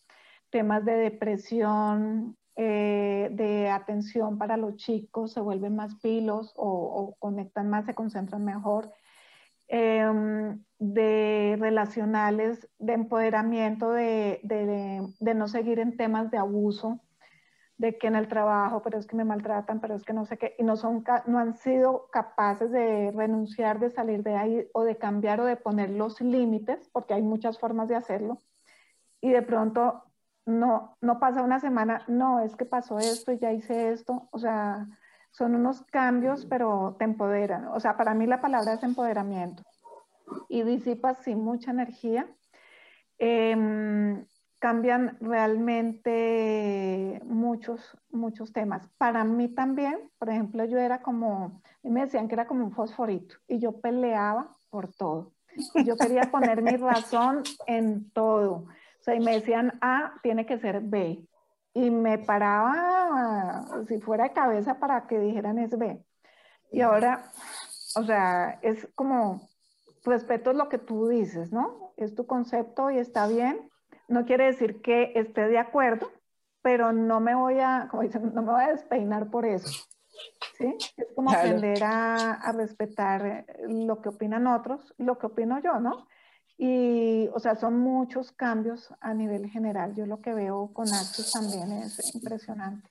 temas 0.51 0.85
de 0.85 0.95
depresión, 0.95 2.37
eh, 2.55 3.31
de 3.33 3.71
atención 3.71 4.37
para 4.37 4.59
los 4.59 4.77
chicos, 4.77 5.33
se 5.33 5.41
vuelven 5.41 5.75
más 5.75 5.95
pilos 5.97 6.53
o, 6.57 7.17
conectan 7.19 7.71
más, 7.71 7.87
se 7.87 7.95
concentran 7.95 8.45
mejor, 8.45 8.93
em, 9.69 10.63
de 10.79 11.57
relacionales, 11.59 12.69
de 12.79 12.93
empoderamiento, 12.93 13.91
de, 13.93 14.41
de, 14.43 15.35
no 15.35 15.49
seguir 15.49 15.79
en 15.79 15.97
temas 15.97 16.31
de 16.31 16.39
abuso, 16.39 17.01
de 17.79 17.97
que 17.97 18.07
en 18.09 18.17
el 18.17 18.29
trabajo, 18.29 18.83
pero 18.83 18.99
es 18.99 19.07
que 19.07 19.17
me 19.17 19.25
maltratan, 19.25 19.81
pero 19.81 19.95
es 19.95 20.05
que 20.05 20.13
no 20.13 20.27
sé 20.27 20.37
qué, 20.37 20.55
y 20.59 20.63
no, 20.63 20.77
son, 20.77 21.05
no 21.27 21.39
han 21.39 21.55
sido 21.55 22.09
capaces 22.11 22.71
de 22.71 23.13
renunciar, 23.13 23.81
de 23.81 23.91
salir 23.91 24.23
de 24.23 24.37
ahí 24.37 24.69
o 24.75 24.85
de 24.85 24.99
cambiar 24.99 25.41
o 25.41 25.47
de 25.47 25.57
poner 25.57 25.91
los 25.91 26.21
límites, 26.21 26.91
porque 26.93 27.15
hay 27.15 27.23
muchas 27.23 27.59
formas 27.59 27.89
de 27.89 27.97
hacerlo, 27.97 28.39
y 29.23 29.31
de 29.31 29.43
pronto 29.43 30.05
no, 30.47 30.97
no 31.01 31.19
pasa 31.19 31.43
una 31.43 31.61
semana, 31.61 32.03
no, 32.09 32.41
es 32.41 32.57
que 32.57 32.65
pasó 32.65 32.99
esto 32.99 33.33
y 33.33 33.39
ya 33.39 33.53
hice 33.53 33.93
esto, 33.93 34.29
o 34.31 34.39
sea, 34.39 34.87
son 35.31 35.55
unos 35.55 35.83
cambios, 35.83 36.47
pero 36.47 36.97
te 36.99 37.05
empoderan, 37.05 37.69
o 37.69 37.81
sea, 37.81 37.97
para 37.97 38.15
mí 38.15 38.27
la 38.27 38.41
palabra 38.41 38.75
es 38.75 38.83
empoderamiento, 38.83 39.63
y 40.49 40.63
disipas 40.63 41.19
sin 41.25 41.41
mucha 41.41 41.71
energía. 41.71 42.27
Eh, 43.19 44.25
cambian 44.63 45.19
realmente 45.21 47.21
muchos, 47.25 47.99
muchos 48.13 48.53
temas. 48.53 48.89
Para 48.97 49.25
mí 49.25 49.49
también, 49.49 50.09
por 50.21 50.31
ejemplo, 50.31 50.65
yo 50.65 50.79
era 50.79 51.03
como, 51.03 51.61
me 51.83 52.03
decían 52.03 52.29
que 52.29 52.35
era 52.35 52.47
como 52.47 52.65
un 52.65 52.71
fosforito 52.71 53.35
y 53.49 53.59
yo 53.59 53.81
peleaba 53.81 54.55
por 54.71 54.95
todo. 54.95 55.33
Yo 55.85 55.97
quería 55.97 56.31
poner 56.31 56.63
mi 56.63 56.77
razón 56.77 57.43
en 57.67 58.09
todo. 58.13 58.67
O 59.03 59.05
sea, 59.05 59.17
y 59.17 59.21
me 59.21 59.33
decían 59.33 59.77
A, 59.81 60.15
tiene 60.23 60.47
que 60.47 60.59
ser 60.59 60.81
B. 60.81 61.27
Y 61.75 61.91
me 61.91 62.19
paraba 62.19 63.67
si 63.89 63.99
fuera 64.01 64.25
de 64.25 64.33
cabeza 64.33 64.79
para 64.79 65.09
que 65.09 65.19
dijeran 65.19 65.59
es 65.59 65.77
B. 65.77 66.01
Y 66.71 66.83
ahora, 66.83 67.25
o 67.97 68.05
sea, 68.05 68.61
es 68.63 68.87
como, 68.95 69.49
respeto 70.05 70.53
lo 70.53 70.69
que 70.69 70.79
tú 70.79 71.09
dices, 71.09 71.51
¿no? 71.51 71.95
Es 71.97 72.15
tu 72.15 72.29
concepto 72.29 72.93
y 72.93 72.99
está 72.99 73.27
bien, 73.27 73.69
no 74.07 74.25
quiere 74.25 74.47
decir 74.47 74.81
que 74.83 75.11
esté 75.17 75.49
de 75.49 75.59
acuerdo, 75.59 76.09
pero 76.63 76.93
no 76.93 77.19
me 77.19 77.35
voy 77.35 77.59
a, 77.59 77.89
como 77.91 78.05
dicen, 78.05 78.33
no 78.33 78.43
me 78.43 78.53
voy 78.53 78.63
a 78.63 78.73
despeinar 78.73 79.31
por 79.31 79.47
eso. 79.47 79.69
¿sí? 80.59 80.77
Es 80.97 81.09
como 81.17 81.33
aprender 81.33 81.83
a, 81.83 82.35
a, 82.35 82.53
respetar 82.53 83.47
lo 83.67 84.01
que 84.01 84.11
opinan 84.11 84.47
otros, 84.47 84.95
lo 84.97 85.19
que 85.19 85.27
opino 85.27 85.61
yo, 85.61 85.81
¿no? 85.81 86.07
Y, 86.59 87.29
o 87.35 87.41
sea, 87.41 87.57
son 87.57 87.79
muchos 87.79 88.33
cambios 88.33 88.89
a 89.01 89.15
nivel 89.15 89.51
general. 89.51 89.95
Yo 89.95 90.07
lo 90.07 90.21
que 90.21 90.33
veo 90.35 90.71
con 90.73 90.89
Access 90.93 91.33
también 91.33 91.73
es 91.73 92.15
impresionante. 92.15 92.89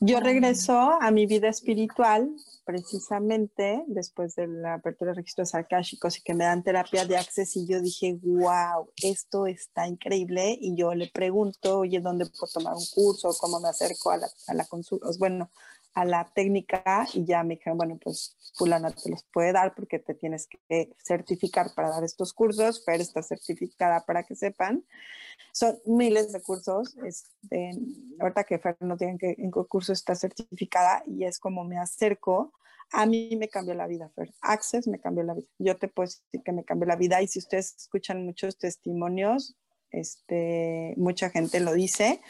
Yo 0.00 0.20
regreso 0.20 0.98
a 1.00 1.10
mi 1.10 1.26
vida 1.26 1.48
espiritual 1.48 2.34
precisamente 2.64 3.84
después 3.86 4.34
de 4.34 4.48
la 4.48 4.74
apertura 4.74 5.12
de 5.12 5.16
registros 5.16 5.54
arcásicos 5.54 6.18
y 6.18 6.22
que 6.22 6.34
me 6.34 6.44
dan 6.44 6.62
terapia 6.62 7.04
de 7.04 7.16
access 7.16 7.56
y 7.56 7.66
yo 7.66 7.80
dije, 7.80 8.18
wow, 8.22 8.90
esto 9.02 9.46
está 9.46 9.86
increíble 9.86 10.56
y 10.60 10.74
yo 10.74 10.94
le 10.94 11.08
pregunto, 11.08 11.80
oye, 11.80 12.00
¿dónde 12.00 12.26
puedo 12.26 12.50
tomar 12.52 12.74
un 12.74 12.86
curso? 12.94 13.30
¿Cómo 13.38 13.60
me 13.60 13.68
acerco 13.68 14.10
a 14.10 14.16
la, 14.16 14.28
a 14.48 14.54
la 14.54 14.64
consulta? 14.64 15.06
Bueno, 15.18 15.50
a 15.94 16.04
la 16.04 16.30
técnica 16.34 17.06
y 17.12 17.24
ya 17.24 17.42
me 17.44 17.54
dijeron, 17.54 17.78
bueno, 17.78 17.98
pues 18.02 18.36
fulana 18.54 18.90
te 18.90 19.10
los 19.10 19.24
puede 19.32 19.52
dar 19.52 19.74
porque 19.74 19.98
te 19.98 20.14
tienes 20.14 20.48
que 20.48 20.94
certificar 21.02 21.72
para 21.74 21.88
dar 21.88 22.04
estos 22.04 22.32
cursos, 22.32 22.84
Fer 22.84 23.00
está 23.00 23.22
certificada 23.22 24.04
para 24.04 24.24
que 24.24 24.34
sepan. 24.34 24.84
Son 25.52 25.78
miles 25.86 26.32
de 26.32 26.42
cursos, 26.42 26.96
este, 27.04 27.72
ahorita 28.20 28.44
que 28.44 28.58
Fer 28.58 28.76
no 28.80 28.96
tiene 28.96 29.18
que, 29.18 29.34
en 29.38 29.50
qué 29.50 29.60
curso 29.68 29.92
está 29.92 30.14
certificada 30.14 31.02
y 31.06 31.24
es 31.24 31.38
como 31.38 31.64
me 31.64 31.78
acerco, 31.78 32.52
a 32.90 33.06
mí 33.06 33.34
me 33.36 33.48
cambió 33.48 33.74
la 33.74 33.86
vida, 33.86 34.10
Fer. 34.14 34.32
Access 34.40 34.86
me 34.86 35.00
cambió 35.00 35.24
la 35.24 35.34
vida. 35.34 35.48
Yo 35.58 35.76
te 35.76 35.88
puedo 35.88 36.06
decir 36.06 36.42
que 36.44 36.52
me 36.52 36.64
cambió 36.64 36.86
la 36.86 36.96
vida 36.96 37.22
y 37.22 37.28
si 37.28 37.38
ustedes 37.38 37.74
escuchan 37.76 38.24
muchos 38.24 38.58
testimonios, 38.58 39.56
este, 40.00 40.94
mucha 40.96 41.30
gente 41.30 41.60
lo 41.60 41.72
dice. 41.72 42.20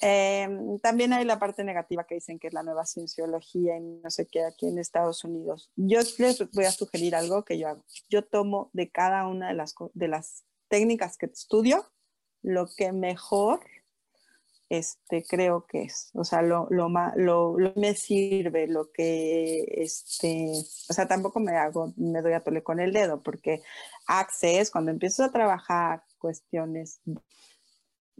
Em, 0.00 0.78
también 0.78 1.12
hay 1.12 1.24
la 1.24 1.38
parte 1.38 1.64
negativa 1.64 2.04
que 2.04 2.14
dicen 2.14 2.38
que 2.38 2.46
es 2.46 2.52
la 2.52 2.62
nueva 2.62 2.86
cienciología 2.86 3.76
y 3.76 3.80
no 3.80 4.10
sé 4.10 4.26
qué 4.26 4.44
aquí 4.44 4.68
en 4.68 4.78
Estados 4.78 5.24
Unidos. 5.24 5.70
Yo 5.76 6.00
les 6.18 6.50
voy 6.52 6.64
a 6.64 6.70
sugerir 6.70 7.14
algo 7.16 7.44
que 7.44 7.58
yo 7.58 7.68
hago. 7.68 7.84
Yo 8.08 8.24
tomo 8.24 8.70
de 8.72 8.90
cada 8.90 9.26
una 9.26 9.48
de 9.48 9.54
las, 9.54 9.74
de 9.94 10.08
las 10.08 10.44
técnicas 10.68 11.16
que 11.16 11.26
estudio 11.26 11.84
lo 12.42 12.68
que 12.76 12.92
mejor 12.92 13.60
este, 14.68 15.24
creo 15.24 15.66
que 15.66 15.82
es, 15.82 16.10
o 16.14 16.24
sea, 16.24 16.42
lo, 16.42 16.68
lo, 16.70 16.88
me 17.76 17.94
sirve, 17.94 18.66
lo 18.66 18.90
que, 18.92 19.64
este, 19.76 20.50
o 20.88 20.92
sea, 20.92 21.08
tampoco 21.08 21.40
me 21.40 21.56
hago, 21.56 21.92
me 21.96 22.20
doy 22.22 22.34
a 22.34 22.40
tole 22.40 22.62
con 22.62 22.80
el 22.80 22.92
dedo, 22.92 23.22
porque 23.22 23.62
Access, 24.06 24.70
cuando 24.70 24.90
empiezo 24.90 25.24
a 25.24 25.32
trabajar 25.32 26.02
cuestiones, 26.18 27.00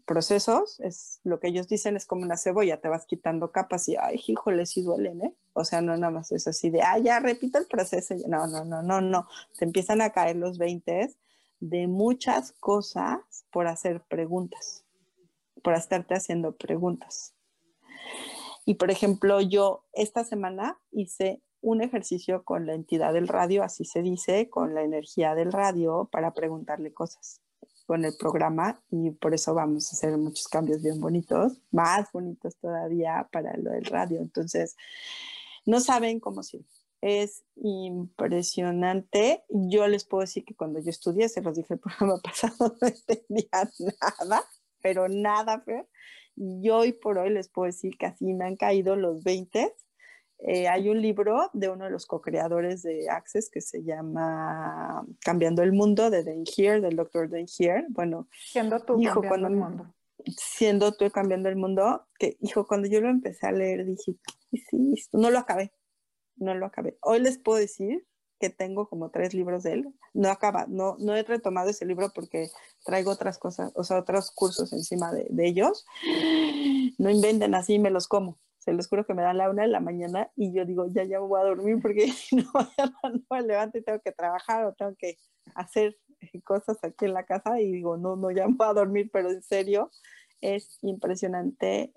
procesos, 0.08 0.80
es 0.80 1.20
lo 1.22 1.38
que 1.38 1.48
ellos 1.48 1.68
dicen 1.68 1.94
es 1.94 2.06
como 2.06 2.22
una 2.22 2.38
cebolla, 2.38 2.80
te 2.80 2.88
vas 2.88 3.04
quitando 3.04 3.52
capas 3.52 3.88
y, 3.88 3.96
ay, 3.96 4.18
híjole, 4.26 4.64
sí 4.64 4.82
duelen, 4.82 5.22
¿eh? 5.22 5.34
O 5.52 5.64
sea, 5.64 5.82
no 5.82 5.96
nada 5.96 6.10
más 6.10 6.32
es 6.32 6.48
así 6.48 6.70
de, 6.70 6.80
ah, 6.80 6.98
ya 6.98 7.20
repito 7.20 7.58
el 7.58 7.66
proceso, 7.66 8.14
no, 8.26 8.46
no, 8.46 8.64
no, 8.64 8.82
no, 8.82 9.02
no, 9.02 9.28
te 9.58 9.66
empiezan 9.66 10.00
a 10.00 10.10
caer 10.10 10.36
los 10.36 10.56
20 10.56 11.14
de 11.60 11.86
muchas 11.88 12.52
cosas 12.52 13.20
por 13.50 13.66
hacer 13.66 14.00
preguntas, 14.08 14.84
por 15.62 15.74
estarte 15.74 16.14
haciendo 16.14 16.56
preguntas. 16.56 17.34
Y 18.64 18.74
por 18.74 18.90
ejemplo, 18.90 19.40
yo 19.40 19.84
esta 19.92 20.24
semana 20.24 20.78
hice 20.90 21.42
un 21.60 21.82
ejercicio 21.82 22.44
con 22.44 22.66
la 22.66 22.74
entidad 22.74 23.12
del 23.12 23.28
radio, 23.28 23.62
así 23.62 23.84
se 23.84 24.02
dice, 24.02 24.48
con 24.48 24.74
la 24.74 24.82
energía 24.82 25.34
del 25.34 25.52
radio 25.52 26.08
para 26.12 26.34
preguntarle 26.34 26.92
cosas 26.92 27.40
con 27.86 28.04
el 28.04 28.12
programa 28.18 28.78
y 28.90 29.12
por 29.12 29.32
eso 29.32 29.54
vamos 29.54 29.88
a 29.88 29.96
hacer 29.96 30.16
muchos 30.18 30.46
cambios 30.46 30.82
bien 30.82 31.00
bonitos, 31.00 31.54
más 31.70 32.12
bonitos 32.12 32.56
todavía 32.56 33.26
para 33.32 33.56
lo 33.56 33.70
del 33.70 33.86
radio. 33.86 34.20
Entonces, 34.20 34.76
no 35.64 35.80
saben 35.80 36.20
cómo 36.20 36.42
sirve. 36.42 36.66
Es 37.00 37.44
impresionante. 37.56 39.44
Yo 39.48 39.88
les 39.88 40.04
puedo 40.04 40.20
decir 40.20 40.44
que 40.44 40.54
cuando 40.54 40.80
yo 40.80 40.90
estudié, 40.90 41.30
se 41.30 41.40
los 41.40 41.56
dije 41.56 41.74
el 41.74 41.80
programa 41.80 42.20
pasado, 42.22 42.76
no 42.80 42.88
entendía 42.88 43.70
nada, 44.00 44.44
pero 44.82 45.08
nada, 45.08 45.60
Fer. 45.60 45.86
Y 46.36 46.68
hoy 46.70 46.92
por 46.92 47.18
hoy 47.18 47.30
les 47.30 47.48
puedo 47.48 47.66
decir 47.66 47.96
que 47.98 48.06
así 48.06 48.32
me 48.32 48.44
han 48.44 48.56
caído 48.56 48.96
los 48.96 49.24
20 49.24 49.74
eh, 50.40 50.68
hay 50.68 50.88
un 50.88 51.02
libro 51.02 51.50
de 51.52 51.68
uno 51.68 51.86
de 51.86 51.90
los 51.90 52.06
co-creadores 52.06 52.82
de 52.82 53.08
Access 53.10 53.50
que 53.50 53.60
se 53.60 53.82
llama 53.82 55.04
Cambiando 55.20 55.62
el 55.62 55.72
Mundo 55.72 56.10
de 56.10 56.22
Dan 56.22 56.44
Here, 56.56 56.80
del 56.80 56.94
doctor 56.94 57.28
Dan 57.28 57.46
Here. 57.58 57.86
Bueno, 57.88 58.28
siendo 58.32 58.78
tú 58.84 59.00
hijo, 59.00 59.20
cambiando 59.20 59.28
cuando, 59.28 59.48
el 59.48 59.56
mundo. 59.56 59.94
Siendo 60.36 60.92
tú 60.92 61.10
cambiando 61.10 61.48
el 61.48 61.56
mundo, 61.56 62.06
que 62.18 62.36
hijo, 62.40 62.68
cuando 62.68 62.86
yo 62.86 63.00
lo 63.00 63.08
empecé 63.08 63.48
a 63.48 63.52
leer 63.52 63.84
dije, 63.84 64.14
sí, 64.52 64.94
no 65.12 65.30
lo 65.30 65.38
acabé, 65.38 65.72
no 66.36 66.54
lo 66.54 66.66
acabé. 66.66 66.96
Hoy 67.00 67.18
les 67.18 67.38
puedo 67.38 67.58
decir 67.58 68.06
que 68.38 68.50
tengo 68.50 68.88
como 68.88 69.10
tres 69.10 69.34
libros 69.34 69.62
de 69.62 69.72
él. 69.74 69.94
No 70.14 70.30
acaba, 70.30 70.66
no, 70.68 70.96
no 70.98 71.14
he 71.14 71.22
retomado 71.22 71.70
ese 71.70 71.86
libro 71.86 72.10
porque 72.14 72.50
traigo 72.84 73.10
otras 73.10 73.38
cosas, 73.38 73.72
o 73.74 73.84
sea, 73.84 73.98
otros 73.98 74.30
cursos 74.30 74.72
encima 74.72 75.12
de, 75.12 75.26
de 75.30 75.46
ellos. 75.46 75.86
No 76.98 77.10
inventen 77.10 77.54
así, 77.54 77.78
me 77.78 77.90
los 77.90 78.08
como 78.08 78.38
se 78.68 78.74
los 78.74 78.86
juro 78.88 79.06
que 79.06 79.14
me 79.14 79.22
dan 79.22 79.38
la 79.38 79.48
una 79.48 79.62
de 79.62 79.68
la 79.68 79.80
mañana 79.80 80.30
y 80.36 80.52
yo 80.52 80.66
digo, 80.66 80.86
ya, 80.90 81.02
ya 81.04 81.20
voy 81.20 81.40
a 81.40 81.44
dormir 81.44 81.78
porque 81.80 82.12
no, 82.32 82.52
no 83.02 83.22
me 83.30 83.42
levanto 83.42 83.78
y 83.78 83.82
tengo 83.82 84.00
que 84.00 84.12
trabajar 84.12 84.66
o 84.66 84.74
tengo 84.74 84.94
que 84.98 85.16
hacer 85.54 85.96
cosas 86.44 86.76
aquí 86.82 87.06
en 87.06 87.14
la 87.14 87.24
casa 87.24 87.60
y 87.60 87.72
digo, 87.72 87.96
no, 87.96 88.16
no, 88.16 88.30
ya 88.30 88.46
voy 88.46 88.68
a 88.68 88.74
dormir, 88.74 89.08
pero 89.10 89.30
en 89.30 89.42
serio, 89.42 89.90
es 90.40 90.78
impresionante 90.82 91.94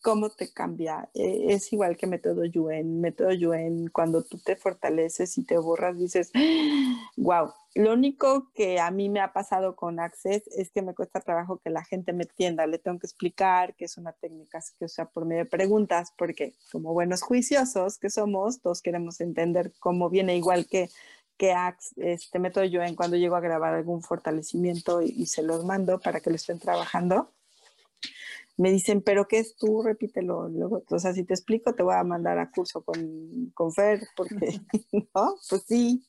cómo 0.00 0.30
te 0.30 0.52
cambia. 0.52 1.08
Eh, 1.14 1.46
es 1.48 1.72
igual 1.72 1.96
que 1.96 2.06
método 2.06 2.44
Yuen. 2.44 3.00
Método 3.00 3.32
Yuen, 3.32 3.88
cuando 3.88 4.22
tú 4.22 4.38
te 4.38 4.56
fortaleces 4.56 5.38
y 5.38 5.44
te 5.44 5.58
borras, 5.58 5.98
dices, 5.98 6.30
wow. 7.16 7.52
Lo 7.74 7.94
único 7.94 8.50
que 8.52 8.78
a 8.80 8.90
mí 8.90 9.08
me 9.08 9.20
ha 9.20 9.32
pasado 9.32 9.76
con 9.76 9.98
Access 9.98 10.42
es 10.48 10.70
que 10.70 10.82
me 10.82 10.94
cuesta 10.94 11.20
trabajo 11.20 11.58
que 11.58 11.70
la 11.70 11.82
gente 11.84 12.12
me 12.12 12.24
entienda. 12.24 12.66
Le 12.66 12.78
tengo 12.78 12.98
que 12.98 13.06
explicar 13.06 13.74
que 13.74 13.86
es 13.86 13.96
una 13.96 14.12
técnica 14.12 14.60
que 14.78 14.84
usa 14.84 15.06
por 15.06 15.24
medio 15.24 15.44
de 15.44 15.50
preguntas, 15.50 16.12
porque 16.18 16.52
como 16.70 16.92
buenos 16.92 17.22
juiciosos 17.22 17.98
que 17.98 18.10
somos, 18.10 18.60
todos 18.60 18.82
queremos 18.82 19.20
entender 19.22 19.72
cómo 19.80 20.10
viene 20.10 20.36
igual 20.36 20.66
que 20.66 20.90
que 21.38 21.54
este 21.96 22.38
método 22.38 22.64
Yuen 22.66 22.94
cuando 22.94 23.16
llego 23.16 23.34
a 23.34 23.40
grabar 23.40 23.74
algún 23.74 24.02
fortalecimiento 24.02 25.02
y, 25.02 25.08
y 25.08 25.26
se 25.26 25.42
los 25.42 25.64
mando 25.64 25.98
para 25.98 26.20
que 26.20 26.30
lo 26.30 26.36
estén 26.36 26.60
trabajando 26.60 27.32
me 28.62 28.70
dicen, 28.70 29.02
pero 29.02 29.26
¿qué 29.26 29.40
es 29.40 29.56
tú? 29.56 29.82
Repítelo. 29.82 30.48
Luego, 30.48 30.84
o 30.88 30.98
sea, 31.00 31.12
si 31.12 31.24
te 31.24 31.34
explico, 31.34 31.74
te 31.74 31.82
voy 31.82 31.96
a 31.96 32.04
mandar 32.04 32.38
a 32.38 32.48
curso 32.52 32.84
con, 32.84 33.50
con 33.54 33.72
Fer, 33.72 34.06
porque, 34.16 34.36
¿no? 35.14 35.34
Pues 35.50 35.64
sí, 35.66 36.06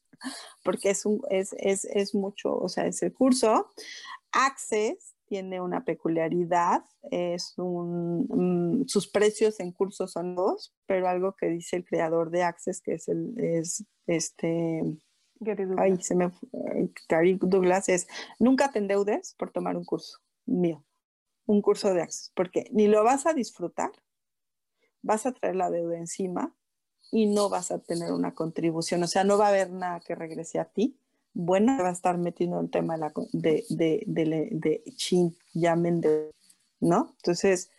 porque 0.63 0.91
es, 0.91 1.03
un, 1.07 1.19
es, 1.31 1.55
es, 1.57 1.85
es 1.85 2.13
mucho, 2.13 2.55
o 2.55 2.69
sea, 2.69 2.85
es 2.85 3.01
el 3.01 3.11
curso. 3.11 3.71
Access 4.31 5.15
tiene 5.25 5.61
una 5.61 5.83
peculiaridad, 5.83 6.83
es 7.09 7.57
un, 7.57 8.27
mm, 8.29 8.87
sus 8.87 9.07
precios 9.07 9.59
en 9.59 9.71
cursos 9.71 10.11
son 10.11 10.35
dos, 10.35 10.75
pero 10.85 11.07
algo 11.07 11.35
que 11.35 11.47
dice 11.47 11.77
el 11.77 11.85
creador 11.85 12.29
de 12.29 12.43
Access, 12.43 12.81
que 12.81 12.93
es 12.93 13.07
el, 13.07 13.33
es 13.39 13.83
este, 14.05 14.83
ay, 15.77 15.97
se 16.01 16.13
me, 16.13 16.31
Gary 17.09 17.39
Douglas, 17.41 17.89
es, 17.89 18.07
nunca 18.37 18.71
te 18.71 18.77
endeudes 18.77 19.33
por 19.39 19.49
tomar 19.49 19.75
un 19.75 19.85
curso 19.85 20.19
mío 20.45 20.85
un 21.45 21.61
curso 21.61 21.93
de 21.93 22.01
Access, 22.01 22.31
porque 22.35 22.69
ni 22.71 22.87
lo 22.87 23.03
vas 23.03 23.25
a 23.25 23.33
disfrutar, 23.33 23.91
vas 25.01 25.25
a 25.25 25.33
traer 25.33 25.55
la 25.55 25.69
deuda 25.69 25.97
encima 25.97 26.53
y 27.11 27.27
no 27.27 27.49
vas 27.49 27.71
a 27.71 27.79
tener 27.79 28.11
una 28.11 28.33
contribución, 28.33 29.03
o 29.03 29.07
sea, 29.07 29.23
no 29.23 29.37
va 29.37 29.47
a 29.47 29.49
haber 29.49 29.71
nada 29.71 29.99
que 29.99 30.15
regrese 30.15 30.59
a 30.59 30.65
ti. 30.65 30.97
Bueno, 31.35 31.77
va 31.81 31.89
a 31.89 31.93
estar 31.93 32.17
metiendo 32.17 32.59
el 32.59 32.69
tema 32.69 32.95
de, 32.97 33.63
de, 33.69 34.03
de, 34.05 34.49
de, 34.51 34.83
chin, 34.95 35.35
llamen 35.53 35.99
de, 35.99 36.31
¿no? 36.79 37.15
Entonces, 37.17 37.71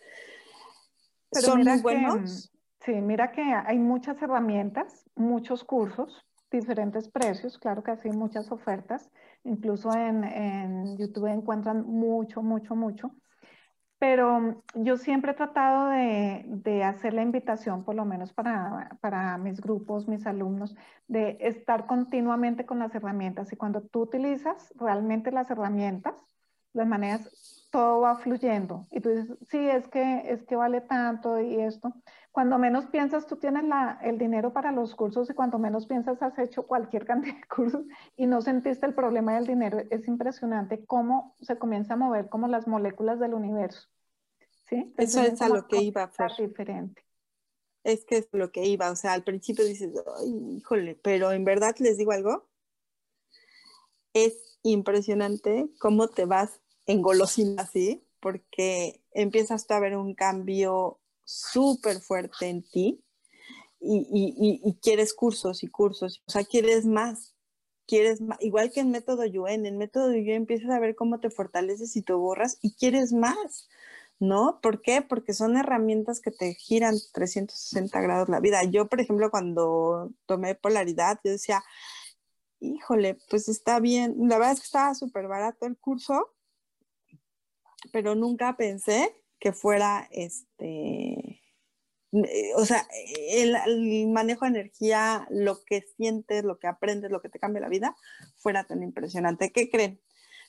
son 1.30 1.62
muy 1.62 1.80
buenos. 1.80 2.52
sí, 2.80 2.92
mira 2.92 3.30
que 3.30 3.42
hay 3.42 3.78
muchas 3.78 4.20
herramientas, 4.22 5.04
muchos 5.14 5.62
cursos, 5.62 6.24
diferentes 6.50 7.08
precios, 7.08 7.58
claro 7.58 7.84
que 7.84 7.92
así 7.92 8.08
muchas 8.10 8.50
ofertas, 8.50 9.08
incluso 9.44 9.92
en, 9.92 10.24
en 10.24 10.96
YouTube 10.96 11.26
encuentran 11.26 11.86
mucho, 11.86 12.42
mucho, 12.42 12.74
mucho 12.74 13.14
pero 13.98 14.62
yo 14.74 14.96
siempre 14.96 15.32
he 15.32 15.34
tratado 15.34 15.88
de, 15.88 16.84
hacer 16.84 17.14
la 17.14 17.22
invitación, 17.22 17.84
por 17.84 17.94
lo 17.94 18.04
menos 18.04 18.32
para, 18.32 18.98
para, 19.00 19.38
mis 19.38 19.60
grupos, 19.60 20.08
mis 20.08 20.26
alumnos, 20.26 20.76
de 21.08 21.38
estar 21.40 21.86
continuamente 21.86 22.66
con 22.66 22.78
las 22.78 22.94
herramientas. 22.94 23.52
Y 23.52 23.56
cuando 23.56 23.82
tú 23.82 24.02
utilizas 24.02 24.74
realmente 24.76 25.30
las 25.30 25.50
herramientas, 25.50 26.14
las 26.72 26.86
maneras, 26.86 27.53
todo 27.74 28.02
va 28.02 28.14
fluyendo. 28.14 28.86
Y 28.92 29.00
tú 29.00 29.08
dices, 29.08 29.36
sí, 29.50 29.58
es 29.58 29.88
que, 29.88 30.30
es 30.30 30.44
que 30.44 30.54
vale 30.54 30.80
tanto 30.80 31.40
y 31.40 31.60
esto. 31.60 31.92
Cuando 32.30 32.56
menos 32.56 32.86
piensas, 32.86 33.26
tú 33.26 33.34
tienes 33.34 33.64
la, 33.64 33.98
el 34.00 34.16
dinero 34.16 34.52
para 34.52 34.70
los 34.70 34.94
cursos 34.94 35.28
y 35.28 35.34
cuando 35.34 35.58
menos 35.58 35.88
piensas, 35.88 36.22
has 36.22 36.38
hecho 36.38 36.68
cualquier 36.68 37.04
cantidad 37.06 37.34
de 37.34 37.48
cursos 37.48 37.84
y 38.16 38.26
no 38.26 38.42
sentiste 38.42 38.86
el 38.86 38.94
problema 38.94 39.34
del 39.34 39.48
dinero. 39.48 39.80
Es 39.90 40.06
impresionante 40.06 40.84
cómo 40.86 41.34
se 41.40 41.58
comienza 41.58 41.94
a 41.94 41.96
mover 41.96 42.28
como 42.28 42.46
las 42.46 42.68
moléculas 42.68 43.18
del 43.18 43.34
universo. 43.34 43.88
Eso 44.96 45.22
es 45.22 45.42
a 45.42 45.48
lo 45.48 45.66
que 45.66 45.82
iba, 45.82 46.06
Fer. 46.06 46.30
diferente. 46.38 47.04
Es 47.82 48.04
que 48.04 48.18
es 48.18 48.28
lo 48.30 48.52
que 48.52 48.64
iba, 48.66 48.88
o 48.92 48.96
sea, 48.96 49.14
al 49.14 49.24
principio 49.24 49.64
dices, 49.64 49.92
Ay, 50.20 50.58
híjole, 50.58 50.94
pero 51.02 51.32
en 51.32 51.44
verdad 51.44 51.74
les 51.80 51.98
digo 51.98 52.12
algo, 52.12 52.48
es 54.12 54.60
impresionante 54.62 55.68
cómo 55.80 56.06
te 56.06 56.24
vas 56.24 56.60
engolosinando 56.86 57.62
así, 57.62 58.04
porque 58.20 59.02
empiezas 59.12 59.66
tú 59.66 59.74
a 59.74 59.80
ver 59.80 59.96
un 59.96 60.14
cambio 60.14 61.00
súper 61.24 62.00
fuerte 62.00 62.48
en 62.48 62.62
ti 62.62 63.04
y, 63.80 64.60
y, 64.62 64.74
quieres 64.80 65.12
cursos 65.12 65.62
y 65.62 65.68
cursos, 65.68 66.22
o 66.26 66.30
sea, 66.30 66.44
quieres 66.44 66.86
más, 66.86 67.34
quieres 67.86 68.20
más, 68.22 68.38
igual 68.40 68.70
que 68.72 68.80
en 68.80 68.90
método 68.90 69.26
Yuen, 69.26 69.66
en 69.66 69.76
método 69.76 70.12
Yuen 70.12 70.36
empiezas 70.36 70.70
a 70.70 70.78
ver 70.78 70.94
cómo 70.94 71.20
te 71.20 71.28
fortaleces 71.28 71.94
y 71.96 72.02
te 72.02 72.14
borras 72.14 72.58
y 72.62 72.74
quieres 72.74 73.12
más. 73.12 73.68
¿no? 74.20 74.60
¿Por 74.62 74.80
qué? 74.80 75.02
Porque 75.02 75.34
son 75.34 75.56
herramientas 75.56 76.20
que 76.20 76.30
te 76.30 76.54
giran 76.54 76.96
360 77.12 78.00
grados 78.00 78.28
la 78.28 78.40
vida. 78.40 78.62
Yo, 78.64 78.88
por 78.88 79.00
ejemplo, 79.00 79.30
cuando 79.30 80.12
tomé 80.26 80.54
polaridad, 80.54 81.20
yo 81.24 81.32
decía, 81.32 81.62
híjole, 82.60 83.18
pues 83.28 83.48
está 83.48 83.80
bien, 83.80 84.14
la 84.28 84.38
verdad 84.38 84.52
es 84.54 84.60
que 84.60 84.66
estaba 84.66 84.94
súper 84.94 85.28
barato 85.28 85.66
el 85.66 85.76
curso, 85.76 86.32
pero 87.92 88.14
nunca 88.14 88.56
pensé 88.56 89.14
que 89.38 89.52
fuera 89.52 90.08
este, 90.10 91.40
eh, 92.14 92.52
o 92.56 92.64
sea, 92.64 92.86
el, 93.30 93.56
el, 93.66 94.08
manejo 94.08 94.44
de 94.44 94.52
energía, 94.52 95.26
lo 95.30 95.64
que 95.64 95.82
sientes, 95.96 96.44
lo 96.44 96.58
que 96.58 96.68
aprendes, 96.68 97.10
lo 97.10 97.20
que 97.20 97.28
te 97.28 97.40
cambia 97.40 97.60
la 97.60 97.68
vida, 97.68 97.96
fuera 98.36 98.64
tan 98.64 98.82
impresionante. 98.82 99.50
¿Qué 99.50 99.68
creen? 99.68 100.00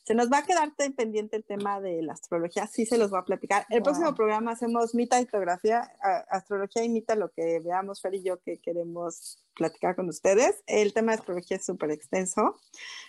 Se 0.05 0.13
nos 0.13 0.31
va 0.31 0.39
a 0.39 0.45
quedar 0.45 0.71
pendiente 0.95 1.35
el 1.35 1.43
tema 1.43 1.81
de 1.81 2.03
la 2.03 2.13
astrología, 2.13 2.67
sí 2.67 2.85
se 2.85 2.99
los 2.99 3.09
voy 3.09 3.19
a 3.19 3.25
platicar. 3.25 3.65
El 3.69 3.81
próximo 3.81 4.13
programa 4.13 4.51
hacemos 4.51 4.93
mita 4.93 5.17
astrología 5.17 6.83
y 6.83 6.89
mita, 6.89 7.15
lo 7.15 7.31
que 7.31 7.59
veamos 7.59 8.01
Fer 8.01 8.13
y 8.13 8.21
yo 8.21 8.39
que 8.39 8.59
queremos 8.59 9.43
platicar 9.55 9.95
con 9.95 10.07
ustedes. 10.07 10.63
El 10.67 10.93
tema 10.93 11.13
de 11.13 11.19
astrología 11.19 11.57
es 11.57 11.65
súper 11.65 11.89
extenso. 11.89 12.55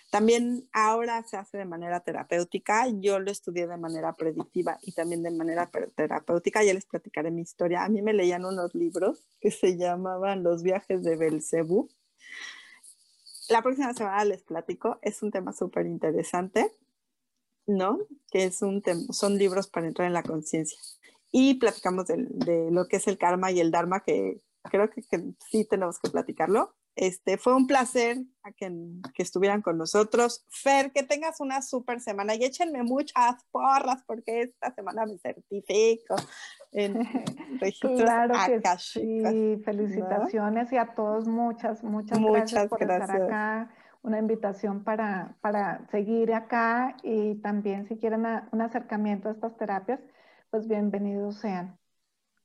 También 0.09 0.67
ahora 0.73 1.21
se 1.27 1.37
hace 1.37 1.59
de 1.59 1.65
manera 1.65 1.99
terapéutica. 1.99 2.87
Yo 2.89 3.19
lo 3.19 3.29
estudié 3.29 3.67
de 3.67 3.77
manera 3.77 4.13
predictiva 4.13 4.79
y 4.81 4.93
también 4.93 5.21
de 5.21 5.29
manera 5.29 5.69
terapéutica. 5.93 6.63
Ya 6.63 6.73
les 6.73 6.87
platicaré 6.87 7.29
mi 7.29 7.41
historia. 7.41 7.83
A 7.83 7.89
mí 7.89 8.01
me 8.01 8.13
leían 8.13 8.43
unos 8.43 8.73
libros 8.73 9.23
que 9.39 9.51
se 9.51 9.77
llamaban 9.77 10.41
Los 10.41 10.63
viajes 10.63 11.03
de 11.03 11.15
Belcebú. 11.15 11.89
La 13.49 13.61
próxima 13.61 13.93
semana 13.93 14.25
les 14.25 14.41
platico. 14.41 14.97
Es 15.03 15.21
un 15.21 15.29
tema 15.29 15.53
súper 15.53 15.85
interesante. 15.85 16.71
¿No? 17.67 17.99
Que 18.31 18.45
es 18.45 18.61
un 18.61 18.81
son 19.11 19.37
libros 19.37 19.67
para 19.67 19.87
entrar 19.87 20.07
en 20.07 20.13
la 20.13 20.23
conciencia. 20.23 20.79
Y 21.31 21.55
platicamos 21.55 22.07
de, 22.07 22.69
lo 22.71 22.87
que 22.87 22.97
es 22.97 23.07
el 23.07 23.17
karma 23.17 23.51
y 23.51 23.59
el 23.59 23.69
dharma, 23.69 23.99
que 23.99 24.41
creo 24.63 24.89
que, 24.89 25.03
sí 25.49 25.65
tenemos 25.69 25.99
que 25.99 26.09
platicarlo. 26.09 26.73
Este, 26.95 27.37
fue 27.37 27.55
un 27.55 27.67
placer 27.67 28.17
que, 28.55 28.73
que, 29.13 29.21
estuvieran 29.21 29.61
con 29.61 29.77
nosotros. 29.77 30.45
Fer, 30.49 30.91
que 30.91 31.03
tengas 31.03 31.39
una 31.39 31.61
súper 31.61 32.01
semana 32.01 32.33
y 32.33 32.43
échenme 32.43 32.81
muchas 32.81 33.43
porras 33.51 34.03
porque 34.07 34.41
esta 34.41 34.73
semana 34.73 35.05
me 35.05 35.19
certifico 35.19 36.15
en 36.71 36.95
registros 37.59 38.01
claro 38.01 38.33
que 38.47 38.61
sí, 38.79 39.61
felicitaciones 39.63 40.71
y 40.71 40.77
a 40.77 40.95
todos 40.95 41.27
muchas, 41.27 41.83
muchas, 41.83 42.19
muchas 42.19 42.51
gracias 42.51 42.67
por 42.67 42.79
gracias. 42.79 43.09
estar 43.09 43.21
acá. 43.21 43.76
Una 44.07 44.19
invitación 44.19 44.85
para, 44.85 45.35
para 45.41 45.85
seguir 45.91 46.33
acá 46.33 46.95
y 47.03 47.35
también 47.41 47.89
si 47.89 47.97
quieren 47.97 48.25
a, 48.25 48.47
un 48.53 48.61
acercamiento 48.61 49.27
a 49.27 49.33
estas 49.33 49.57
terapias, 49.57 49.99
pues 50.49 50.65
bienvenidos 50.65 51.41
sean. 51.41 51.77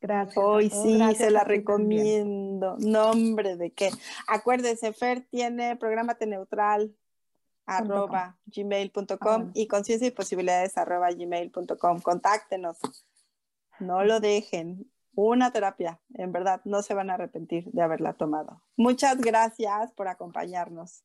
Gracias. 0.01 0.37
Hoy 0.37 0.71
sí, 0.71 0.99
se 1.15 1.31
la 1.31 1.45
recomiendo. 1.45 2.75
Nombre 2.81 3.57
de 3.57 3.71
qué. 3.71 3.91
Acuérdese, 4.27 4.93
Fer 4.93 5.25
tiene 5.31 5.77
prográmate 5.77 6.27
neutral 6.27 6.97
arroba 7.65 8.37
gmail.com 8.47 9.53
y 9.55 9.69
conciencia 9.69 10.09
y 10.09 10.11
posibilidades 10.11 10.77
arroba 10.77 11.13
gmail.com. 11.13 12.01
Contáctenos. 12.01 12.79
No 13.79 14.03
lo 14.03 14.19
dejen. 14.19 14.91
Una 15.15 15.53
terapia, 15.53 16.01
en 16.15 16.33
verdad, 16.33 16.61
no 16.65 16.83
se 16.83 16.95
van 16.95 17.09
a 17.09 17.15
arrepentir 17.15 17.71
de 17.71 17.83
haberla 17.83 18.15
tomado. 18.15 18.65
Muchas 18.77 19.19
gracias 19.19 19.93
por 19.93 20.09
acompañarnos. 20.09 21.05